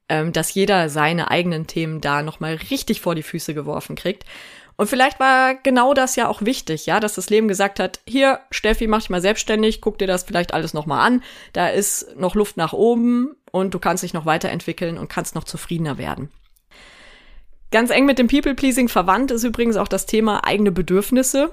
ähm, 0.08 0.32
dass 0.32 0.54
jeder 0.54 0.88
seine 0.88 1.30
eigenen 1.30 1.66
Themen 1.66 2.00
da 2.00 2.22
nochmal 2.22 2.54
richtig 2.70 3.02
vor 3.02 3.14
die 3.14 3.22
Füße 3.22 3.52
geworfen 3.52 3.94
kriegt. 3.94 4.24
Und 4.80 4.86
vielleicht 4.86 5.20
war 5.20 5.56
genau 5.56 5.92
das 5.92 6.16
ja 6.16 6.26
auch 6.26 6.40
wichtig, 6.40 6.86
ja, 6.86 7.00
dass 7.00 7.16
das 7.16 7.28
Leben 7.28 7.48
gesagt 7.48 7.78
hat, 7.78 8.00
hier, 8.08 8.40
Steffi, 8.50 8.86
mach 8.86 9.00
dich 9.00 9.10
mal 9.10 9.20
selbstständig, 9.20 9.82
guck 9.82 9.98
dir 9.98 10.06
das 10.06 10.22
vielleicht 10.22 10.54
alles 10.54 10.72
nochmal 10.72 11.06
an. 11.06 11.22
Da 11.52 11.68
ist 11.68 12.16
noch 12.16 12.34
Luft 12.34 12.56
nach 12.56 12.72
oben 12.72 13.36
und 13.52 13.74
du 13.74 13.78
kannst 13.78 14.02
dich 14.02 14.14
noch 14.14 14.24
weiterentwickeln 14.24 14.96
und 14.96 15.10
kannst 15.10 15.34
noch 15.34 15.44
zufriedener 15.44 15.98
werden. 15.98 16.30
Ganz 17.70 17.90
eng 17.90 18.06
mit 18.06 18.18
dem 18.18 18.28
People-Pleasing 18.28 18.88
verwandt 18.88 19.30
ist 19.32 19.44
übrigens 19.44 19.76
auch 19.76 19.86
das 19.86 20.06
Thema 20.06 20.46
eigene 20.46 20.72
Bedürfnisse. 20.72 21.52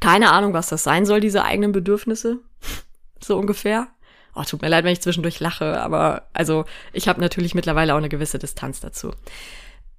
Keine 0.00 0.32
Ahnung, 0.32 0.52
was 0.52 0.70
das 0.70 0.82
sein 0.82 1.06
soll, 1.06 1.20
diese 1.20 1.44
eigenen 1.44 1.70
Bedürfnisse. 1.70 2.40
so 3.20 3.38
ungefähr. 3.38 3.86
Oh, 4.34 4.42
tut 4.42 4.60
mir 4.60 4.68
leid, 4.68 4.82
wenn 4.82 4.92
ich 4.92 5.02
zwischendurch 5.02 5.38
lache, 5.38 5.80
aber 5.80 6.26
also 6.32 6.64
ich 6.92 7.06
habe 7.06 7.20
natürlich 7.20 7.54
mittlerweile 7.54 7.94
auch 7.94 7.98
eine 7.98 8.08
gewisse 8.08 8.40
Distanz 8.40 8.80
dazu. 8.80 9.12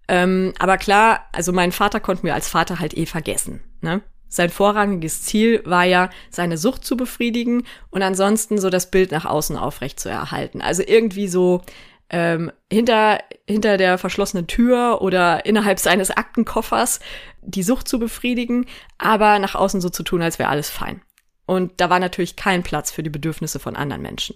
Ähm, 0.08 0.54
aber 0.60 0.78
klar, 0.78 1.22
also 1.32 1.52
mein 1.54 1.72
Vater 1.72 2.00
konnte 2.00 2.26
mir 2.26 2.34
als 2.34 2.50
Vater 2.50 2.80
halt 2.80 2.98
eh 2.98 3.06
vergessen. 3.06 3.64
Ne? 3.82 4.02
Sein 4.28 4.50
vorrangiges 4.50 5.24
Ziel 5.24 5.62
war 5.66 5.84
ja, 5.84 6.10
seine 6.30 6.58
Sucht 6.58 6.86
zu 6.86 6.96
befriedigen 6.96 7.64
und 7.90 8.02
ansonsten 8.02 8.60
so 8.60 8.70
das 8.70 8.90
Bild 8.90 9.12
nach 9.12 9.26
außen 9.26 9.58
aufrecht 9.58 10.00
zu 10.00 10.10
erhalten. 10.10 10.62
Also 10.62 10.84
irgendwie 10.86 11.28
so 11.28 11.62
ähm, 12.10 12.52
hinter, 12.72 13.20
hinter 13.48 13.78
der 13.78 13.98
verschlossenen 13.98 14.48
Tür 14.48 15.02
oder 15.02 15.46
innerhalb 15.46 15.80
seines 15.80 16.12
Aktenkoffers 16.12 17.00
die 17.42 17.64
Sucht 17.64 17.88
zu 17.88 18.00
befriedigen, 18.00 18.66
aber 18.98 19.40
nach 19.40 19.56
außen 19.56 19.82
so 19.82 19.90
zu 19.90 20.04
tun, 20.04 20.22
als 20.22 20.40
wäre 20.40 20.50
alles 20.50 20.70
fein. 20.70 21.02
Und 21.46 21.82
da 21.82 21.90
war 21.90 22.00
natürlich 22.00 22.36
kein 22.36 22.64
Platz 22.64 22.92
für 22.92 23.04
die 23.04 23.10
Bedürfnisse 23.10 23.60
von 23.60 23.76
anderen 23.76 24.02
Menschen. 24.02 24.36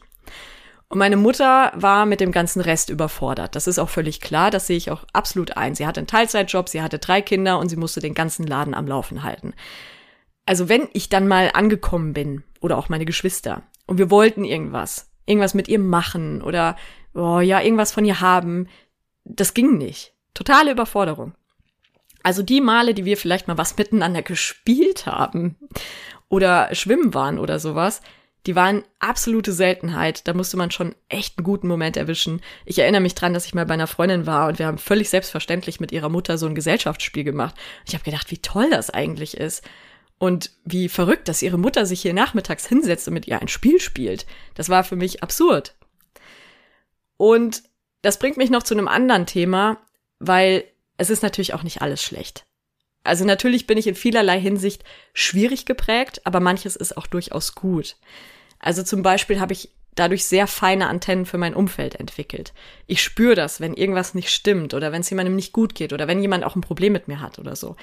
Und 0.87 0.99
meine 0.99 1.17
Mutter 1.17 1.71
war 1.75 2.05
mit 2.05 2.19
dem 2.19 2.31
ganzen 2.31 2.61
Rest 2.61 2.89
überfordert. 2.89 3.55
Das 3.55 3.67
ist 3.67 3.79
auch 3.79 3.89
völlig 3.89 4.21
klar, 4.21 4.51
das 4.51 4.67
sehe 4.67 4.77
ich 4.77 4.91
auch 4.91 5.03
absolut 5.13 5.57
ein. 5.57 5.73
Sie 5.75 5.87
hatte 5.87 5.99
einen 5.99 6.07
Teilzeitjob, 6.07 6.69
sie 6.69 6.81
hatte 6.81 6.99
drei 6.99 7.21
Kinder 7.21 7.59
und 7.59 7.69
sie 7.69 7.75
musste 7.75 8.01
den 8.01 8.13
ganzen 8.13 8.45
Laden 8.45 8.75
am 8.75 8.87
Laufen 8.87 9.23
halten. 9.23 9.53
Also 10.45 10.69
wenn 10.69 10.87
ich 10.93 11.09
dann 11.09 11.27
mal 11.27 11.51
angekommen 11.53 12.13
bin 12.13 12.43
oder 12.61 12.77
auch 12.77 12.87
meine 12.87 13.05
Geschwister 13.05 13.63
und 13.87 13.97
wir 13.97 14.11
wollten 14.11 14.45
irgendwas, 14.45 15.09
irgendwas 15.25 15.55
mit 15.55 15.67
ihr 15.67 15.79
machen 15.79 16.43
oder 16.43 16.75
oh 17.15 17.39
ja, 17.39 17.61
irgendwas 17.61 17.91
von 17.91 18.05
ihr 18.05 18.21
haben. 18.21 18.67
Das 19.23 19.53
ging 19.53 19.77
nicht. 19.77 20.13
Totale 20.33 20.71
Überforderung. 20.71 21.33
Also 22.21 22.43
die 22.43 22.61
Male, 22.61 22.93
die 22.93 23.05
wir 23.05 23.17
vielleicht 23.17 23.47
mal 23.47 23.57
was 23.57 23.77
miteinander 23.77 24.21
gespielt 24.21 25.05
haben 25.05 25.57
oder 26.29 26.73
schwimmen 26.73 27.13
waren 27.13 27.39
oder 27.39 27.59
sowas, 27.59 28.01
die 28.45 28.55
waren 28.55 28.83
absolute 28.99 29.51
Seltenheit. 29.51 30.27
Da 30.27 30.33
musste 30.33 30.57
man 30.57 30.71
schon 30.71 30.93
echt 31.09 31.37
einen 31.37 31.45
guten 31.45 31.67
Moment 31.67 31.97
erwischen. 31.97 32.41
Ich 32.65 32.79
erinnere 32.79 33.01
mich 33.01 33.15
dran, 33.15 33.33
dass 33.33 33.45
ich 33.45 33.55
mal 33.55 33.65
bei 33.65 33.73
einer 33.73 33.87
Freundin 33.87 34.25
war 34.25 34.47
und 34.47 34.59
wir 34.59 34.67
haben 34.67 34.77
völlig 34.77 35.09
selbstverständlich 35.09 35.79
mit 35.79 35.91
ihrer 35.91 36.09
Mutter 36.09 36.37
so 36.37 36.45
ein 36.45 36.55
Gesellschaftsspiel 36.55 37.23
gemacht. 37.23 37.55
Ich 37.87 37.93
habe 37.93 38.03
gedacht, 38.03 38.29
wie 38.31 38.37
toll 38.37 38.69
das 38.69 38.89
eigentlich 38.89 39.37
ist. 39.37 39.63
Und 40.17 40.51
wie 40.63 40.87
verrückt, 40.87 41.27
dass 41.27 41.41
ihre 41.41 41.57
Mutter 41.57 41.85
sich 41.85 42.01
hier 42.01 42.13
nachmittags 42.13 42.65
hinsetzt 42.67 43.07
und 43.07 43.13
mit 43.13 43.27
ihr 43.27 43.41
ein 43.41 43.49
Spiel 43.49 43.81
spielt. 43.81 44.25
Das 44.53 44.69
war 44.69 44.83
für 44.83 44.95
mich 44.95 45.23
absurd. 45.23 45.75
Und 47.17 47.63
das 48.01 48.19
bringt 48.19 48.37
mich 48.37 48.49
noch 48.49 48.63
zu 48.63 48.75
einem 48.75 48.87
anderen 48.87 49.25
Thema, 49.25 49.77
weil 50.19 50.63
es 50.97 51.09
ist 51.09 51.23
natürlich 51.23 51.53
auch 51.53 51.63
nicht 51.63 51.81
alles 51.81 52.01
schlecht. 52.01 52.45
Also 53.03 53.25
natürlich 53.25 53.67
bin 53.67 53.77
ich 53.77 53.87
in 53.87 53.95
vielerlei 53.95 54.39
Hinsicht 54.39 54.83
schwierig 55.13 55.65
geprägt, 55.65 56.21
aber 56.23 56.39
manches 56.39 56.75
ist 56.75 56.97
auch 56.97 57.07
durchaus 57.07 57.53
gut. 57.53 57.97
Also 58.65 58.81
zum 58.81 59.03
Beispiel 59.03 59.39
habe 59.39 59.53
ich 59.53 59.69
dadurch 59.93 60.25
sehr 60.25 60.47
feine 60.47 60.87
Antennen 60.87 61.25
für 61.25 61.37
mein 61.37 61.53
Umfeld 61.53 61.95
entwickelt. 61.95 62.51
Ich 62.87 63.01
spüre 63.01 63.35
das, 63.35 63.61
wenn 63.61 63.75
irgendwas 63.75 64.15
nicht 64.15 64.29
stimmt 64.29 64.73
oder 64.73 64.91
wenn 64.91 65.01
es 65.01 65.09
jemandem 65.09 65.35
nicht 65.35 65.53
gut 65.53 65.75
geht 65.75 65.93
oder 65.93 66.07
wenn 66.07 66.19
jemand 66.19 66.43
auch 66.43 66.55
ein 66.55 66.61
Problem 66.61 66.91
mit 66.91 67.07
mir 67.07 67.21
hat 67.21 67.37
oder 67.39 67.55
so. 67.55 67.75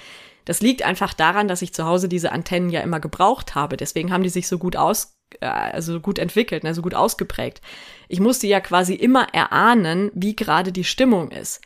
Das 0.45 0.61
liegt 0.61 0.83
einfach 0.83 1.15
daran, 1.15 1.47
dass 1.47 1.63
ich 1.63 1.73
zu 1.73 1.87
Hause 1.87 2.09
diese 2.09 2.33
Antennen 2.33 2.69
ja 2.69 2.81
immer 2.81 2.99
gebraucht 2.99 3.55
habe. 3.55 3.77
Deswegen 3.77 4.13
haben 4.13 4.25
die 4.25 4.29
sich 4.29 4.49
so 4.49 4.59
gut 4.59 4.75
aus, 4.75 5.15
äh, 5.41 5.47
also 5.47 6.01
gut 6.01 6.19
entwickelt, 6.19 6.65
also 6.65 6.83
gut 6.83 6.95
ausgeprägt. 6.95 7.63
Ich 8.09 8.19
musste 8.19 8.49
ja 8.49 8.61
quasi 8.61 8.95
immer 8.95 9.33
erahnen, 9.33 10.11
wie 10.15 10.35
gerade 10.35 10.73
die 10.73 10.85
Stimmung 10.85 11.31
ist. 11.31 11.61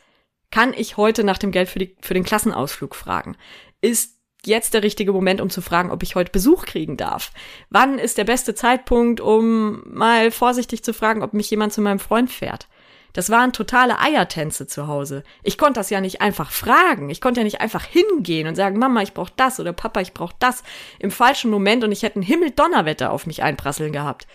Kann 0.51 0.73
ich 0.73 0.95
heute 0.95 1.23
nach 1.23 1.39
dem 1.39 1.51
Geld 1.51 1.69
für, 1.69 1.79
die, 1.79 1.97
für 2.01 2.13
den 2.13 2.23
Klassenausflug 2.23 2.95
fragen? 2.95 3.35
Ist 3.81 4.16
jetzt 4.45 4.73
der 4.73 4.83
richtige 4.83 5.11
Moment, 5.11 5.41
um 5.41 5.49
zu 5.49 5.61
fragen, 5.61 5.91
ob 5.91 6.03
ich 6.03 6.15
heute 6.15 6.31
Besuch 6.31 6.65
kriegen 6.65 6.97
darf? 6.97 7.31
Wann 7.69 7.99
ist 7.99 8.17
der 8.17 8.23
beste 8.23 8.55
Zeitpunkt, 8.55 9.19
um 9.19 9.81
mal 9.85 10.31
vorsichtig 10.31 10.83
zu 10.83 10.93
fragen, 10.93 11.23
ob 11.23 11.33
mich 11.33 11.49
jemand 11.49 11.73
zu 11.73 11.81
meinem 11.81 11.99
Freund 11.99 12.31
fährt? 12.31 12.67
Das 13.13 13.31
waren 13.31 13.51
totale 13.51 13.99
Eiertänze 13.99 14.67
zu 14.67 14.87
Hause. 14.87 15.23
Ich 15.41 15.57
konnte 15.57 15.79
das 15.79 15.89
ja 15.89 16.01
nicht 16.01 16.21
einfach 16.21 16.51
fragen. 16.51 17.09
Ich 17.09 17.19
konnte 17.19 17.39
ja 17.39 17.45
nicht 17.45 17.61
einfach 17.61 17.83
hingehen 17.83 18.47
und 18.47 18.53
sagen, 18.55 18.77
Mama, 18.77 19.01
ich 19.01 19.13
brauche 19.13 19.33
das 19.35 19.59
oder 19.59 19.73
Papa, 19.73 20.01
ich 20.01 20.13
brauche 20.13 20.35
das 20.37 20.61
im 20.99 21.09
falschen 21.09 21.49
Moment 21.49 21.83
und 21.83 21.91
ich 21.91 22.03
hätte 22.03 22.19
ein 22.19 22.23
Himmeldonnerwetter 22.23 23.11
auf 23.11 23.25
mich 23.25 23.41
einprasseln 23.41 23.91
gehabt. 23.91 24.27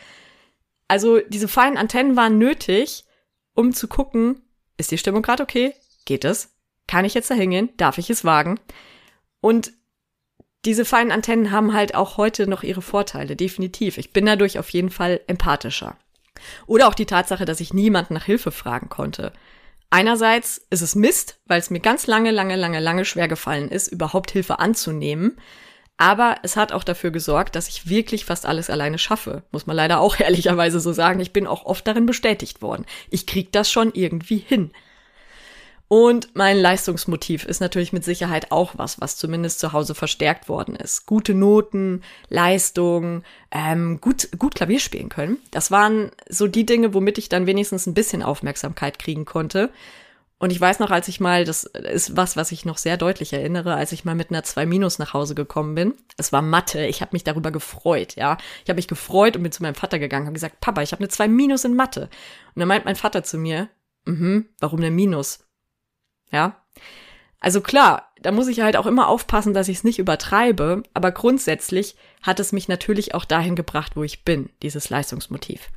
Also 0.88 1.20
diese 1.20 1.46
feinen 1.46 1.78
Antennen 1.78 2.16
waren 2.16 2.38
nötig, 2.38 3.04
um 3.54 3.72
zu 3.72 3.86
gucken, 3.86 4.42
ist 4.76 4.90
die 4.90 4.98
Stimmung 4.98 5.22
gerade 5.22 5.44
okay? 5.44 5.74
Geht 6.04 6.24
es? 6.24 6.56
Kann 6.88 7.04
ich 7.04 7.14
jetzt 7.14 7.30
da 7.30 7.34
hingehen? 7.34 7.70
Darf 7.76 7.98
ich 7.98 8.10
es 8.10 8.24
wagen? 8.24 8.58
Und 9.40 9.72
diese 10.64 10.84
feinen 10.84 11.12
Antennen 11.12 11.50
haben 11.50 11.72
halt 11.72 11.94
auch 11.94 12.16
heute 12.16 12.46
noch 12.46 12.62
ihre 12.62 12.82
Vorteile, 12.82 13.34
definitiv. 13.36 13.98
Ich 13.98 14.12
bin 14.12 14.26
dadurch 14.26 14.58
auf 14.58 14.70
jeden 14.70 14.90
Fall 14.90 15.20
empathischer. 15.26 15.96
Oder 16.66 16.88
auch 16.88 16.94
die 16.94 17.06
Tatsache, 17.06 17.44
dass 17.44 17.60
ich 17.60 17.74
niemanden 17.74 18.14
nach 18.14 18.24
Hilfe 18.24 18.50
fragen 18.50 18.88
konnte. 18.88 19.32
Einerseits 19.90 20.64
ist 20.70 20.80
es 20.80 20.94
Mist, 20.94 21.38
weil 21.46 21.60
es 21.60 21.70
mir 21.70 21.80
ganz 21.80 22.06
lange, 22.06 22.30
lange, 22.30 22.56
lange, 22.56 22.80
lange 22.80 23.04
schwer 23.04 23.28
gefallen 23.28 23.68
ist, 23.68 23.88
überhaupt 23.88 24.30
Hilfe 24.30 24.58
anzunehmen. 24.58 25.36
Aber 25.98 26.36
es 26.42 26.56
hat 26.56 26.72
auch 26.72 26.84
dafür 26.84 27.10
gesorgt, 27.10 27.54
dass 27.54 27.68
ich 27.68 27.88
wirklich 27.88 28.24
fast 28.24 28.46
alles 28.46 28.70
alleine 28.70 28.98
schaffe. 28.98 29.42
Muss 29.52 29.66
man 29.66 29.76
leider 29.76 30.00
auch 30.00 30.16
ehrlicherweise 30.18 30.80
so 30.80 30.92
sagen. 30.92 31.20
Ich 31.20 31.32
bin 31.32 31.46
auch 31.46 31.66
oft 31.66 31.86
darin 31.86 32.06
bestätigt 32.06 32.62
worden. 32.62 32.86
Ich 33.10 33.26
krieg 33.26 33.52
das 33.52 33.70
schon 33.70 33.92
irgendwie 33.92 34.38
hin. 34.38 34.72
Und 35.92 36.30
mein 36.32 36.56
Leistungsmotiv 36.56 37.44
ist 37.44 37.60
natürlich 37.60 37.92
mit 37.92 38.02
Sicherheit 38.02 38.50
auch 38.50 38.78
was, 38.78 39.02
was 39.02 39.18
zumindest 39.18 39.58
zu 39.58 39.74
Hause 39.74 39.94
verstärkt 39.94 40.48
worden 40.48 40.74
ist. 40.74 41.04
Gute 41.04 41.34
Noten, 41.34 42.00
Leistung, 42.30 43.24
ähm, 43.50 44.00
gut, 44.00 44.30
gut 44.38 44.54
Klavier 44.54 44.80
spielen 44.80 45.10
können. 45.10 45.36
Das 45.50 45.70
waren 45.70 46.10
so 46.30 46.46
die 46.46 46.64
Dinge, 46.64 46.94
womit 46.94 47.18
ich 47.18 47.28
dann 47.28 47.44
wenigstens 47.44 47.86
ein 47.86 47.92
bisschen 47.92 48.22
Aufmerksamkeit 48.22 48.98
kriegen 48.98 49.26
konnte. 49.26 49.68
Und 50.38 50.50
ich 50.50 50.58
weiß 50.58 50.78
noch, 50.78 50.90
als 50.90 51.08
ich 51.08 51.20
mal, 51.20 51.44
das 51.44 51.64
ist 51.64 52.16
was, 52.16 52.38
was 52.38 52.52
ich 52.52 52.64
noch 52.64 52.78
sehr 52.78 52.96
deutlich 52.96 53.34
erinnere, 53.34 53.74
als 53.74 53.92
ich 53.92 54.06
mal 54.06 54.14
mit 54.14 54.30
einer 54.30 54.44
2 54.44 54.64
Minus 54.64 54.98
nach 54.98 55.12
Hause 55.12 55.34
gekommen 55.34 55.74
bin. 55.74 55.92
Es 56.16 56.32
war 56.32 56.40
Mathe. 56.40 56.86
Ich 56.86 57.02
habe 57.02 57.10
mich 57.12 57.24
darüber 57.24 57.50
gefreut, 57.50 58.16
ja. 58.16 58.38
Ich 58.64 58.70
habe 58.70 58.78
mich 58.78 58.88
gefreut 58.88 59.36
und 59.36 59.42
bin 59.42 59.52
zu 59.52 59.62
meinem 59.62 59.74
Vater 59.74 59.98
gegangen, 59.98 60.24
habe 60.24 60.32
gesagt, 60.32 60.62
Papa, 60.62 60.80
ich 60.80 60.92
habe 60.92 61.00
eine 61.00 61.10
2 61.10 61.28
Minus 61.28 61.66
in 61.66 61.76
Mathe. 61.76 62.08
Und 62.54 62.60
dann 62.60 62.68
meint 62.68 62.86
mein 62.86 62.96
Vater 62.96 63.22
zu 63.24 63.36
mir, 63.36 63.68
mhm, 64.06 64.46
warum 64.58 64.80
eine 64.80 64.90
Minus? 64.90 65.40
Ja. 66.32 66.62
Also 67.40 67.60
klar, 67.60 68.12
da 68.20 68.30
muss 68.30 68.46
ich 68.46 68.60
halt 68.60 68.76
auch 68.76 68.86
immer 68.86 69.08
aufpassen, 69.08 69.52
dass 69.52 69.68
ich 69.68 69.78
es 69.78 69.84
nicht 69.84 69.98
übertreibe, 69.98 70.84
aber 70.94 71.10
grundsätzlich 71.10 71.96
hat 72.22 72.38
es 72.40 72.52
mich 72.52 72.68
natürlich 72.68 73.14
auch 73.14 73.24
dahin 73.24 73.56
gebracht, 73.56 73.96
wo 73.96 74.04
ich 74.04 74.24
bin, 74.24 74.48
dieses 74.62 74.90
Leistungsmotiv. 74.90 75.68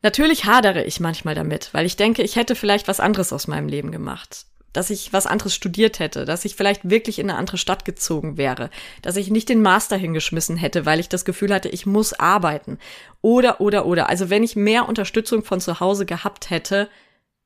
Natürlich 0.00 0.44
hadere 0.44 0.84
ich 0.84 1.00
manchmal 1.00 1.34
damit, 1.34 1.70
weil 1.74 1.84
ich 1.84 1.96
denke, 1.96 2.22
ich 2.22 2.36
hätte 2.36 2.54
vielleicht 2.54 2.88
was 2.88 3.00
anderes 3.00 3.32
aus 3.32 3.48
meinem 3.48 3.68
Leben 3.68 3.90
gemacht. 3.92 4.46
Dass 4.72 4.90
ich 4.90 5.12
was 5.12 5.26
anderes 5.26 5.54
studiert 5.54 5.98
hätte, 5.98 6.24
dass 6.24 6.44
ich 6.44 6.54
vielleicht 6.54 6.88
wirklich 6.88 7.18
in 7.18 7.28
eine 7.28 7.38
andere 7.38 7.58
Stadt 7.58 7.84
gezogen 7.84 8.36
wäre, 8.36 8.70
dass 9.02 9.16
ich 9.16 9.30
nicht 9.30 9.48
den 9.48 9.62
Master 9.62 9.96
hingeschmissen 9.96 10.56
hätte, 10.56 10.86
weil 10.86 11.00
ich 11.00 11.08
das 11.08 11.24
Gefühl 11.24 11.52
hatte, 11.52 11.68
ich 11.68 11.84
muss 11.84 12.12
arbeiten. 12.12 12.78
Oder, 13.22 13.60
oder, 13.60 13.86
oder. 13.86 14.08
Also 14.08 14.30
wenn 14.30 14.44
ich 14.44 14.56
mehr 14.56 14.88
Unterstützung 14.88 15.42
von 15.42 15.60
zu 15.60 15.80
Hause 15.80 16.06
gehabt 16.06 16.50
hätte, 16.50 16.88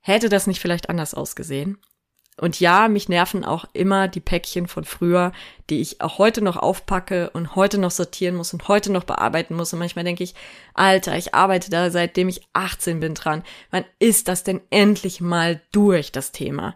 Hätte 0.03 0.29
das 0.29 0.47
nicht 0.47 0.61
vielleicht 0.61 0.91
anders 0.91 1.15
ausgesehen? 1.15 1.79
Und 2.39 2.61
ja, 2.61 2.89
mich 2.89 3.09
nerven 3.09 3.45
auch 3.45 3.67
immer 3.75 4.09
die 4.09 4.21
Päckchen 4.21 4.67
von 4.67 4.85
früher, 4.85 5.33
die 5.69 5.81
ich 5.81 6.01
auch 6.01 6.19
heute 6.19 6.43
noch 6.43 6.57
aufpacke 6.57 7.31
und 7.31 7.55
heute 7.57 7.77
noch 7.77 7.91
sortieren 7.91 8.37
muss 8.37 8.55
und 8.55 8.67
heute 8.69 8.91
noch 8.91 9.05
bearbeiten 9.05 9.55
muss. 9.55 9.73
Und 9.73 9.79
manchmal 9.79 10.05
denke 10.05 10.25
ich, 10.25 10.35
Alter, 10.73 11.17
ich 11.17 11.35
arbeite 11.35 11.71
da 11.71 11.91
seitdem 11.91 12.29
ich 12.29 12.41
18 12.55 13.01
bin 13.01 13.15
dran. 13.15 13.43
Wann 13.71 13.85
ist 13.99 14.29
das 14.29 14.45
denn 14.45 14.63
endlich 14.71 15.21
mal 15.21 15.61
durch, 15.73 16.11
das 16.11 16.33
Thema? 16.33 16.75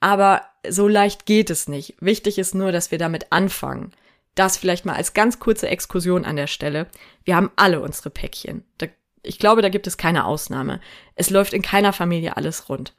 Aber 0.00 0.42
so 0.68 0.88
leicht 0.88 1.26
geht 1.26 1.50
es 1.50 1.68
nicht. 1.68 1.94
Wichtig 2.00 2.38
ist 2.38 2.54
nur, 2.54 2.72
dass 2.72 2.90
wir 2.90 2.98
damit 2.98 3.30
anfangen. 3.30 3.92
Das 4.34 4.56
vielleicht 4.56 4.84
mal 4.84 4.94
als 4.94 5.14
ganz 5.14 5.38
kurze 5.38 5.68
Exkursion 5.68 6.24
an 6.24 6.36
der 6.36 6.46
Stelle. 6.48 6.86
Wir 7.24 7.36
haben 7.36 7.50
alle 7.56 7.80
unsere 7.80 8.10
Päckchen. 8.10 8.64
Da, 8.78 8.86
ich 9.22 9.38
glaube, 9.38 9.62
da 9.62 9.68
gibt 9.68 9.86
es 9.86 9.96
keine 9.96 10.24
Ausnahme. 10.24 10.80
Es 11.14 11.30
läuft 11.30 11.52
in 11.52 11.62
keiner 11.62 11.92
Familie 11.92 12.36
alles 12.36 12.68
rund. 12.68 12.94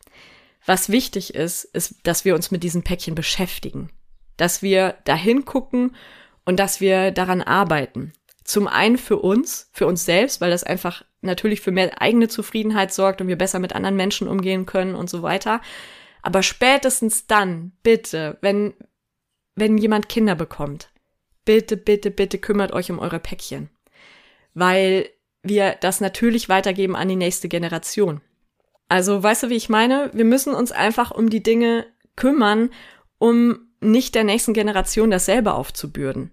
Was 0.66 0.90
wichtig 0.90 1.34
ist, 1.34 1.64
ist, 1.64 1.96
dass 2.04 2.26
wir 2.26 2.36
uns 2.36 2.52
mit 2.52 2.64
diesen 2.64 2.84
Päckchen 2.84 3.16
beschäftigen. 3.16 3.90
Dass 4.38 4.62
wir 4.62 4.98
dahin 5.06 5.46
gucken 5.46 5.96
und 6.46 6.60
dass 6.60 6.82
wir 6.82 7.12
daran 7.12 7.42
arbeiten. 7.42 8.14
Zum 8.44 8.68
einen 8.68 8.98
für 8.98 9.18
uns, 9.18 9.70
für 9.74 9.86
uns 9.86 10.06
selbst, 10.06 10.42
weil 10.42 10.52
das 10.52 10.64
einfach 10.64 11.04
natürlich 11.22 11.62
für 11.62 11.72
mehr 11.72 12.02
eigene 12.02 12.28
Zufriedenheit 12.28 12.94
sorgt 12.94 13.22
und 13.22 13.28
wir 13.28 13.38
besser 13.38 13.60
mit 13.60 13.74
anderen 13.74 13.96
Menschen 13.96 14.28
umgehen 14.28 14.66
können 14.66 14.96
und 14.96 15.10
so 15.10 15.22
weiter. 15.22 15.62
Aber 16.22 16.44
spätestens 16.44 17.28
dann, 17.28 17.72
bitte, 17.84 18.38
wenn, 18.42 18.74
wenn 19.56 19.78
jemand 19.78 20.10
Kinder 20.10 20.36
bekommt, 20.36 20.92
bitte, 21.46 21.78
bitte, 21.78 22.12
bitte 22.12 22.38
kümmert 22.38 22.74
euch 22.74 22.92
um 22.92 23.00
eure 23.00 23.20
Päckchen. 23.20 23.70
Weil 24.54 25.10
wir 25.44 25.76
das 25.80 26.02
natürlich 26.02 26.50
weitergeben 26.50 26.96
an 26.96 27.08
die 27.08 27.16
nächste 27.16 27.48
Generation. 27.48 28.22
Also, 28.88 29.22
weißt 29.22 29.44
du, 29.44 29.50
wie 29.50 29.56
ich 29.56 29.70
meine? 29.70 30.10
Wir 30.14 30.26
müssen 30.26 30.54
uns 30.54 30.72
einfach 30.72 31.12
um 31.12 31.30
die 31.30 31.44
Dinge 31.44 31.86
kümmern, 32.16 32.72
um 33.18 33.68
nicht 33.82 34.16
der 34.16 34.24
nächsten 34.24 34.54
Generation 34.54 35.12
dasselbe 35.12 35.54
aufzubürden. 35.54 36.32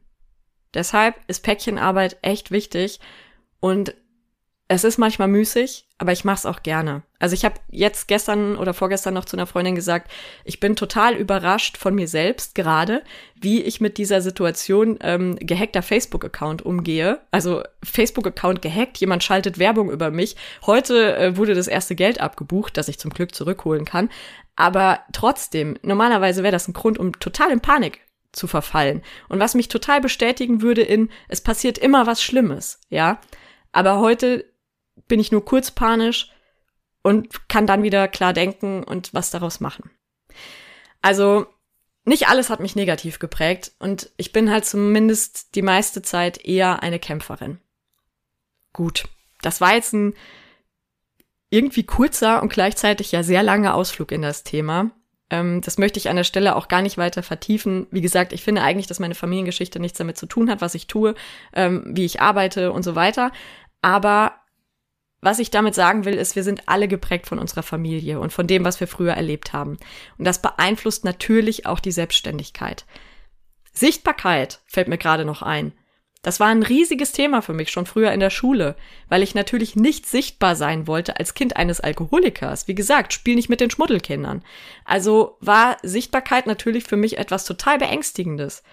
Deshalb 0.75 1.15
ist 1.27 1.43
Päckchenarbeit 1.43 2.19
echt 2.23 2.51
wichtig 2.51 3.01
und 3.61 3.95
es 4.69 4.83
ist 4.83 4.99
manchmal 4.99 5.29
müßig, 5.29 5.87
aber 5.99 6.11
ich 6.11 6.25
mache 6.25 6.39
es 6.39 6.47
auch 6.47 6.62
gerne. 6.64 7.03
Also 7.21 7.35
ich 7.35 7.45
habe 7.45 7.55
jetzt 7.71 8.09
gestern 8.09 8.57
oder 8.57 8.75
vorgestern 8.75 9.14
noch 9.14 9.25
zu 9.25 9.37
einer 9.37 9.47
Freundin 9.47 9.77
gesagt, 9.77 10.11
ich 10.45 10.59
bin 10.59 10.75
total 10.75 11.14
überrascht 11.14 11.77
von 11.77 11.95
mir 11.95 12.09
selbst 12.09 12.57
gerade, 12.57 13.05
wie 13.41 13.62
ich 13.62 13.81
mit 13.81 13.97
dieser 13.97 14.21
Situation 14.21 14.99
ähm, 15.03 15.37
gehackter 15.37 15.83
Facebook-Account 15.83 16.62
umgehe. 16.62 17.21
Also 17.31 17.62
Facebook-Account 17.85 18.61
gehackt, 18.61 18.99
jemand 18.99 19.23
schaltet 19.23 19.61
Werbung 19.61 19.89
über 19.89 20.11
mich. 20.11 20.35
Heute 20.67 21.17
äh, 21.17 21.37
wurde 21.37 21.55
das 21.55 21.69
erste 21.69 21.95
Geld 21.95 22.21
abgebucht, 22.21 22.77
das 22.77 22.89
ich 22.89 22.99
zum 22.99 23.12
Glück 23.12 23.37
zurückholen 23.37 23.85
kann. 23.85 24.11
Aber 24.57 25.01
trotzdem, 25.12 25.79
normalerweise 25.83 26.43
wäre 26.43 26.53
das 26.53 26.67
ein 26.67 26.73
Grund, 26.73 26.99
um 26.99 27.12
total 27.21 27.53
in 27.53 27.61
Panik 27.61 28.01
zu 28.33 28.49
verfallen. 28.49 29.03
Und 29.29 29.39
was 29.39 29.55
mich 29.55 29.69
total 29.69 30.01
bestätigen 30.01 30.61
würde 30.61 30.83
in, 30.83 31.11
es 31.29 31.41
passiert 31.41 31.79
immer 31.79 32.07
was 32.09 32.21
Schlimmes, 32.21 32.81
ja. 32.91 33.21
Aber 33.73 34.01
heute 34.01 34.45
bin 35.09 35.21
ich 35.21 35.33
nur 35.33 35.45
kurz 35.45 35.71
panisch 35.71 36.31
und 37.03 37.49
kann 37.49 37.67
dann 37.67 37.83
wieder 37.83 38.09
klar 38.09 38.33
denken 38.33 38.83
und 38.83 39.15
was 39.15 39.31
daraus 39.31 39.61
machen. 39.61 39.91
Also 41.03 41.47
nicht 42.05 42.29
alles 42.29 42.51
hat 42.51 42.61
mich 42.61 42.77
negativ 42.77 43.19
geprägt 43.19 43.73
und 43.79 44.11
ich 44.17 44.33
bin 44.33 44.51
halt 44.51 44.65
zumindest 44.65 45.55
die 45.55 45.63
meiste 45.63 46.03
Zeit 46.03 46.45
eher 46.45 46.83
eine 46.83 46.99
Kämpferin. 46.99 47.61
Gut, 48.73 49.09
das 49.43 49.61
war 49.61 49.75
jetzt 49.75 49.93
ein 49.93 50.15
irgendwie 51.51 51.85
kurzer 51.85 52.43
und 52.43 52.53
gleichzeitig 52.53 53.13
ja 53.13 53.23
sehr 53.23 53.43
langer 53.43 53.75
Ausflug 53.75 54.13
in 54.13 54.23
das 54.23 54.43
Thema. 54.45 54.91
Ähm, 55.31 55.61
das 55.63 55.79
möchte 55.79 55.99
ich 55.99 56.09
an 56.09 56.17
der 56.17 56.25
Stelle 56.25 56.57
auch 56.57 56.69
gar 56.69 56.83
nicht 56.83 56.99
weiter 56.99 57.23
vertiefen. 57.23 57.87
Wie 57.91 58.01
gesagt, 58.01 58.33
ich 58.33 58.43
finde 58.43 58.63
eigentlich, 58.63 58.87
dass 58.87 59.01
meine 59.01 59.15
Familiengeschichte 59.15 59.81
nichts 59.81 59.99
damit 59.99 60.17
zu 60.17 60.27
tun 60.27 60.51
hat, 60.51 60.61
was 60.61 60.75
ich 60.75 60.87
tue, 60.87 61.15
ähm, 61.53 61.85
wie 61.87 62.05
ich 62.05 62.21
arbeite 62.21 62.73
und 62.73 62.83
so 62.83 62.95
weiter. 62.95 63.33
Aber 63.83 64.35
was 65.21 65.39
ich 65.39 65.51
damit 65.51 65.75
sagen 65.75 66.05
will, 66.05 66.14
ist, 66.14 66.37
wir 66.37 66.45
sind 66.45 66.69
alle 66.69 66.89
geprägt 66.89 67.27
von 67.27 67.39
unserer 67.39 67.62
Familie 67.62 68.21
und 68.21 68.33
von 68.33 68.47
dem, 68.47 68.64
was 68.64 68.81
wir 68.81 68.87
früher 68.87 69.14
erlebt 69.14 69.53
haben. 69.53 69.79
Und 70.19 70.25
das 70.25 70.43
beeinflusst 70.43 71.05
natürlich 71.05 71.67
auch 71.67 71.81
die 71.81 71.93
Selbstständigkeit. 71.93 72.85
Sichtbarkeit 73.73 74.61
fällt 74.67 74.89
mir 74.89 74.99
gerade 74.99 75.25
noch 75.25 75.43
ein. 75.43 75.73
Das 76.23 76.41
war 76.41 76.49
ein 76.49 76.62
riesiges 76.62 77.12
Thema 77.12 77.41
für 77.41 77.53
mich 77.53 77.71
schon 77.71 77.87
früher 77.87 78.11
in 78.11 78.19
der 78.21 78.31
Schule, 78.31 78.75
weil 79.09 79.23
ich 79.23 79.37
natürlich 79.37 79.77
nicht 79.77 80.07
sichtbar 80.07 80.57
sein 80.57 80.89
wollte 80.89 81.19
als 81.19 81.35
Kind 81.35 81.57
eines 81.57 81.81
Alkoholikers. 81.81 82.67
Wie 82.67 82.75
gesagt, 82.75 83.12
spiel 83.12 83.37
nicht 83.37 83.49
mit 83.49 83.61
den 83.61 83.71
Schmuddelkindern. 83.71 84.43
Also 84.85 85.37
war 85.41 85.77
Sichtbarkeit 85.85 86.47
natürlich 86.47 86.85
für 86.85 86.97
mich 86.97 87.19
etwas 87.19 87.45
total 87.45 87.79
Beängstigendes 87.79 88.64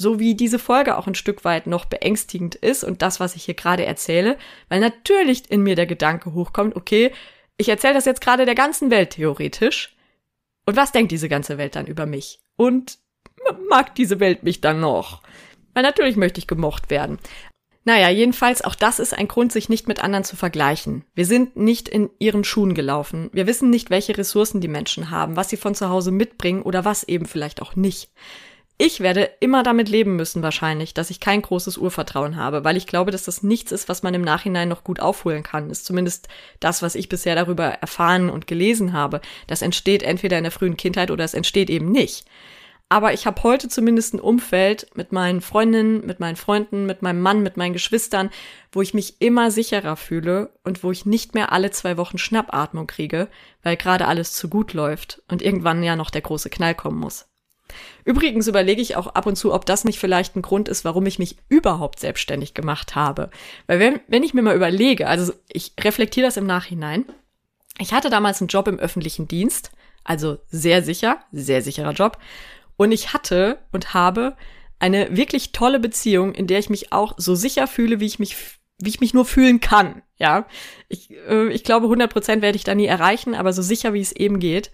so 0.00 0.18
wie 0.18 0.34
diese 0.34 0.58
Folge 0.58 0.96
auch 0.96 1.06
ein 1.06 1.14
Stück 1.14 1.44
weit 1.44 1.66
noch 1.66 1.84
beängstigend 1.84 2.54
ist 2.54 2.84
und 2.84 3.02
das, 3.02 3.20
was 3.20 3.36
ich 3.36 3.44
hier 3.44 3.52
gerade 3.52 3.84
erzähle, 3.84 4.38
weil 4.70 4.80
natürlich 4.80 5.50
in 5.50 5.62
mir 5.62 5.76
der 5.76 5.84
Gedanke 5.84 6.32
hochkommt, 6.32 6.74
okay, 6.74 7.12
ich 7.58 7.68
erzähle 7.68 7.92
das 7.92 8.06
jetzt 8.06 8.22
gerade 8.22 8.46
der 8.46 8.54
ganzen 8.54 8.90
Welt 8.90 9.10
theoretisch. 9.10 9.94
Und 10.64 10.76
was 10.76 10.92
denkt 10.92 11.12
diese 11.12 11.28
ganze 11.28 11.58
Welt 11.58 11.76
dann 11.76 11.86
über 11.86 12.06
mich? 12.06 12.40
Und 12.56 12.96
mag 13.68 13.94
diese 13.94 14.20
Welt 14.20 14.42
mich 14.42 14.62
dann 14.62 14.80
noch? 14.80 15.22
Weil 15.74 15.82
natürlich 15.82 16.16
möchte 16.16 16.38
ich 16.38 16.46
gemocht 16.46 16.88
werden. 16.88 17.18
Naja, 17.84 18.08
jedenfalls, 18.08 18.62
auch 18.62 18.74
das 18.74 19.00
ist 19.00 19.12
ein 19.12 19.28
Grund, 19.28 19.52
sich 19.52 19.68
nicht 19.68 19.86
mit 19.86 20.02
anderen 20.02 20.24
zu 20.24 20.34
vergleichen. 20.34 21.04
Wir 21.14 21.26
sind 21.26 21.56
nicht 21.56 21.90
in 21.90 22.08
ihren 22.18 22.44
Schuhen 22.44 22.72
gelaufen. 22.72 23.28
Wir 23.34 23.46
wissen 23.46 23.68
nicht, 23.68 23.90
welche 23.90 24.16
Ressourcen 24.16 24.62
die 24.62 24.68
Menschen 24.68 25.10
haben, 25.10 25.36
was 25.36 25.50
sie 25.50 25.58
von 25.58 25.74
zu 25.74 25.90
Hause 25.90 26.10
mitbringen 26.10 26.62
oder 26.62 26.86
was 26.86 27.04
eben 27.04 27.26
vielleicht 27.26 27.60
auch 27.60 27.76
nicht. 27.76 28.10
Ich 28.82 29.00
werde 29.00 29.28
immer 29.40 29.62
damit 29.62 29.90
leben 29.90 30.16
müssen 30.16 30.42
wahrscheinlich, 30.42 30.94
dass 30.94 31.10
ich 31.10 31.20
kein 31.20 31.42
großes 31.42 31.76
Urvertrauen 31.76 32.36
habe, 32.36 32.64
weil 32.64 32.78
ich 32.78 32.86
glaube, 32.86 33.10
dass 33.10 33.24
das 33.24 33.42
nichts 33.42 33.72
ist, 33.72 33.90
was 33.90 34.02
man 34.02 34.14
im 34.14 34.22
Nachhinein 34.22 34.70
noch 34.70 34.84
gut 34.84 35.00
aufholen 35.00 35.42
kann. 35.42 35.68
Ist 35.68 35.84
zumindest 35.84 36.28
das, 36.60 36.80
was 36.80 36.94
ich 36.94 37.10
bisher 37.10 37.34
darüber 37.34 37.66
erfahren 37.66 38.30
und 38.30 38.46
gelesen 38.46 38.94
habe. 38.94 39.20
Das 39.48 39.60
entsteht 39.60 40.02
entweder 40.02 40.38
in 40.38 40.44
der 40.44 40.50
frühen 40.50 40.78
Kindheit 40.78 41.10
oder 41.10 41.24
es 41.24 41.34
entsteht 41.34 41.68
eben 41.68 41.92
nicht. 41.92 42.24
Aber 42.88 43.12
ich 43.12 43.26
habe 43.26 43.42
heute 43.42 43.68
zumindest 43.68 44.14
ein 44.14 44.20
Umfeld 44.20 44.86
mit 44.94 45.12
meinen 45.12 45.42
Freundinnen, 45.42 46.06
mit 46.06 46.18
meinen 46.18 46.36
Freunden, 46.36 46.86
mit 46.86 47.02
meinem 47.02 47.20
Mann, 47.20 47.42
mit 47.42 47.58
meinen 47.58 47.74
Geschwistern, 47.74 48.30
wo 48.72 48.80
ich 48.80 48.94
mich 48.94 49.20
immer 49.20 49.50
sicherer 49.50 49.96
fühle 49.96 50.54
und 50.64 50.82
wo 50.82 50.90
ich 50.90 51.04
nicht 51.04 51.34
mehr 51.34 51.52
alle 51.52 51.70
zwei 51.70 51.98
Wochen 51.98 52.16
Schnappatmung 52.16 52.86
kriege, 52.86 53.28
weil 53.62 53.76
gerade 53.76 54.08
alles 54.08 54.32
zu 54.32 54.48
gut 54.48 54.72
läuft 54.72 55.22
und 55.28 55.42
irgendwann 55.42 55.82
ja 55.82 55.96
noch 55.96 56.08
der 56.08 56.22
große 56.22 56.48
Knall 56.48 56.74
kommen 56.74 56.98
muss. 56.98 57.29
Übrigens 58.04 58.46
überlege 58.46 58.82
ich 58.82 58.96
auch 58.96 59.08
ab 59.08 59.26
und 59.26 59.36
zu, 59.36 59.52
ob 59.52 59.66
das 59.66 59.84
nicht 59.84 59.98
vielleicht 59.98 60.36
ein 60.36 60.42
Grund 60.42 60.68
ist, 60.68 60.84
warum 60.84 61.06
ich 61.06 61.18
mich 61.18 61.36
überhaupt 61.48 62.00
selbstständig 62.00 62.54
gemacht 62.54 62.94
habe. 62.94 63.30
Weil 63.66 63.78
wenn, 63.78 64.00
wenn 64.08 64.22
ich 64.22 64.34
mir 64.34 64.42
mal 64.42 64.56
überlege, 64.56 65.06
also 65.06 65.32
ich 65.48 65.72
reflektiere 65.80 66.26
das 66.26 66.36
im 66.36 66.46
Nachhinein, 66.46 67.04
ich 67.78 67.92
hatte 67.92 68.10
damals 68.10 68.40
einen 68.40 68.48
Job 68.48 68.68
im 68.68 68.78
öffentlichen 68.78 69.26
Dienst, 69.28 69.72
also 70.04 70.38
sehr 70.48 70.82
sicher, 70.82 71.18
sehr 71.32 71.62
sicherer 71.62 71.92
Job. 71.92 72.18
Und 72.76 72.92
ich 72.92 73.12
hatte 73.12 73.58
und 73.72 73.94
habe 73.94 74.36
eine 74.78 75.16
wirklich 75.16 75.52
tolle 75.52 75.78
Beziehung, 75.78 76.34
in 76.34 76.46
der 76.46 76.58
ich 76.58 76.70
mich 76.70 76.92
auch 76.92 77.14
so 77.18 77.34
sicher 77.34 77.66
fühle, 77.66 78.00
wie 78.00 78.06
ich 78.06 78.18
mich, 78.18 78.36
wie 78.78 78.88
ich 78.88 79.00
mich 79.00 79.14
nur 79.14 79.26
fühlen 79.26 79.60
kann. 79.60 80.02
Ja, 80.18 80.46
ich, 80.88 81.10
äh, 81.28 81.48
ich 81.48 81.64
glaube, 81.64 81.86
100 81.86 82.10
Prozent 82.12 82.42
werde 82.42 82.56
ich 82.56 82.64
da 82.64 82.74
nie 82.74 82.86
erreichen, 82.86 83.34
aber 83.34 83.52
so 83.52 83.62
sicher, 83.62 83.92
wie 83.92 84.00
es 84.00 84.12
eben 84.12 84.40
geht. 84.40 84.70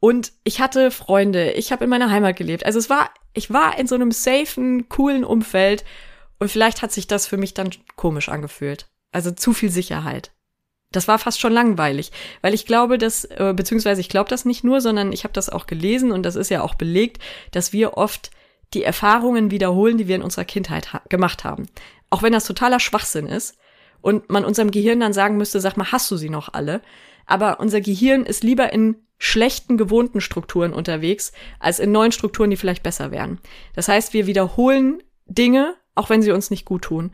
Und 0.00 0.32
ich 0.44 0.60
hatte 0.60 0.90
Freunde, 0.90 1.52
ich 1.52 1.72
habe 1.72 1.84
in 1.84 1.90
meiner 1.90 2.10
Heimat 2.10 2.36
gelebt. 2.36 2.64
Also 2.64 2.78
es 2.78 2.88
war, 2.88 3.10
ich 3.34 3.52
war 3.52 3.78
in 3.78 3.86
so 3.86 3.94
einem 3.94 4.12
safen, 4.12 4.88
coolen 4.88 5.24
Umfeld 5.24 5.84
und 6.38 6.50
vielleicht 6.50 6.82
hat 6.82 6.92
sich 6.92 7.06
das 7.06 7.26
für 7.26 7.36
mich 7.36 7.54
dann 7.54 7.70
komisch 7.96 8.28
angefühlt. 8.28 8.86
Also 9.10 9.30
zu 9.32 9.52
viel 9.52 9.70
Sicherheit. 9.70 10.30
Das 10.92 11.08
war 11.08 11.18
fast 11.18 11.40
schon 11.40 11.52
langweilig, 11.52 12.12
weil 12.40 12.54
ich 12.54 12.64
glaube, 12.64 12.96
dass, 12.96 13.24
äh, 13.24 13.52
beziehungsweise 13.54 14.00
ich 14.00 14.08
glaube 14.08 14.30
das 14.30 14.44
nicht 14.44 14.64
nur, 14.64 14.80
sondern 14.80 15.12
ich 15.12 15.24
habe 15.24 15.34
das 15.34 15.50
auch 15.50 15.66
gelesen 15.66 16.12
und 16.12 16.22
das 16.22 16.36
ist 16.36 16.50
ja 16.50 16.62
auch 16.62 16.74
belegt, 16.74 17.22
dass 17.50 17.72
wir 17.72 17.98
oft 17.98 18.30
die 18.72 18.84
Erfahrungen 18.84 19.50
wiederholen, 19.50 19.98
die 19.98 20.08
wir 20.08 20.16
in 20.16 20.22
unserer 20.22 20.44
Kindheit 20.44 20.92
ha 20.92 21.02
gemacht 21.08 21.44
haben. 21.44 21.68
Auch 22.10 22.22
wenn 22.22 22.32
das 22.32 22.46
totaler 22.46 22.80
Schwachsinn 22.80 23.26
ist 23.26 23.58
und 24.00 24.30
man 24.30 24.44
unserem 24.44 24.70
Gehirn 24.70 25.00
dann 25.00 25.12
sagen 25.12 25.36
müsste, 25.36 25.60
sag 25.60 25.76
mal, 25.76 25.92
hast 25.92 26.10
du 26.10 26.16
sie 26.16 26.30
noch 26.30 26.54
alle? 26.54 26.80
Aber 27.26 27.60
unser 27.60 27.82
Gehirn 27.82 28.24
ist 28.24 28.42
lieber 28.42 28.72
in 28.72 28.96
schlechten 29.18 29.76
gewohnten 29.76 30.20
Strukturen 30.20 30.72
unterwegs, 30.72 31.32
als 31.58 31.80
in 31.80 31.92
neuen 31.92 32.12
Strukturen, 32.12 32.50
die 32.50 32.56
vielleicht 32.56 32.82
besser 32.82 33.10
wären. 33.10 33.40
Das 33.74 33.88
heißt, 33.88 34.12
wir 34.12 34.26
wiederholen 34.26 35.02
Dinge, 35.26 35.74
auch 35.94 36.08
wenn 36.08 36.22
sie 36.22 36.30
uns 36.30 36.50
nicht 36.50 36.64
gut 36.64 36.82
tun. 36.82 37.12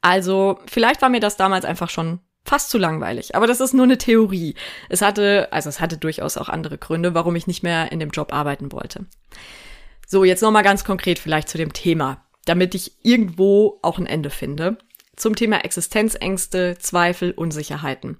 Also, 0.00 0.58
vielleicht 0.66 1.02
war 1.02 1.08
mir 1.08 1.20
das 1.20 1.36
damals 1.36 1.64
einfach 1.64 1.90
schon 1.90 2.20
fast 2.46 2.70
zu 2.70 2.78
langweilig. 2.78 3.34
Aber 3.34 3.46
das 3.46 3.60
ist 3.60 3.74
nur 3.74 3.84
eine 3.84 3.98
Theorie. 3.98 4.54
Es 4.88 5.02
hatte, 5.02 5.48
also 5.50 5.68
es 5.68 5.80
hatte 5.80 5.98
durchaus 5.98 6.36
auch 6.36 6.48
andere 6.48 6.78
Gründe, 6.78 7.14
warum 7.14 7.36
ich 7.36 7.46
nicht 7.46 7.62
mehr 7.62 7.92
in 7.92 8.00
dem 8.00 8.10
Job 8.10 8.32
arbeiten 8.32 8.72
wollte. 8.72 9.06
So, 10.06 10.24
jetzt 10.24 10.42
nochmal 10.42 10.62
ganz 10.62 10.84
konkret 10.84 11.18
vielleicht 11.18 11.48
zu 11.48 11.58
dem 11.58 11.72
Thema, 11.72 12.24
damit 12.44 12.74
ich 12.74 12.92
irgendwo 13.02 13.80
auch 13.82 13.98
ein 13.98 14.06
Ende 14.06 14.30
finde. 14.30 14.78
Zum 15.16 15.34
Thema 15.34 15.64
Existenzängste, 15.64 16.76
Zweifel, 16.78 17.32
Unsicherheiten. 17.32 18.18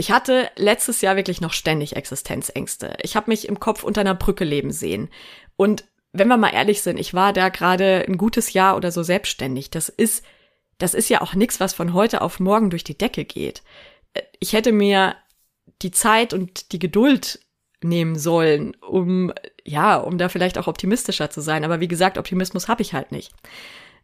Ich 0.00 0.12
hatte 0.12 0.48
letztes 0.54 1.00
Jahr 1.00 1.16
wirklich 1.16 1.40
noch 1.40 1.52
ständig 1.52 1.96
Existenzängste. 1.96 2.96
Ich 3.02 3.16
habe 3.16 3.28
mich 3.28 3.48
im 3.48 3.58
Kopf 3.58 3.82
unter 3.82 4.00
einer 4.00 4.14
Brücke 4.14 4.44
leben 4.44 4.70
sehen. 4.70 5.10
Und 5.56 5.84
wenn 6.12 6.28
wir 6.28 6.36
mal 6.36 6.54
ehrlich 6.54 6.82
sind, 6.82 6.98
ich 6.98 7.14
war 7.14 7.32
da 7.32 7.48
gerade 7.48 8.04
ein 8.06 8.16
gutes 8.16 8.52
Jahr 8.52 8.76
oder 8.76 8.92
so 8.92 9.02
selbstständig. 9.02 9.70
Das 9.70 9.88
ist, 9.88 10.24
das 10.78 10.94
ist 10.94 11.10
ja 11.10 11.20
auch 11.20 11.34
nichts, 11.34 11.58
was 11.58 11.74
von 11.74 11.94
heute 11.94 12.22
auf 12.22 12.38
morgen 12.38 12.70
durch 12.70 12.84
die 12.84 12.96
Decke 12.96 13.24
geht. 13.24 13.64
Ich 14.38 14.52
hätte 14.52 14.70
mir 14.70 15.16
die 15.82 15.90
Zeit 15.90 16.32
und 16.32 16.70
die 16.70 16.78
Geduld 16.78 17.40
nehmen 17.82 18.16
sollen, 18.16 18.76
um 18.76 19.32
ja, 19.64 19.96
um 19.96 20.16
da 20.16 20.28
vielleicht 20.28 20.58
auch 20.58 20.68
optimistischer 20.68 21.28
zu 21.28 21.40
sein. 21.40 21.64
Aber 21.64 21.80
wie 21.80 21.88
gesagt, 21.88 22.18
Optimismus 22.18 22.68
habe 22.68 22.82
ich 22.82 22.94
halt 22.94 23.10
nicht. 23.10 23.32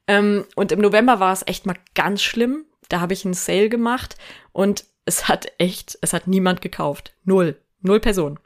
Ähm, 0.09 0.45
und 0.57 0.72
im 0.72 0.80
November 0.80 1.20
war 1.20 1.32
es 1.32 1.47
echt 1.47 1.66
mal 1.66 1.76
ganz 1.95 2.20
schlimm. 2.20 2.64
Da 2.88 3.01
habe 3.01 3.12
ich 3.12 3.24
einen 3.24 3.34
Sale 3.34 3.68
gemacht 3.68 4.16
und 4.53 4.84
es 5.05 5.29
hat 5.29 5.47
echt, 5.59 5.99
es 6.01 6.13
hat 6.13 6.27
niemand 6.27 6.61
gekauft. 6.61 7.15
Null. 7.25 7.61
Null 7.81 8.01
Personen. 8.01 8.39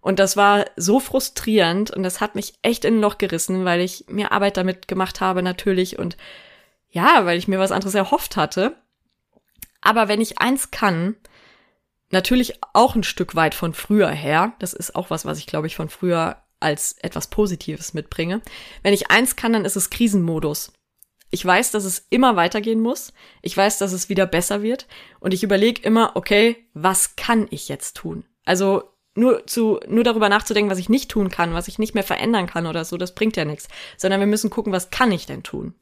Und 0.00 0.18
das 0.18 0.36
war 0.36 0.66
so 0.76 1.00
frustrierend 1.00 1.90
und 1.90 2.02
das 2.02 2.20
hat 2.20 2.36
mich 2.36 2.54
echt 2.62 2.84
in 2.84 2.98
ein 2.98 3.00
Loch 3.00 3.18
gerissen, 3.18 3.64
weil 3.64 3.80
ich 3.80 4.04
mir 4.08 4.30
Arbeit 4.30 4.56
damit 4.56 4.86
gemacht 4.86 5.20
habe 5.20 5.42
natürlich 5.42 5.98
und 5.98 6.16
ja, 6.90 7.26
weil 7.26 7.38
ich 7.38 7.48
mir 7.48 7.58
was 7.58 7.72
anderes 7.72 7.94
erhofft 7.94 8.36
hatte. 8.36 8.76
Aber 9.80 10.06
wenn 10.06 10.20
ich 10.20 10.38
eins 10.38 10.70
kann, 10.70 11.16
natürlich 12.10 12.60
auch 12.72 12.94
ein 12.94 13.02
Stück 13.02 13.34
weit 13.34 13.54
von 13.54 13.74
früher 13.74 14.08
her, 14.08 14.52
das 14.60 14.74
ist 14.74 14.94
auch 14.94 15.10
was, 15.10 15.24
was 15.24 15.38
ich 15.38 15.46
glaube 15.46 15.66
ich 15.66 15.74
von 15.74 15.88
früher 15.88 16.36
als 16.60 16.96
etwas 17.00 17.26
Positives 17.26 17.92
mitbringe. 17.92 18.42
Wenn 18.82 18.94
ich 18.94 19.10
eins 19.10 19.34
kann, 19.34 19.52
dann 19.52 19.64
ist 19.64 19.76
es 19.76 19.90
Krisenmodus. 19.90 20.72
Ich 21.36 21.44
weiß, 21.44 21.70
dass 21.70 21.84
es 21.84 22.06
immer 22.08 22.34
weitergehen 22.34 22.80
muss. 22.80 23.12
Ich 23.42 23.54
weiß, 23.54 23.76
dass 23.76 23.92
es 23.92 24.08
wieder 24.08 24.24
besser 24.24 24.62
wird. 24.62 24.86
Und 25.20 25.34
ich 25.34 25.42
überlege 25.42 25.82
immer, 25.82 26.12
okay, 26.14 26.56
was 26.72 27.14
kann 27.14 27.46
ich 27.50 27.68
jetzt 27.68 27.98
tun? 27.98 28.24
Also 28.46 28.84
nur 29.14 29.46
zu, 29.46 29.78
nur 29.86 30.02
darüber 30.02 30.30
nachzudenken, 30.30 30.70
was 30.70 30.78
ich 30.78 30.88
nicht 30.88 31.10
tun 31.10 31.30
kann, 31.30 31.52
was 31.52 31.68
ich 31.68 31.78
nicht 31.78 31.92
mehr 31.92 32.04
verändern 32.04 32.46
kann 32.46 32.66
oder 32.66 32.86
so, 32.86 32.96
das 32.96 33.14
bringt 33.14 33.36
ja 33.36 33.44
nichts. 33.44 33.68
Sondern 33.98 34.20
wir 34.20 34.26
müssen 34.26 34.48
gucken, 34.48 34.72
was 34.72 34.88
kann 34.88 35.12
ich 35.12 35.26
denn 35.26 35.42
tun? 35.42 35.74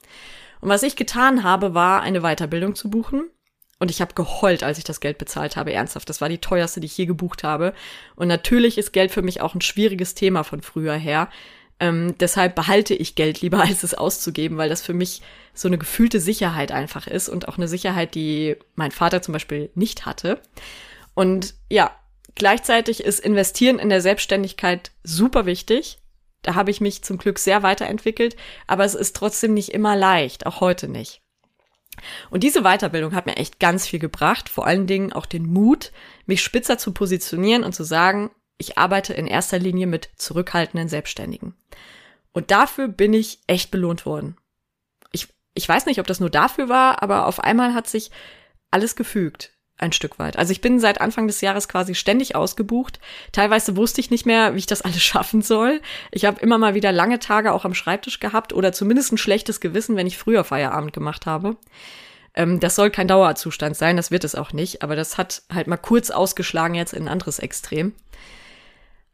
Und 0.61 0.71
was 0.71 0.83
ich 0.83 0.97
getan 0.97 1.45
habe, 1.45 1.73
war 1.73 2.03
eine 2.03 2.23
Weiterbildung 2.23 2.75
zu 2.75 2.91
buchen. 2.91 3.31
Und 3.79 3.93
ich 3.93 4.01
habe 4.01 4.15
geheult, 4.15 4.65
als 4.65 4.79
ich 4.79 4.85
das 4.85 4.99
Geld 4.99 5.19
bezahlt 5.19 5.55
habe, 5.55 5.73
ernsthaft. 5.73 6.09
Das 6.09 6.21
war 6.21 6.29
die 6.29 6.39
teuerste, 6.39 6.81
die 6.81 6.87
ich 6.87 6.99
je 6.99 7.07
gebucht 7.07 7.45
habe. 7.45 7.75
Und 8.17 8.27
natürlich 8.27 8.77
ist 8.77 8.93
Geld 8.93 9.13
für 9.13 9.23
mich 9.23 9.41
auch 9.41 9.55
ein 9.55 9.61
schwieriges 9.61 10.17
Thema 10.17 10.43
von 10.43 10.63
früher 10.63 10.95
her. 10.95 11.29
Ähm, 11.81 12.17
deshalb 12.19 12.55
behalte 12.55 12.95
ich 12.95 13.15
Geld 13.15 13.41
lieber, 13.41 13.61
als 13.63 13.83
es 13.83 13.95
auszugeben, 13.95 14.57
weil 14.57 14.69
das 14.69 14.83
für 14.83 14.95
mich 14.95 15.23
so 15.53 15.69
eine 15.69 15.79
gefühlte 15.79 16.21
Sicherheit 16.21 16.73
einfach 16.73 17.07
ist 17.07 17.29
und 17.29 17.49
auch 17.49 17.57
eine 17.57 17.69
Sicherheit, 17.69 18.15
die 18.15 18.57
mein 18.75 18.91
Vater 18.91 19.23
zum 19.23 19.33
Beispiel 19.33 19.71
nicht 19.75 20.07
hatte. 20.07 20.41
Und 21.15 21.55
ja, 21.71 21.97
gleichzeitig 22.35 23.03
ist 23.03 23.21
Investieren 23.21 23.79
in 23.79 23.89
der 23.89 24.01
Selbstständigkeit 24.01 24.91
super 25.03 25.47
wichtig. 25.47 25.99
Da 26.43 26.55
habe 26.55 26.71
ich 26.71 26.81
mich 26.81 27.03
zum 27.03 27.19
Glück 27.19 27.39
sehr 27.39 27.63
weiterentwickelt, 27.63 28.37
aber 28.67 28.85
es 28.85 28.95
ist 28.95 29.17
trotzdem 29.17 29.55
nicht 29.55 29.71
immer 29.71 29.97
leicht, 29.97 30.47
auch 30.47 30.61
heute 30.61 30.89
nicht. 30.89 31.23
Und 32.31 32.43
diese 32.43 32.63
Weiterbildung 32.63 33.15
hat 33.15 33.27
mir 33.27 33.37
echt 33.37 33.61
ganz 33.61 33.87
viel 33.87 34.01
gebracht, 34.01 34.49
vor 34.49 34.67
allen 34.67 34.87
Dingen 34.87 35.13
auch 35.13 35.27
den 35.27 35.47
Mut, 35.47 35.93
mich 36.27 36.43
spitzer 36.43 36.77
zu 36.77 36.93
positionieren 36.93 37.65
und 37.65 37.75
zu 37.75 37.85
sagen, 37.85 38.31
ich 38.59 38.79
arbeite 38.79 39.15
in 39.15 39.27
erster 39.27 39.59
Linie 39.59 39.87
mit 39.87 40.11
zurückhaltenden 40.17 40.89
Selbstständigen. 40.89 41.55
Und 42.33 42.51
dafür 42.51 42.89
bin 42.89 43.13
ich 43.13 43.41
echt 43.47 43.71
belohnt 43.71 44.07
worden. 44.07 44.37
Ich, 45.13 45.29
ich 45.55 45.69
weiß 45.69 45.87
nicht, 45.87 46.01
ob 46.01 46.07
das 46.07 46.21
nur 46.21 46.31
dafür 46.31 46.69
war, 46.69 47.03
aber 47.03 47.27
auf 47.27 47.41
einmal 47.41 47.75
hat 47.75 47.89
sich 47.89 48.11
alles 48.71 48.97
gefügt. 48.97 49.53
Ein 49.77 49.93
Stück 49.93 50.21
weit. 50.21 50.37
Also 50.39 50.53
ich 50.53 50.61
bin 50.61 50.79
seit 50.79 51.01
Anfang 51.01 51.27
des 51.27 51.41
Jahres 51.41 51.67
quasi 51.67 51.97
ständig 51.97 52.37
ausgebucht. 52.37 53.01
Teilweise 53.33 53.77
wusste 53.77 54.01
ich 54.01 54.11
nicht 54.11 54.25
mehr, 54.25 54.55
wie 54.55 54.59
ich 54.59 54.67
das 54.67 54.83
alles 54.83 55.03
schaffen 55.03 55.43
soll. 55.43 55.81
Ich 56.13 56.25
habe 56.25 56.41
immer 56.41 56.59
mal 56.59 56.75
wieder 56.75 56.93
lange 56.93 57.19
Tage 57.19 57.53
auch 57.53 57.65
am 57.65 57.75
Schreibtisch 57.75 58.21
gehabt 58.21 58.53
oder 58.53 58.73
zumindest 58.73 59.13
ein 59.13 59.19
schlechtes 59.19 59.61
Gewissen, 59.61 59.97
wenn 59.97 60.07
ich 60.07 60.17
früher 60.19 60.45
Feierabend 60.45 60.93
gemacht 60.93 61.27
habe. 61.27 61.57
Ähm, 62.35 62.61
das 62.61 62.77
soll 62.77 62.91
kein 62.91 63.09
Dauerzustand 63.09 63.77
sein, 63.77 63.97
das 63.97 64.11
wird 64.11 64.25
es 64.25 64.35
auch 64.35 64.53
nicht, 64.53 64.83
aber 64.83 64.97
das 64.97 65.19
hat 65.19 65.43
halt 65.53 65.67
mal 65.67 65.77
kurz 65.77 66.11
ausgeschlagen 66.11 66.75
jetzt 66.75 66.93
in 66.93 67.05
ein 67.05 67.09
anderes 67.09 67.39
Extrem. 67.39 67.95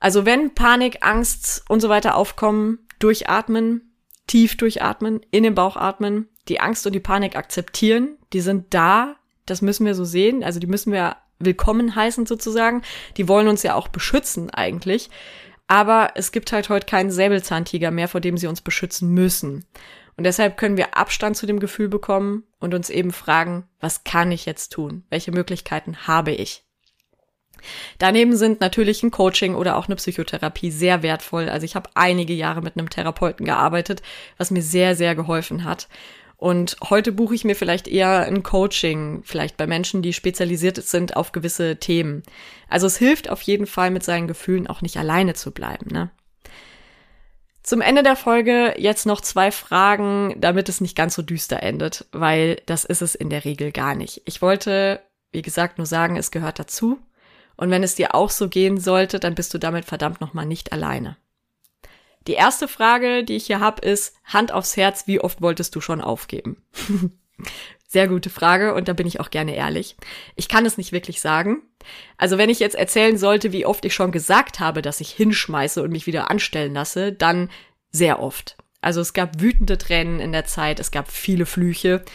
Also 0.00 0.24
wenn 0.24 0.54
Panik, 0.54 0.98
Angst 1.02 1.62
und 1.68 1.80
so 1.80 1.88
weiter 1.88 2.16
aufkommen, 2.16 2.78
durchatmen, 2.98 3.94
tief 4.26 4.56
durchatmen, 4.56 5.20
in 5.30 5.42
den 5.42 5.54
Bauch 5.54 5.76
atmen, 5.76 6.28
die 6.48 6.60
Angst 6.60 6.86
und 6.86 6.94
die 6.94 7.00
Panik 7.00 7.36
akzeptieren, 7.36 8.16
die 8.32 8.40
sind 8.40 8.72
da, 8.74 9.16
das 9.46 9.62
müssen 9.62 9.86
wir 9.86 9.94
so 9.94 10.04
sehen, 10.04 10.42
also 10.42 10.58
die 10.58 10.66
müssen 10.66 10.92
wir 10.92 11.16
willkommen 11.38 11.94
heißen 11.94 12.26
sozusagen, 12.26 12.82
die 13.16 13.28
wollen 13.28 13.48
uns 13.48 13.62
ja 13.62 13.74
auch 13.74 13.88
beschützen 13.88 14.50
eigentlich, 14.50 15.10
aber 15.68 16.12
es 16.14 16.32
gibt 16.32 16.50
halt 16.52 16.68
heute 16.68 16.86
keinen 16.86 17.10
Säbelzahntiger 17.10 17.90
mehr, 17.90 18.08
vor 18.08 18.20
dem 18.20 18.36
sie 18.36 18.46
uns 18.46 18.60
beschützen 18.60 19.12
müssen. 19.12 19.66
Und 20.16 20.24
deshalb 20.24 20.56
können 20.56 20.76
wir 20.76 20.96
Abstand 20.96 21.36
zu 21.36 21.46
dem 21.46 21.60
Gefühl 21.60 21.88
bekommen 21.88 22.44
und 22.58 22.74
uns 22.74 22.90
eben 22.90 23.12
fragen, 23.12 23.68
was 23.80 24.04
kann 24.04 24.32
ich 24.32 24.46
jetzt 24.46 24.70
tun? 24.70 25.04
Welche 25.10 25.32
Möglichkeiten 25.32 26.06
habe 26.06 26.32
ich? 26.32 26.64
Daneben 27.98 28.36
sind 28.36 28.60
natürlich 28.60 29.02
ein 29.02 29.10
Coaching 29.10 29.54
oder 29.54 29.76
auch 29.76 29.86
eine 29.86 29.96
Psychotherapie 29.96 30.70
sehr 30.70 31.02
wertvoll. 31.02 31.48
Also 31.48 31.64
ich 31.64 31.74
habe 31.74 31.90
einige 31.94 32.34
Jahre 32.34 32.62
mit 32.62 32.76
einem 32.76 32.90
Therapeuten 32.90 33.46
gearbeitet, 33.46 34.02
was 34.38 34.50
mir 34.50 34.62
sehr, 34.62 34.96
sehr 34.96 35.14
geholfen 35.14 35.64
hat. 35.64 35.88
Und 36.40 36.78
heute 36.88 37.12
buche 37.12 37.34
ich 37.34 37.44
mir 37.44 37.54
vielleicht 37.54 37.86
eher 37.86 38.22
ein 38.22 38.42
Coaching, 38.42 39.20
vielleicht 39.24 39.58
bei 39.58 39.66
Menschen, 39.66 40.00
die 40.00 40.14
spezialisiert 40.14 40.82
sind 40.82 41.14
auf 41.14 41.32
gewisse 41.32 41.76
Themen. 41.76 42.22
Also 42.66 42.86
es 42.86 42.96
hilft 42.96 43.28
auf 43.28 43.42
jeden 43.42 43.66
Fall, 43.66 43.90
mit 43.90 44.02
seinen 44.02 44.26
Gefühlen 44.26 44.66
auch 44.66 44.80
nicht 44.80 44.96
alleine 44.96 45.34
zu 45.34 45.50
bleiben. 45.50 45.88
Ne? 45.92 46.10
Zum 47.62 47.82
Ende 47.82 48.02
der 48.02 48.16
Folge 48.16 48.74
jetzt 48.78 49.04
noch 49.04 49.20
zwei 49.20 49.52
Fragen, 49.52 50.34
damit 50.38 50.70
es 50.70 50.80
nicht 50.80 50.96
ganz 50.96 51.14
so 51.14 51.20
düster 51.20 51.62
endet, 51.62 52.06
weil 52.10 52.62
das 52.64 52.86
ist 52.86 53.02
es 53.02 53.14
in 53.14 53.28
der 53.28 53.44
Regel 53.44 53.70
gar 53.70 53.94
nicht. 53.94 54.22
Ich 54.24 54.40
wollte, 54.40 55.00
wie 55.32 55.42
gesagt, 55.42 55.76
nur 55.76 55.86
sagen, 55.86 56.16
es 56.16 56.30
gehört 56.30 56.58
dazu. 56.58 56.98
Und 57.60 57.70
wenn 57.70 57.82
es 57.82 57.94
dir 57.94 58.14
auch 58.14 58.30
so 58.30 58.48
gehen 58.48 58.80
sollte, 58.80 59.20
dann 59.20 59.34
bist 59.34 59.52
du 59.52 59.58
damit 59.58 59.84
verdammt 59.84 60.22
nochmal 60.22 60.46
nicht 60.46 60.72
alleine. 60.72 61.18
Die 62.26 62.32
erste 62.32 62.68
Frage, 62.68 63.22
die 63.22 63.36
ich 63.36 63.44
hier 63.44 63.60
habe, 63.60 63.86
ist 63.86 64.14
Hand 64.24 64.50
aufs 64.50 64.78
Herz, 64.78 65.06
wie 65.06 65.20
oft 65.20 65.42
wolltest 65.42 65.76
du 65.76 65.82
schon 65.82 66.00
aufgeben? 66.00 66.62
Sehr 67.86 68.08
gute 68.08 68.30
Frage 68.30 68.72
und 68.72 68.88
da 68.88 68.94
bin 68.94 69.06
ich 69.06 69.20
auch 69.20 69.28
gerne 69.28 69.54
ehrlich. 69.54 69.96
Ich 70.36 70.48
kann 70.48 70.64
es 70.64 70.78
nicht 70.78 70.92
wirklich 70.92 71.20
sagen. 71.20 71.58
Also 72.16 72.38
wenn 72.38 72.48
ich 72.48 72.60
jetzt 72.60 72.76
erzählen 72.76 73.18
sollte, 73.18 73.52
wie 73.52 73.66
oft 73.66 73.84
ich 73.84 73.92
schon 73.92 74.10
gesagt 74.10 74.58
habe, 74.58 74.80
dass 74.80 75.02
ich 75.02 75.10
hinschmeiße 75.10 75.82
und 75.82 75.92
mich 75.92 76.06
wieder 76.06 76.30
anstellen 76.30 76.72
lasse, 76.72 77.12
dann 77.12 77.50
sehr 77.92 78.20
oft. 78.20 78.56
Also 78.80 79.02
es 79.02 79.12
gab 79.12 79.38
wütende 79.38 79.76
Tränen 79.76 80.18
in 80.18 80.32
der 80.32 80.46
Zeit, 80.46 80.80
es 80.80 80.90
gab 80.90 81.10
viele 81.10 81.44
Flüche. 81.44 82.06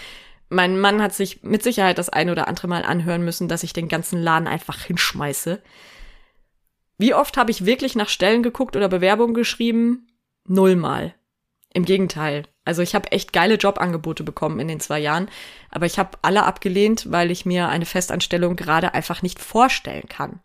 Mein 0.55 0.79
Mann 0.79 1.01
hat 1.01 1.13
sich 1.13 1.43
mit 1.43 1.63
Sicherheit 1.63 1.97
das 1.97 2.07
eine 2.07 2.31
oder 2.31 2.47
andere 2.47 2.69
Mal 2.69 2.85
anhören 2.85 3.25
müssen, 3.25 3.49
dass 3.49 3.63
ich 3.63 3.73
den 3.73 3.89
ganzen 3.89 4.23
Laden 4.23 4.47
einfach 4.47 4.79
hinschmeiße. 4.79 5.61
Wie 6.97 7.13
oft 7.13 7.35
habe 7.35 7.51
ich 7.51 7.65
wirklich 7.65 7.97
nach 7.97 8.07
Stellen 8.07 8.41
geguckt 8.41 8.77
oder 8.77 8.87
Bewerbungen 8.87 9.33
geschrieben? 9.33 10.07
Nullmal. 10.47 11.13
Im 11.73 11.83
Gegenteil. 11.83 12.43
Also 12.63 12.81
ich 12.81 12.95
habe 12.95 13.11
echt 13.11 13.33
geile 13.33 13.55
Jobangebote 13.55 14.23
bekommen 14.23 14.61
in 14.61 14.69
den 14.69 14.79
zwei 14.79 14.99
Jahren, 14.99 15.27
aber 15.71 15.87
ich 15.87 15.99
habe 15.99 16.17
alle 16.21 16.43
abgelehnt, 16.43 17.11
weil 17.11 17.31
ich 17.31 17.45
mir 17.45 17.67
eine 17.67 17.85
Festanstellung 17.85 18.55
gerade 18.55 18.93
einfach 18.93 19.21
nicht 19.21 19.41
vorstellen 19.41 20.07
kann. 20.07 20.39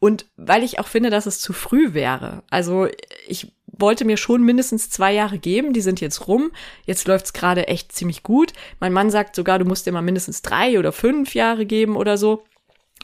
Und 0.00 0.26
weil 0.36 0.62
ich 0.62 0.78
auch 0.78 0.86
finde, 0.86 1.10
dass 1.10 1.26
es 1.26 1.40
zu 1.40 1.52
früh 1.52 1.92
wäre. 1.92 2.44
Also 2.50 2.88
ich 3.26 3.52
wollte 3.66 4.04
mir 4.04 4.16
schon 4.16 4.42
mindestens 4.42 4.90
zwei 4.90 5.12
Jahre 5.12 5.38
geben, 5.38 5.72
die 5.72 5.80
sind 5.80 6.00
jetzt 6.00 6.28
rum. 6.28 6.52
Jetzt 6.84 7.06
läuft's 7.08 7.32
gerade 7.32 7.68
echt 7.68 7.92
ziemlich 7.92 8.22
gut. 8.22 8.52
Mein 8.80 8.92
Mann 8.92 9.10
sagt 9.10 9.34
sogar, 9.34 9.58
du 9.58 9.64
musst 9.64 9.86
dir 9.86 9.92
mal 9.92 10.02
mindestens 10.02 10.42
drei 10.42 10.78
oder 10.78 10.92
fünf 10.92 11.34
Jahre 11.34 11.66
geben 11.66 11.96
oder 11.96 12.16
so. 12.16 12.44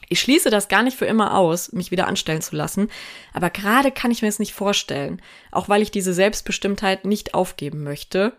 Ich 0.07 0.21
schließe 0.21 0.49
das 0.49 0.67
gar 0.67 0.83
nicht 0.83 0.97
für 0.97 1.05
immer 1.05 1.37
aus, 1.37 1.71
mich 1.71 1.91
wieder 1.91 2.07
anstellen 2.07 2.41
zu 2.41 2.55
lassen, 2.55 2.89
aber 3.33 3.49
gerade 3.49 3.91
kann 3.91 4.11
ich 4.11 4.21
mir 4.21 4.27
es 4.27 4.39
nicht 4.39 4.53
vorstellen, 4.53 5.21
auch 5.51 5.67
weil 5.67 5.81
ich 5.81 5.89
diese 5.89 6.13
Selbstbestimmtheit 6.13 7.05
nicht 7.05 7.33
aufgeben 7.33 7.83
möchte 7.83 8.33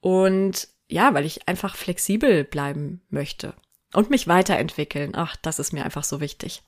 und 0.00 0.66
ja, 0.88 1.14
weil 1.14 1.24
ich 1.24 1.46
einfach 1.46 1.76
flexibel 1.76 2.42
bleiben 2.42 3.02
möchte 3.10 3.54
und 3.94 4.10
mich 4.10 4.28
weiterentwickeln. 4.28 5.12
Ach, 5.14 5.36
das 5.36 5.58
ist 5.58 5.72
mir 5.72 5.84
einfach 5.84 6.04
so 6.04 6.20
wichtig. 6.20 6.62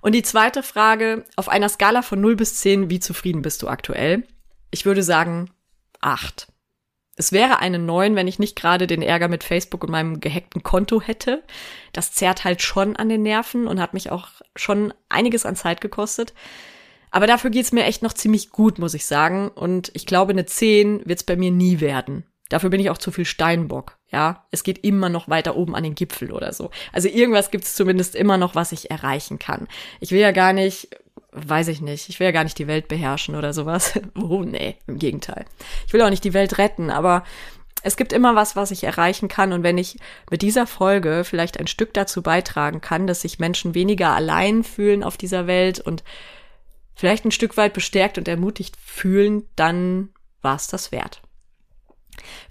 Und 0.00 0.14
die 0.14 0.22
zweite 0.22 0.62
Frage, 0.62 1.24
auf 1.36 1.48
einer 1.48 1.68
Skala 1.68 2.02
von 2.02 2.20
0 2.20 2.36
bis 2.36 2.56
10, 2.56 2.90
wie 2.90 3.00
zufrieden 3.00 3.42
bist 3.42 3.62
du 3.62 3.68
aktuell? 3.68 4.26
Ich 4.70 4.84
würde 4.84 5.02
sagen, 5.02 5.50
8. 6.00 6.48
Es 7.18 7.32
wäre 7.32 7.60
eine 7.60 7.78
9, 7.78 8.14
wenn 8.14 8.28
ich 8.28 8.38
nicht 8.38 8.56
gerade 8.56 8.86
den 8.86 9.00
Ärger 9.00 9.28
mit 9.28 9.42
Facebook 9.42 9.84
und 9.84 9.90
meinem 9.90 10.20
gehackten 10.20 10.62
Konto 10.62 11.00
hätte. 11.00 11.42
Das 11.92 12.12
zerrt 12.12 12.44
halt 12.44 12.60
schon 12.60 12.94
an 12.96 13.08
den 13.08 13.22
Nerven 13.22 13.66
und 13.66 13.80
hat 13.80 13.94
mich 13.94 14.10
auch 14.10 14.28
schon 14.54 14.92
einiges 15.08 15.46
an 15.46 15.56
Zeit 15.56 15.80
gekostet. 15.80 16.34
Aber 17.10 17.26
dafür 17.26 17.48
geht's 17.48 17.72
mir 17.72 17.84
echt 17.84 18.02
noch 18.02 18.12
ziemlich 18.12 18.50
gut, 18.50 18.78
muss 18.78 18.92
ich 18.92 19.06
sagen. 19.06 19.48
Und 19.48 19.90
ich 19.94 20.04
glaube, 20.04 20.32
eine 20.32 20.44
10 20.44 21.06
wird's 21.06 21.24
bei 21.24 21.36
mir 21.36 21.50
nie 21.50 21.80
werden. 21.80 22.26
Dafür 22.50 22.68
bin 22.68 22.80
ich 22.80 22.90
auch 22.90 22.98
zu 22.98 23.10
viel 23.10 23.24
Steinbock. 23.24 23.95
Ja, 24.10 24.46
es 24.50 24.62
geht 24.62 24.84
immer 24.84 25.08
noch 25.08 25.28
weiter 25.28 25.56
oben 25.56 25.74
an 25.74 25.82
den 25.82 25.96
Gipfel 25.96 26.30
oder 26.30 26.52
so. 26.52 26.70
Also 26.92 27.08
irgendwas 27.08 27.50
gibt 27.50 27.64
es 27.64 27.74
zumindest 27.74 28.14
immer 28.14 28.36
noch, 28.36 28.54
was 28.54 28.72
ich 28.72 28.90
erreichen 28.90 29.38
kann. 29.38 29.66
Ich 30.00 30.12
will 30.12 30.20
ja 30.20 30.30
gar 30.30 30.52
nicht, 30.52 30.90
weiß 31.32 31.68
ich 31.68 31.80
nicht, 31.80 32.08
ich 32.08 32.20
will 32.20 32.26
ja 32.26 32.32
gar 32.32 32.44
nicht 32.44 32.58
die 32.58 32.68
Welt 32.68 32.86
beherrschen 32.86 33.34
oder 33.34 33.52
sowas. 33.52 33.98
oh, 34.14 34.42
nee, 34.42 34.76
im 34.86 34.98
Gegenteil. 34.98 35.44
Ich 35.86 35.92
will 35.92 36.02
auch 36.02 36.10
nicht 36.10 36.24
die 36.24 36.34
Welt 36.34 36.58
retten, 36.58 36.90
aber 36.90 37.24
es 37.82 37.96
gibt 37.96 38.12
immer 38.12 38.34
was, 38.34 38.56
was 38.56 38.70
ich 38.70 38.84
erreichen 38.84 39.28
kann. 39.28 39.52
Und 39.52 39.62
wenn 39.62 39.78
ich 39.78 39.98
mit 40.30 40.42
dieser 40.42 40.66
Folge 40.66 41.22
vielleicht 41.24 41.58
ein 41.58 41.66
Stück 41.66 41.92
dazu 41.94 42.22
beitragen 42.22 42.80
kann, 42.80 43.06
dass 43.06 43.22
sich 43.22 43.38
Menschen 43.38 43.74
weniger 43.74 44.10
allein 44.10 44.64
fühlen 44.64 45.02
auf 45.02 45.16
dieser 45.16 45.46
Welt 45.46 45.80
und 45.80 46.04
vielleicht 46.94 47.24
ein 47.24 47.30
Stück 47.30 47.56
weit 47.56 47.74
bestärkt 47.74 48.18
und 48.18 48.28
ermutigt 48.28 48.76
fühlen, 48.76 49.44
dann 49.56 50.08
war 50.42 50.56
es 50.56 50.68
das 50.68 50.90
wert. 50.90 51.22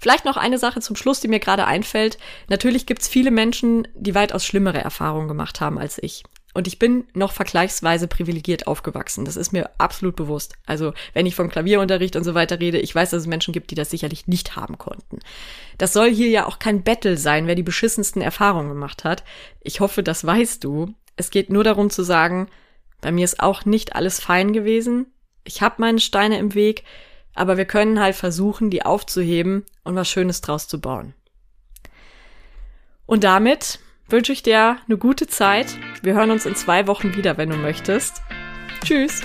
Vielleicht 0.00 0.24
noch 0.24 0.36
eine 0.36 0.58
Sache 0.58 0.80
zum 0.80 0.96
Schluss, 0.96 1.20
die 1.20 1.28
mir 1.28 1.40
gerade 1.40 1.66
einfällt. 1.66 2.18
Natürlich 2.48 2.86
gibt 2.86 3.02
es 3.02 3.08
viele 3.08 3.30
Menschen, 3.30 3.86
die 3.94 4.14
weitaus 4.14 4.44
schlimmere 4.44 4.80
Erfahrungen 4.80 5.28
gemacht 5.28 5.60
haben 5.60 5.78
als 5.78 6.02
ich. 6.02 6.24
Und 6.56 6.66
ich 6.66 6.78
bin 6.78 7.04
noch 7.12 7.32
vergleichsweise 7.32 8.08
privilegiert 8.08 8.66
aufgewachsen. 8.66 9.26
Das 9.26 9.36
ist 9.36 9.52
mir 9.52 9.68
absolut 9.76 10.16
bewusst. 10.16 10.54
Also, 10.64 10.94
wenn 11.12 11.26
ich 11.26 11.34
vom 11.34 11.50
Klavierunterricht 11.50 12.16
und 12.16 12.24
so 12.24 12.32
weiter 12.32 12.58
rede, 12.58 12.78
ich 12.78 12.94
weiß, 12.94 13.10
dass 13.10 13.20
es 13.20 13.26
Menschen 13.26 13.52
gibt, 13.52 13.70
die 13.70 13.74
das 13.74 13.90
sicherlich 13.90 14.26
nicht 14.26 14.56
haben 14.56 14.78
konnten. 14.78 15.18
Das 15.76 15.92
soll 15.92 16.10
hier 16.10 16.30
ja 16.30 16.46
auch 16.46 16.58
kein 16.58 16.82
Battle 16.82 17.18
sein, 17.18 17.46
wer 17.46 17.56
die 17.56 17.62
beschissensten 17.62 18.22
Erfahrungen 18.22 18.70
gemacht 18.70 19.04
hat. 19.04 19.22
Ich 19.60 19.80
hoffe, 19.80 20.02
das 20.02 20.24
weißt 20.24 20.64
du. 20.64 20.94
Es 21.16 21.28
geht 21.28 21.50
nur 21.50 21.62
darum 21.62 21.90
zu 21.90 22.02
sagen, 22.02 22.48
bei 23.02 23.12
mir 23.12 23.26
ist 23.26 23.40
auch 23.40 23.66
nicht 23.66 23.94
alles 23.94 24.18
fein 24.18 24.54
gewesen. 24.54 25.12
Ich 25.44 25.60
habe 25.60 25.74
meine 25.78 26.00
Steine 26.00 26.38
im 26.38 26.54
Weg, 26.54 26.84
aber 27.36 27.56
wir 27.56 27.66
können 27.66 28.00
halt 28.00 28.16
versuchen, 28.16 28.70
die 28.70 28.84
aufzuheben 28.84 29.64
und 29.84 29.94
was 29.94 30.08
Schönes 30.08 30.40
draus 30.40 30.66
zu 30.66 30.80
bauen. 30.80 31.14
Und 33.06 33.22
damit 33.22 33.78
wünsche 34.08 34.32
ich 34.32 34.42
dir 34.42 34.78
eine 34.86 34.98
gute 34.98 35.26
Zeit. 35.26 35.66
Wir 36.02 36.14
hören 36.14 36.30
uns 36.30 36.46
in 36.46 36.56
zwei 36.56 36.86
Wochen 36.86 37.14
wieder, 37.16 37.36
wenn 37.36 37.50
du 37.50 37.56
möchtest. 37.56 38.22
Tschüss. 38.84 39.22